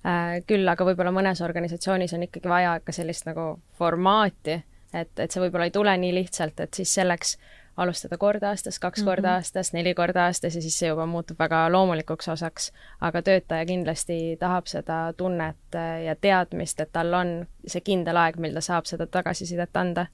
äh,, 0.06 0.42
küll 0.48 0.68
aga 0.68 0.86
võib-olla 0.86 1.12
mõnes 1.12 1.42
organisatsioonis 1.42 2.14
on 2.14 2.24
ikkagi 2.24 2.50
vaja 2.50 2.80
ka 2.84 2.92
sellist 2.92 3.26
nagu 3.26 3.60
formaati, 3.78 4.64
et, 4.94 5.20
et 5.20 5.32
see 5.32 5.44
võib-olla 5.44 5.70
ei 5.70 5.76
tule 5.76 5.98
nii 5.98 6.14
lihtsalt, 6.20 6.60
et 6.60 6.74
siis 6.74 6.94
selleks 7.00 7.38
äh, 7.38 7.55
alustada 7.78 8.18
kord 8.18 8.44
aastas, 8.44 8.80
kaks 8.80 9.00
mm 9.00 9.02
-hmm. 9.02 9.10
korda 9.10 9.34
aastas, 9.34 9.74
neli 9.74 9.94
korda 9.94 10.26
aastas 10.26 10.56
ja 10.56 10.62
siis 10.62 10.80
see 10.80 10.90
juba 10.90 11.06
muutub 11.06 11.40
väga 11.40 11.72
loomulikuks 11.72 12.28
osaks. 12.28 12.72
aga 13.02 13.22
töötaja 13.22 13.66
kindlasti 13.66 14.38
tahab 14.40 14.66
seda 14.66 15.14
tunnet 15.18 15.80
ja 16.06 16.16
teadmist, 16.16 16.80
et 16.80 16.90
tal 16.92 17.14
on 17.14 17.48
see 17.68 17.82
kindel 17.82 18.18
aeg, 18.18 18.38
mil 18.38 18.54
ta 18.54 18.62
saab 18.62 18.86
seda 18.86 19.08
tagasisidet 19.08 19.78
anda 19.78 20.06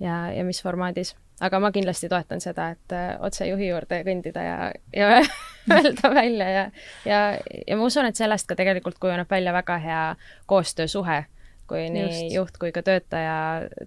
ja, 0.00 0.32
ja 0.32 0.44
mis 0.44 0.62
formaadis. 0.62 1.16
aga 1.40 1.60
ma 1.60 1.72
kindlasti 1.72 2.08
toetan 2.08 2.40
seda, 2.40 2.68
et 2.70 2.92
otse 3.20 3.46
juhi 3.46 3.68
juurde 3.68 4.04
kõndida 4.04 4.42
ja, 4.42 4.72
ja 4.92 5.08
öelda 5.76 6.14
välja 6.14 6.48
ja, 6.50 6.70
ja, 7.04 7.38
ja 7.66 7.76
ma 7.76 7.84
usun, 7.84 8.06
et 8.06 8.16
sellest 8.16 8.46
ka 8.46 8.54
tegelikult 8.54 8.98
kujuneb 8.98 9.30
välja 9.30 9.52
väga 9.52 9.78
hea 9.78 10.16
koostöösuhe 10.46 11.24
kui 11.72 11.90
nii 11.90 12.02
Just. 12.02 12.34
juht 12.34 12.58
kui 12.60 12.72
ka 12.72 12.82
töötaja 12.82 13.36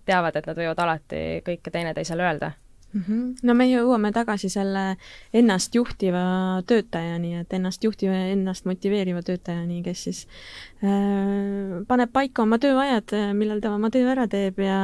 teavad, 0.06 0.36
et 0.36 0.48
nad 0.50 0.58
võivad 0.58 0.80
alati 0.82 1.42
kõike 1.46 1.72
teineteisele 1.72 2.24
öelda. 2.24 2.52
No 2.96 3.54
me 3.58 3.68
jõuame 3.68 4.12
tagasi 4.16 4.50
selle 4.50 4.96
ennast 5.36 5.76
juhtiva 5.76 6.62
töötajani, 6.68 7.36
et 7.42 7.54
ennast 7.54 7.84
juhtiva, 7.84 8.14
ennast 8.32 8.66
motiveeriva 8.66 9.22
töötajani, 9.26 9.82
kes 9.84 10.04
siis 10.08 10.22
äh, 10.84 11.84
paneb 11.88 12.14
paika 12.16 12.44
oma 12.44 12.60
tööajad, 12.62 13.12
millal 13.36 13.62
ta 13.62 13.74
oma 13.76 13.92
töö 13.92 14.08
ära 14.14 14.28
teeb 14.32 14.60
ja, 14.64 14.80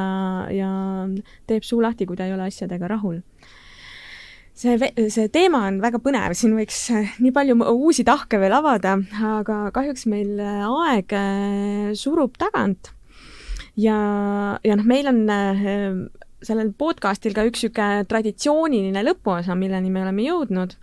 ja 0.52 0.72
teeb 1.48 1.64
suu 1.64 1.82
lahti, 1.82 2.06
kui 2.06 2.20
ta 2.20 2.28
ei 2.28 2.36
ole 2.36 2.50
asjadega 2.50 2.92
rahul 2.92 3.22
see, 4.62 4.92
see 5.10 5.30
teema 5.34 5.66
on 5.70 5.80
väga 5.84 6.02
põnev, 6.04 6.36
siin 6.38 6.56
võiks 6.58 6.80
nii 7.22 7.32
palju 7.36 7.58
uusi 7.74 8.06
tahke 8.08 8.40
veel 8.42 8.56
avada, 8.58 8.98
aga 9.36 9.62
kahjuks 9.76 10.08
meil 10.12 10.42
aeg 10.42 11.16
äh, 11.16 11.94
surub 11.98 12.36
tagant. 12.42 12.92
ja, 13.80 14.60
ja 14.64 14.76
noh, 14.76 14.86
meil 14.86 15.08
on 15.08 15.24
äh, 15.32 15.96
sellel 16.46 16.74
podcastil 16.78 17.36
ka 17.38 17.46
üks 17.48 17.66
niisugune 17.66 18.06
traditsiooniline 18.10 19.04
lõpuosa, 19.06 19.56
milleni 19.58 19.92
me 19.94 20.04
oleme 20.04 20.26
jõudnud, 20.26 20.76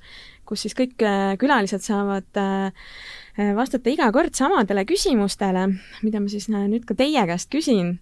kus 0.48 0.64
siis 0.64 0.76
kõik 0.78 1.02
äh, 1.04 1.34
külalised 1.40 1.84
saavad 1.84 2.40
äh, 2.40 2.90
äh, 3.38 3.54
vastata 3.56 3.90
iga 3.90 4.10
kord 4.14 4.36
samadele 4.36 4.84
küsimustele, 4.88 5.68
mida 6.02 6.20
ma 6.20 6.28
siis 6.32 6.50
nüüd 6.52 6.84
ka 6.88 6.98
teie 6.98 7.24
käest 7.30 7.50
küsin. 7.52 7.96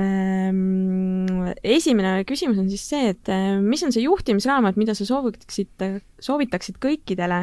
Ehm, 0.00 1.50
esimene 1.60 2.22
küsimus 2.24 2.56
on 2.62 2.68
siis 2.72 2.84
see, 2.88 3.10
et 3.12 3.28
äh, 3.28 3.58
mis 3.60 3.82
on 3.84 3.92
see 3.92 4.06
juhtimisraamat, 4.06 4.78
mida 4.80 4.94
sa 4.96 5.04
soovitaksid, 5.04 5.84
soovitaksid 6.24 6.78
kõikidele, 6.80 7.42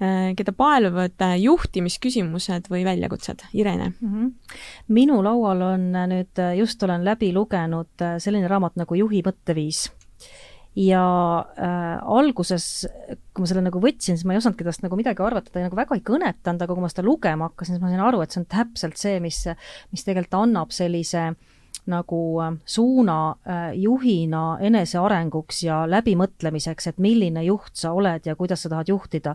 äh, 0.00 0.30
keda 0.38 0.54
paeluvad 0.56 1.20
äh, 1.20 1.36
juhtimisküsimused 1.44 2.70
või 2.72 2.86
väljakutsed? 2.88 3.44
Irene 3.52 3.90
mm? 3.92 4.08
-hmm. 4.08 4.60
minu 4.88 5.20
laual 5.24 5.66
on 5.74 5.90
nüüd, 5.92 6.40
just 6.56 6.82
olen 6.82 7.04
läbi 7.04 7.32
lugenud 7.36 8.08
selline 8.18 8.48
raamat 8.48 8.80
nagu 8.80 8.96
Juhi 8.96 9.20
mõtteviis 9.26 9.90
ja 10.78 11.04
äh, 11.60 11.96
alguses, 12.00 12.86
kui 13.32 13.44
ma 13.44 13.48
selle 13.50 13.64
nagu 13.66 13.80
võtsin, 13.82 14.16
siis 14.16 14.24
ma 14.24 14.36
ei 14.36 14.40
osanudki 14.40 14.64
tast 14.64 14.84
nagu 14.84 14.96
midagi 14.96 15.24
arvata, 15.24 15.52
ta 15.52 15.64
nagu 15.64 15.76
väga 15.76 15.98
ei 15.98 16.04
kõnetanud, 16.06 16.64
aga 16.64 16.76
kui 16.76 16.84
ma 16.84 16.92
seda 16.92 17.04
lugema 17.06 17.50
hakkasin, 17.50 17.76
siis 17.76 17.84
ma 17.84 17.92
sain 17.92 18.04
aru, 18.04 18.22
et 18.24 18.32
see 18.32 18.40
on 18.40 18.48
täpselt 18.56 19.00
see, 19.00 19.18
mis, 19.24 19.42
mis 19.92 20.06
tegelikult 20.06 20.38
annab 20.40 20.72
sellise 20.72 21.26
äh, 21.28 21.51
nagu 21.86 22.40
äh, 22.40 22.52
suuna 22.64 23.30
äh, 23.30 23.72
juhina 23.74 24.58
enesearenguks 24.60 25.62
ja 25.66 25.82
läbimõtlemiseks, 25.90 26.86
et 26.92 26.98
milline 27.02 27.42
juht 27.44 27.74
sa 27.78 27.92
oled 27.92 28.26
ja 28.26 28.36
kuidas 28.38 28.62
sa 28.62 28.70
tahad 28.70 28.88
juhtida. 28.88 29.34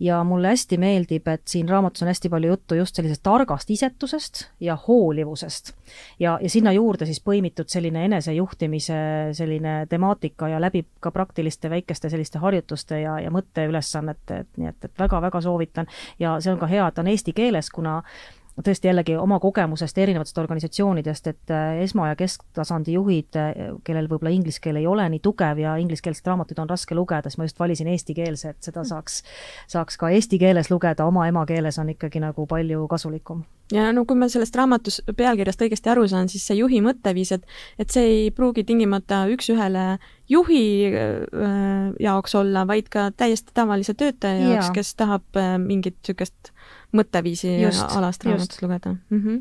ja 0.00 0.24
mulle 0.24 0.48
hästi 0.48 0.76
meeldib, 0.78 1.28
et 1.28 1.42
siin 1.48 1.68
raamatus 1.68 2.02
on 2.02 2.08
hästi 2.08 2.28
palju 2.28 2.48
juttu 2.48 2.74
just 2.74 2.96
sellisest 2.96 3.22
targast 3.22 3.70
isetusest 3.70 4.44
ja 4.60 4.76
hoolivusest. 4.88 5.72
ja, 6.18 6.38
ja 6.42 6.50
sinna 6.50 6.72
juurde 6.72 7.06
siis 7.06 7.22
põimitud 7.22 7.68
selline 7.68 8.04
enesejuhtimise 8.04 8.94
selline 9.32 9.86
temaatika 9.88 10.48
ja 10.48 10.60
läbi 10.60 10.84
ka 11.00 11.10
praktiliste 11.10 11.70
väikeste 11.70 12.10
selliste 12.10 12.38
harjutuste 12.38 13.00
ja, 13.00 13.18
ja 13.20 13.30
mõtteülesannete, 13.30 14.38
et 14.38 14.56
nii 14.56 14.68
et, 14.68 14.84
et 14.84 14.98
väga-väga 14.98 15.40
soovitan 15.40 15.86
ja 16.18 16.40
see 16.40 16.52
on 16.52 16.58
ka 16.58 16.66
hea, 16.66 16.86
et 16.88 16.94
ta 16.94 17.04
on 17.04 17.12
eesti 17.12 17.32
keeles, 17.32 17.70
kuna 17.70 18.02
tõesti 18.62 18.88
jällegi 18.88 19.16
oma 19.18 19.40
kogemusest 19.42 19.98
erinevatest 19.98 20.38
organisatsioonidest, 20.38 21.26
et 21.26 21.50
äh, 21.50 21.80
esma- 21.82 22.08
ja 22.12 22.18
kesktasandi 22.18 22.94
juhid, 22.94 23.34
äh, 23.38 23.72
kellel 23.84 24.06
võib-olla 24.10 24.30
inglise 24.34 24.62
keel 24.62 24.78
ei 24.78 24.86
ole 24.86 25.08
nii 25.10 25.22
tugev 25.24 25.58
ja 25.58 25.74
ingliskeelseid 25.82 26.30
raamatuid 26.30 26.60
on 26.62 26.70
raske 26.70 26.94
lugeda, 26.94 27.30
siis 27.30 27.40
ma 27.40 27.48
just 27.48 27.58
valisin 27.58 27.90
eestikeelse, 27.90 28.54
et 28.54 28.70
seda 28.70 28.84
saaks, 28.86 29.22
saaks 29.70 29.98
ka 29.98 30.12
eesti 30.14 30.38
keeles 30.38 30.70
lugeda, 30.70 31.06
oma 31.06 31.26
emakeeles 31.30 31.80
on 31.82 31.90
ikkagi 31.96 32.22
nagu 32.22 32.46
palju 32.46 32.86
kasulikum. 32.88 33.42
ja 33.72 33.90
no 33.96 34.04
kui 34.04 34.16
ma 34.20 34.28
sellest 34.30 34.54
raamatust 34.54 35.10
pealkirjast 35.16 35.66
õigesti 35.66 35.90
aru 35.90 36.06
saan, 36.08 36.28
siis 36.28 36.46
see 36.46 36.60
juhi 36.60 36.82
mõtteviis, 36.84 37.34
et, 37.34 37.46
et 37.78 37.90
see 37.90 38.06
ei 38.06 38.30
pruugi 38.30 38.62
tingimata 38.64 39.24
üks-ühele 39.34 39.98
juhi 40.30 40.64
äh, 40.94 41.90
jaoks 41.98 42.38
olla, 42.38 42.68
vaid 42.70 42.86
ka 42.92 43.10
täiesti 43.16 43.50
tavalise 43.54 43.98
töötaja 43.98 44.54
jaoks, 44.54 44.70
kes 44.78 44.94
tahab 44.94 45.42
mingit 45.58 45.98
niisugust 46.04 46.53
mõtteviisi 46.94 47.56
just, 47.58 47.82
alast 47.96 48.24
raamatut 48.26 48.62
lugeda 48.62 48.92
mm. 48.94 49.20
-hmm. 49.20 49.40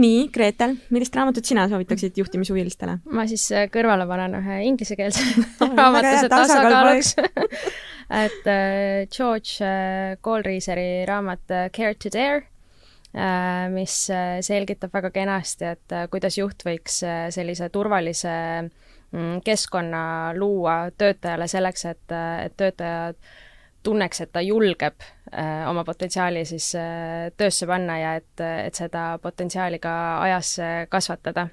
nii, 0.00 0.28
Gretel, 0.32 0.76
millist 0.94 1.16
raamatut 1.16 1.44
sina 1.44 1.66
soovitaksid 1.68 2.16
juhtimishuvilistele? 2.20 2.98
ma 3.04 3.26
siis 3.30 3.44
äh, 3.52 3.68
kõrvale 3.72 4.06
panen 4.08 4.38
ühe 4.40 4.60
inglisekeelse 4.70 5.24
raamatuse 5.80 6.30
tasakaaluks 6.32 7.14
et 8.24 8.48
äh, 8.48 9.04
George 9.16 9.60
äh, 9.60 10.16
Goldreaseri 10.22 11.04
raamat 11.08 11.56
Care 11.76 11.94
to 11.94 12.12
Dare 12.12 12.42
mis 13.70 14.08
selgitab 14.42 14.90
väga 14.90 15.12
kenasti, 15.14 15.68
et 15.76 15.92
kuidas 16.10 16.34
juht 16.34 16.64
võiks 16.66 16.96
sellise 17.30 17.68
turvalise 17.70 18.32
mm, 18.64 19.36
keskkonna 19.46 20.00
luua 20.34 20.88
töötajale 20.98 21.46
selleks, 21.46 21.84
et, 21.92 22.14
et 22.42 22.56
töötajad 22.58 23.14
tunneks, 23.84 24.20
et 24.24 24.32
ta 24.32 24.42
julgeb 24.44 25.02
äh, 25.32 25.64
oma 25.70 25.84
potentsiaali 25.84 26.44
siis 26.48 26.72
äh, 26.78 27.28
töösse 27.36 27.68
panna 27.70 27.98
ja 28.00 28.14
et, 28.20 28.40
et 28.40 28.74
seda 28.74 29.14
potentsiaali 29.22 29.78
ka 29.82 29.92
ajas 30.24 30.56
kasvatada. 30.90 31.48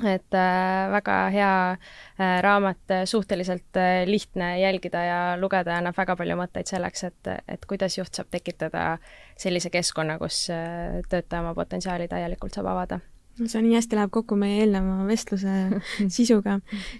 et 0.00 0.34
äh, 0.34 0.90
väga 0.92 1.14
hea 1.34 1.54
äh, 1.72 2.38
raamat, 2.42 2.94
suhteliselt 3.04 3.76
äh, 3.76 4.06
lihtne 4.06 4.60
jälgida 4.60 5.02
ja 5.04 5.20
lugeda 5.36 5.74
ja 5.74 5.82
annab 5.82 5.98
väga 5.98 6.16
palju 6.16 6.36
mõtteid 6.40 6.70
selleks, 6.70 7.04
et, 7.04 7.32
et 7.48 7.66
kuidas 7.68 7.98
juht 7.98 8.14
saab 8.14 8.30
tekitada 8.30 8.96
sellise 9.36 9.70
keskkonna, 9.70 10.16
kus 10.18 10.46
äh, 10.54 11.02
töötaja 11.08 11.42
oma 11.44 11.54
potentsiaali 11.58 12.08
täielikult 12.08 12.56
saab 12.56 12.72
avada 12.72 13.00
see 13.48 13.62
nii 13.64 13.76
hästi 13.78 13.98
läheb 13.98 14.12
kokku 14.14 14.36
meie 14.38 14.60
eelneva 14.64 15.04
vestluse 15.08 15.80
sisuga. 16.16 16.58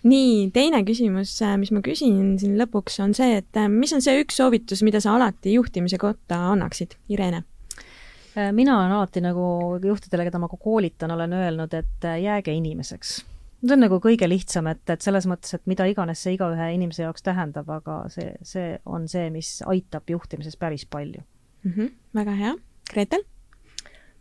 nii, 0.08 0.50
teine 0.54 0.82
küsimus, 0.86 1.34
äh, 1.44 1.56
mis 1.60 1.72
ma 1.74 1.82
küsin 1.84 2.36
siin 2.40 2.58
lõpuks, 2.60 3.00
on 3.04 3.14
see, 3.16 3.40
et 3.40 3.60
äh, 3.60 3.68
mis 3.72 3.92
on 3.96 4.04
see 4.04 4.20
üks 4.22 4.40
soovitus, 4.40 4.84
mida 4.86 5.02
sa 5.02 5.16
alati 5.18 5.54
juhtimise 5.56 6.00
kohta 6.00 6.40
annaksid, 6.52 6.96
Irene? 7.12 7.42
Äh, 8.36 8.52
mina 8.56 8.78
olen 8.78 8.96
alati 8.98 9.22
nagu 9.24 9.44
juhtidele, 9.84 10.28
keda 10.28 10.40
ma 10.42 10.50
ka 10.50 10.60
koolitan, 10.60 11.16
olen 11.16 11.34
öelnud, 11.40 11.74
et 11.76 12.08
jääge 12.22 12.54
inimeseks. 12.56 13.16
see 13.60 13.74
on 13.76 13.84
nagu 13.84 13.98
kõige 14.00 14.28
lihtsam, 14.28 14.70
et, 14.72 14.84
et 14.88 15.02
selles 15.04 15.26
mõttes, 15.28 15.52
et 15.58 15.66
mida 15.68 15.84
iganes 15.84 16.22
see 16.24 16.38
igaühe 16.38 16.70
inimese 16.76 17.04
jaoks 17.04 17.26
tähendab, 17.26 17.68
aga 17.68 18.04
see, 18.08 18.32
see 18.42 18.78
on 18.86 19.08
see, 19.08 19.28
mis 19.34 19.58
aitab 19.68 20.08
juhtimises 20.08 20.56
päris 20.56 20.86
palju 20.86 21.20
mm. 21.20 21.72
-hmm, 21.74 21.92
väga 22.16 22.38
hea. 22.38 22.54
Gretel? 22.92 23.26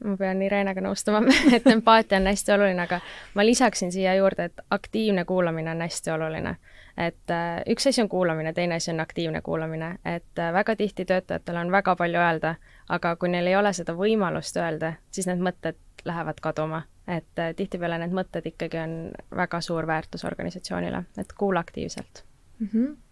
Ma 0.04 0.18
pean 0.18 0.42
Irenega 0.42 0.82
nõustuma, 0.82 1.22
et 1.56 1.68
empaatia 1.68 2.20
on 2.20 2.28
hästi 2.30 2.54
oluline, 2.56 2.84
aga 2.84 3.00
ma 3.36 3.46
lisaksin 3.46 3.92
siia 3.92 4.16
juurde, 4.16 4.50
et 4.50 4.62
aktiivne 4.72 5.26
kuulamine 5.26 5.72
on 5.72 5.82
hästi 5.82 6.12
oluline. 6.12 6.56
et 6.98 7.32
äh, 7.32 7.62
üks 7.70 7.88
asi 7.88 8.02
on 8.02 8.10
kuulamine, 8.10 8.54
teine 8.54 8.76
asi 8.76 8.92
on 8.92 9.00
aktiivne 9.00 9.42
kuulamine, 9.42 9.98
et 10.06 10.40
äh, 10.40 10.54
väga 10.54 10.76
tihti 10.76 11.06
töötajatel 11.06 11.56
on 11.56 11.72
väga 11.72 11.96
palju 11.96 12.20
öelda, 12.20 12.56
aga 12.90 13.16
kui 13.16 13.30
neil 13.30 13.48
ei 13.48 13.56
ole 13.56 13.74
seda 13.74 13.96
võimalust 13.96 14.58
öelda, 14.58 14.94
siis 15.12 15.28
need 15.28 15.40
mõtted 15.40 15.80
lähevad 16.06 16.40
kaduma. 16.42 16.84
et 17.08 17.40
äh, 17.40 17.54
tihtipeale 17.56 17.98
need 17.98 18.12
mõtted 18.14 18.46
ikkagi 18.46 18.78
on 18.78 18.96
väga 19.36 19.62
suur 19.62 19.88
väärtus 19.88 20.26
organisatsioonile, 20.26 21.04
et 21.18 21.34
kuula 21.34 21.60
aktiivselt 21.60 22.24
mm. 22.60 22.68
-hmm 22.74 23.09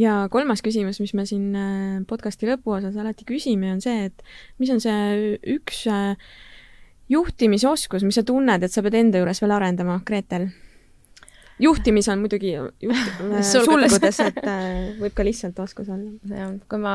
ja 0.00 0.22
kolmas 0.32 0.62
küsimus, 0.64 1.00
mis 1.02 1.14
me 1.16 1.26
siin 1.28 1.50
äh, 1.56 1.98
podcasti 2.08 2.48
lõpuosas 2.50 2.96
alati 3.00 3.26
küsime, 3.28 3.72
on 3.74 3.82
see, 3.84 4.08
et 4.10 4.24
mis 4.62 4.72
on 4.72 4.82
see 4.82 5.36
üks 5.56 5.84
äh, 5.90 6.14
juhtimisoskus, 7.10 8.06
mis 8.06 8.20
sa 8.20 8.26
tunned, 8.26 8.64
et 8.64 8.72
sa 8.72 8.84
pead 8.86 8.98
enda 9.00 9.22
juures 9.22 9.42
veel 9.42 9.56
arendama, 9.56 10.00
Gretel? 10.06 10.50
juhtimis 11.60 12.08
on 12.08 12.22
muidugi 12.22 12.54
juht, 12.54 12.86
äh, 13.34 13.42
sulgudes, 13.44 14.22
et 14.24 14.40
võib 15.00 15.12
ka 15.16 15.26
lihtsalt 15.26 15.58
oskus 15.60 15.90
olla. 15.92 16.14
jah, 16.32 16.56
kui 16.70 16.80
ma 16.80 16.94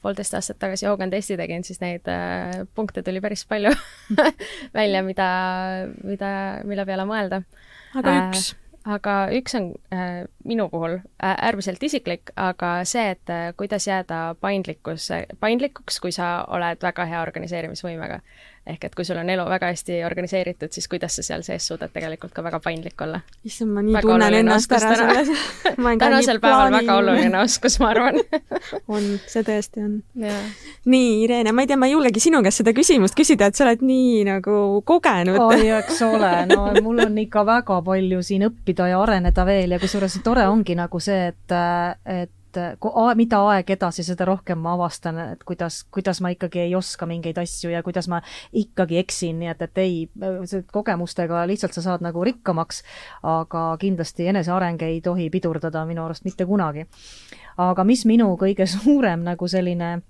poolteist 0.00 0.34
aastat 0.36 0.58
tagasi 0.60 0.88
Hogan 0.88 1.12
testi 1.12 1.36
tegin, 1.38 1.64
siis 1.66 1.80
neid 1.82 2.08
äh, 2.10 2.62
punkte 2.74 3.04
tuli 3.06 3.20
päris 3.22 3.44
palju 3.48 3.72
välja, 4.78 5.04
mida, 5.06 5.28
mida, 6.06 6.32
mille 6.68 6.86
peale 6.88 7.06
mõelda. 7.08 7.42
aga 7.94 8.16
äh, 8.16 8.26
üks 8.28 8.50
aga 8.88 9.14
üks 9.36 9.54
on 9.58 9.72
äh, 9.92 10.24
minu 10.44 10.68
puhul 10.72 10.98
äärmiselt 11.22 11.82
isiklik, 11.82 12.32
aga 12.36 12.80
see, 12.88 13.10
et 13.16 13.32
äh, 13.32 13.50
kuidas 13.56 13.86
jääda 13.86 14.34
paindlikkus, 14.40 15.10
paindlikuks, 15.40 16.00
kui 16.00 16.12
sa 16.12 16.44
oled 16.48 16.80
väga 16.82 17.04
hea 17.10 17.20
organiseerimisvõimega 17.22 18.20
ehk 18.66 18.84
et 18.84 18.94
kui 18.94 19.06
sul 19.08 19.18
on 19.20 19.30
elu 19.32 19.44
väga 19.48 19.70
hästi 19.72 20.00
organiseeritud, 20.04 20.72
siis 20.74 20.88
kuidas 20.88 21.16
sa 21.16 21.24
seal 21.24 21.42
sees 21.46 21.66
suudad 21.70 21.92
tegelikult 21.94 22.32
ka 22.36 22.42
väga 22.44 22.60
paindlik 22.60 23.00
olla. 23.00 23.20
issand, 23.44 23.72
ma 23.72 23.84
nii 23.84 23.94
väga 23.96 24.08
tunnen 24.08 24.36
ennast 24.40 24.72
ära 24.76 24.90
selles 25.00 25.30
tänasel 26.02 26.40
päeval 26.42 26.74
väga 26.74 26.96
oluline 27.00 27.40
oskus, 27.40 27.78
ma 27.80 27.90
arvan 27.94 28.20
on, 28.94 29.06
see 29.26 29.44
tõesti 29.46 29.84
on. 29.84 29.96
nii, 30.84 31.12
Irene, 31.24 31.54
ma 31.56 31.64
ei 31.64 31.70
tea, 31.70 31.78
ma 31.80 31.88
ei 31.88 31.96
julgegi 31.96 32.22
sinu 32.26 32.42
käest 32.44 32.62
seda 32.62 32.74
küsimust 32.76 33.16
küsida, 33.18 33.48
et 33.48 33.58
sa 33.58 33.64
oled 33.66 33.84
nii 33.86 34.24
nagu 34.28 34.58
kogenud. 34.86 35.40
oi, 35.46 35.70
eks 35.80 36.02
ole, 36.06 36.34
no 36.52 36.66
mul 36.84 37.06
on 37.06 37.16
ikka 37.24 37.46
väga 37.48 37.80
palju 37.86 38.20
siin 38.26 38.44
õppida 38.50 38.90
ja 38.92 39.00
areneda 39.00 39.46
veel 39.48 39.76
ja 39.76 39.80
kusjuures 39.82 40.20
tore 40.24 40.44
ongi 40.50 40.76
nagu 40.76 41.00
see, 41.00 41.30
et, 41.32 41.56
et 42.04 42.34
et 42.56 42.88
mida 43.16 43.40
aeg 43.52 43.70
edasi, 43.70 44.04
seda 44.06 44.26
rohkem 44.28 44.58
ma 44.58 44.74
avastan, 44.74 45.18
et 45.34 45.44
kuidas, 45.46 45.84
kuidas 45.92 46.20
ma 46.20 46.32
ikkagi 46.34 46.64
ei 46.64 46.74
oska 46.74 47.06
mingeid 47.06 47.38
asju 47.38 47.70
ja 47.70 47.82
kuidas 47.86 48.08
ma 48.08 48.20
ikkagi 48.52 48.98
eksin, 49.00 49.38
nii 49.40 49.50
et, 49.52 49.62
et 49.62 49.82
ei, 49.82 49.96
kogemustega 50.72 51.44
lihtsalt 51.50 51.76
sa 51.76 51.84
saad 51.84 52.04
nagu 52.04 52.24
rikkamaks, 52.24 52.82
aga 53.22 53.64
kindlasti 53.80 54.28
eneseareng 54.32 54.82
ei 54.82 55.00
tohi 55.04 55.30
pidurdada 55.30 55.84
minu 55.86 56.04
arust 56.04 56.24
mitte 56.24 56.46
kunagi. 56.46 56.86
aga 57.60 57.84
mis 57.84 58.06
minu 58.06 58.34
kõige 58.40 58.66
suurem 58.76 59.24
nagu 59.26 59.48
selline 59.48 60.00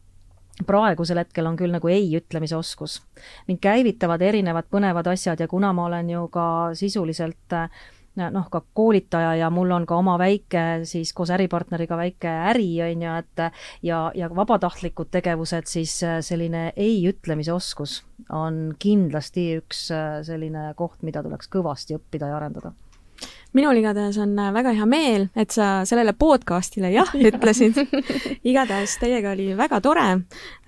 praegusel 0.66 1.20
hetkel 1.20 1.46
on 1.48 1.56
küll 1.56 1.72
nagu 1.72 1.88
ei 1.88 2.10
ütlemise 2.16 2.56
oskus. 2.56 3.00
mind 3.48 3.60
käivitavad 3.60 4.22
erinevad 4.22 4.68
põnevad 4.70 5.06
asjad 5.12 5.40
ja 5.40 5.48
kuna 5.48 5.72
ma 5.72 5.84
olen 5.86 6.10
ju 6.10 6.28
ka 6.28 6.74
sisuliselt 6.74 7.52
äh, 7.52 7.70
noh, 8.16 8.46
ka 8.50 8.62
koolitaja 8.74 9.34
ja 9.38 9.50
mul 9.50 9.70
on 9.70 9.86
ka 9.86 9.96
oma 10.00 10.16
väike 10.18 10.82
siis 10.88 11.12
koos 11.16 11.30
äripartneriga 11.30 11.96
väike 11.96 12.32
äri, 12.50 12.68
on 12.84 13.02
ju, 13.06 13.16
et 13.22 13.44
ja, 13.86 14.02
ja 14.14 14.30
vabatahtlikud 14.34 15.10
tegevused, 15.10 15.70
siis 15.70 16.00
äh, 16.02 16.18
selline 16.24 16.70
ei 16.76 17.00
ütlemise 17.08 17.52
oskus 17.54 18.00
on 18.34 18.74
kindlasti 18.78 19.50
üks 19.60 19.88
äh, 19.94 20.20
selline 20.26 20.70
koht, 20.78 21.00
mida 21.06 21.22
tuleks 21.22 21.50
kõvasti 21.52 21.98
õppida 21.98 22.30
ja 22.30 22.38
arendada. 22.40 22.72
Minul 23.52 23.80
igatahes 23.80 24.18
on 24.22 24.36
äh, 24.38 24.52
väga 24.54 24.72
hea 24.78 24.86
meel, 24.88 25.28
et 25.38 25.54
sa 25.54 25.82
sellele 25.88 26.14
podcastile 26.18 26.92
jah 26.94 27.10
ütlesid. 27.30 27.78
Igatahes 28.46 28.96
teiega 29.02 29.34
oli 29.34 29.52
väga 29.58 29.80
tore. 29.84 30.08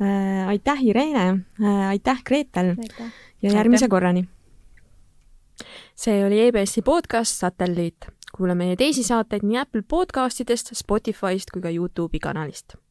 Äh,. 0.03 0.47
aitäh, 0.53 0.87
Irene. 0.91 1.27
Äh,, 1.63 1.89
aitäh, 1.95 2.23
Gretel. 2.25 2.75
Ja 3.43 3.51
järgmise 3.51 3.87
aitäh. 3.87 3.91
korrani 3.91 4.27
see 6.05 6.25
oli 6.27 6.41
EBS-i 6.41 6.83
podcast 6.83 7.39
Satelliit. 7.39 8.07
kuula 8.37 8.55
meie 8.59 8.77
teisi 8.77 9.05
saateid 9.07 9.45
nii 9.47 9.59
Apple 9.61 9.83
podcastidest, 9.89 10.73
Spotify'st 10.75 11.53
kui 11.55 11.63
ka 11.63 11.71
Youtube'i 11.71 12.19
kanalist 12.19 12.82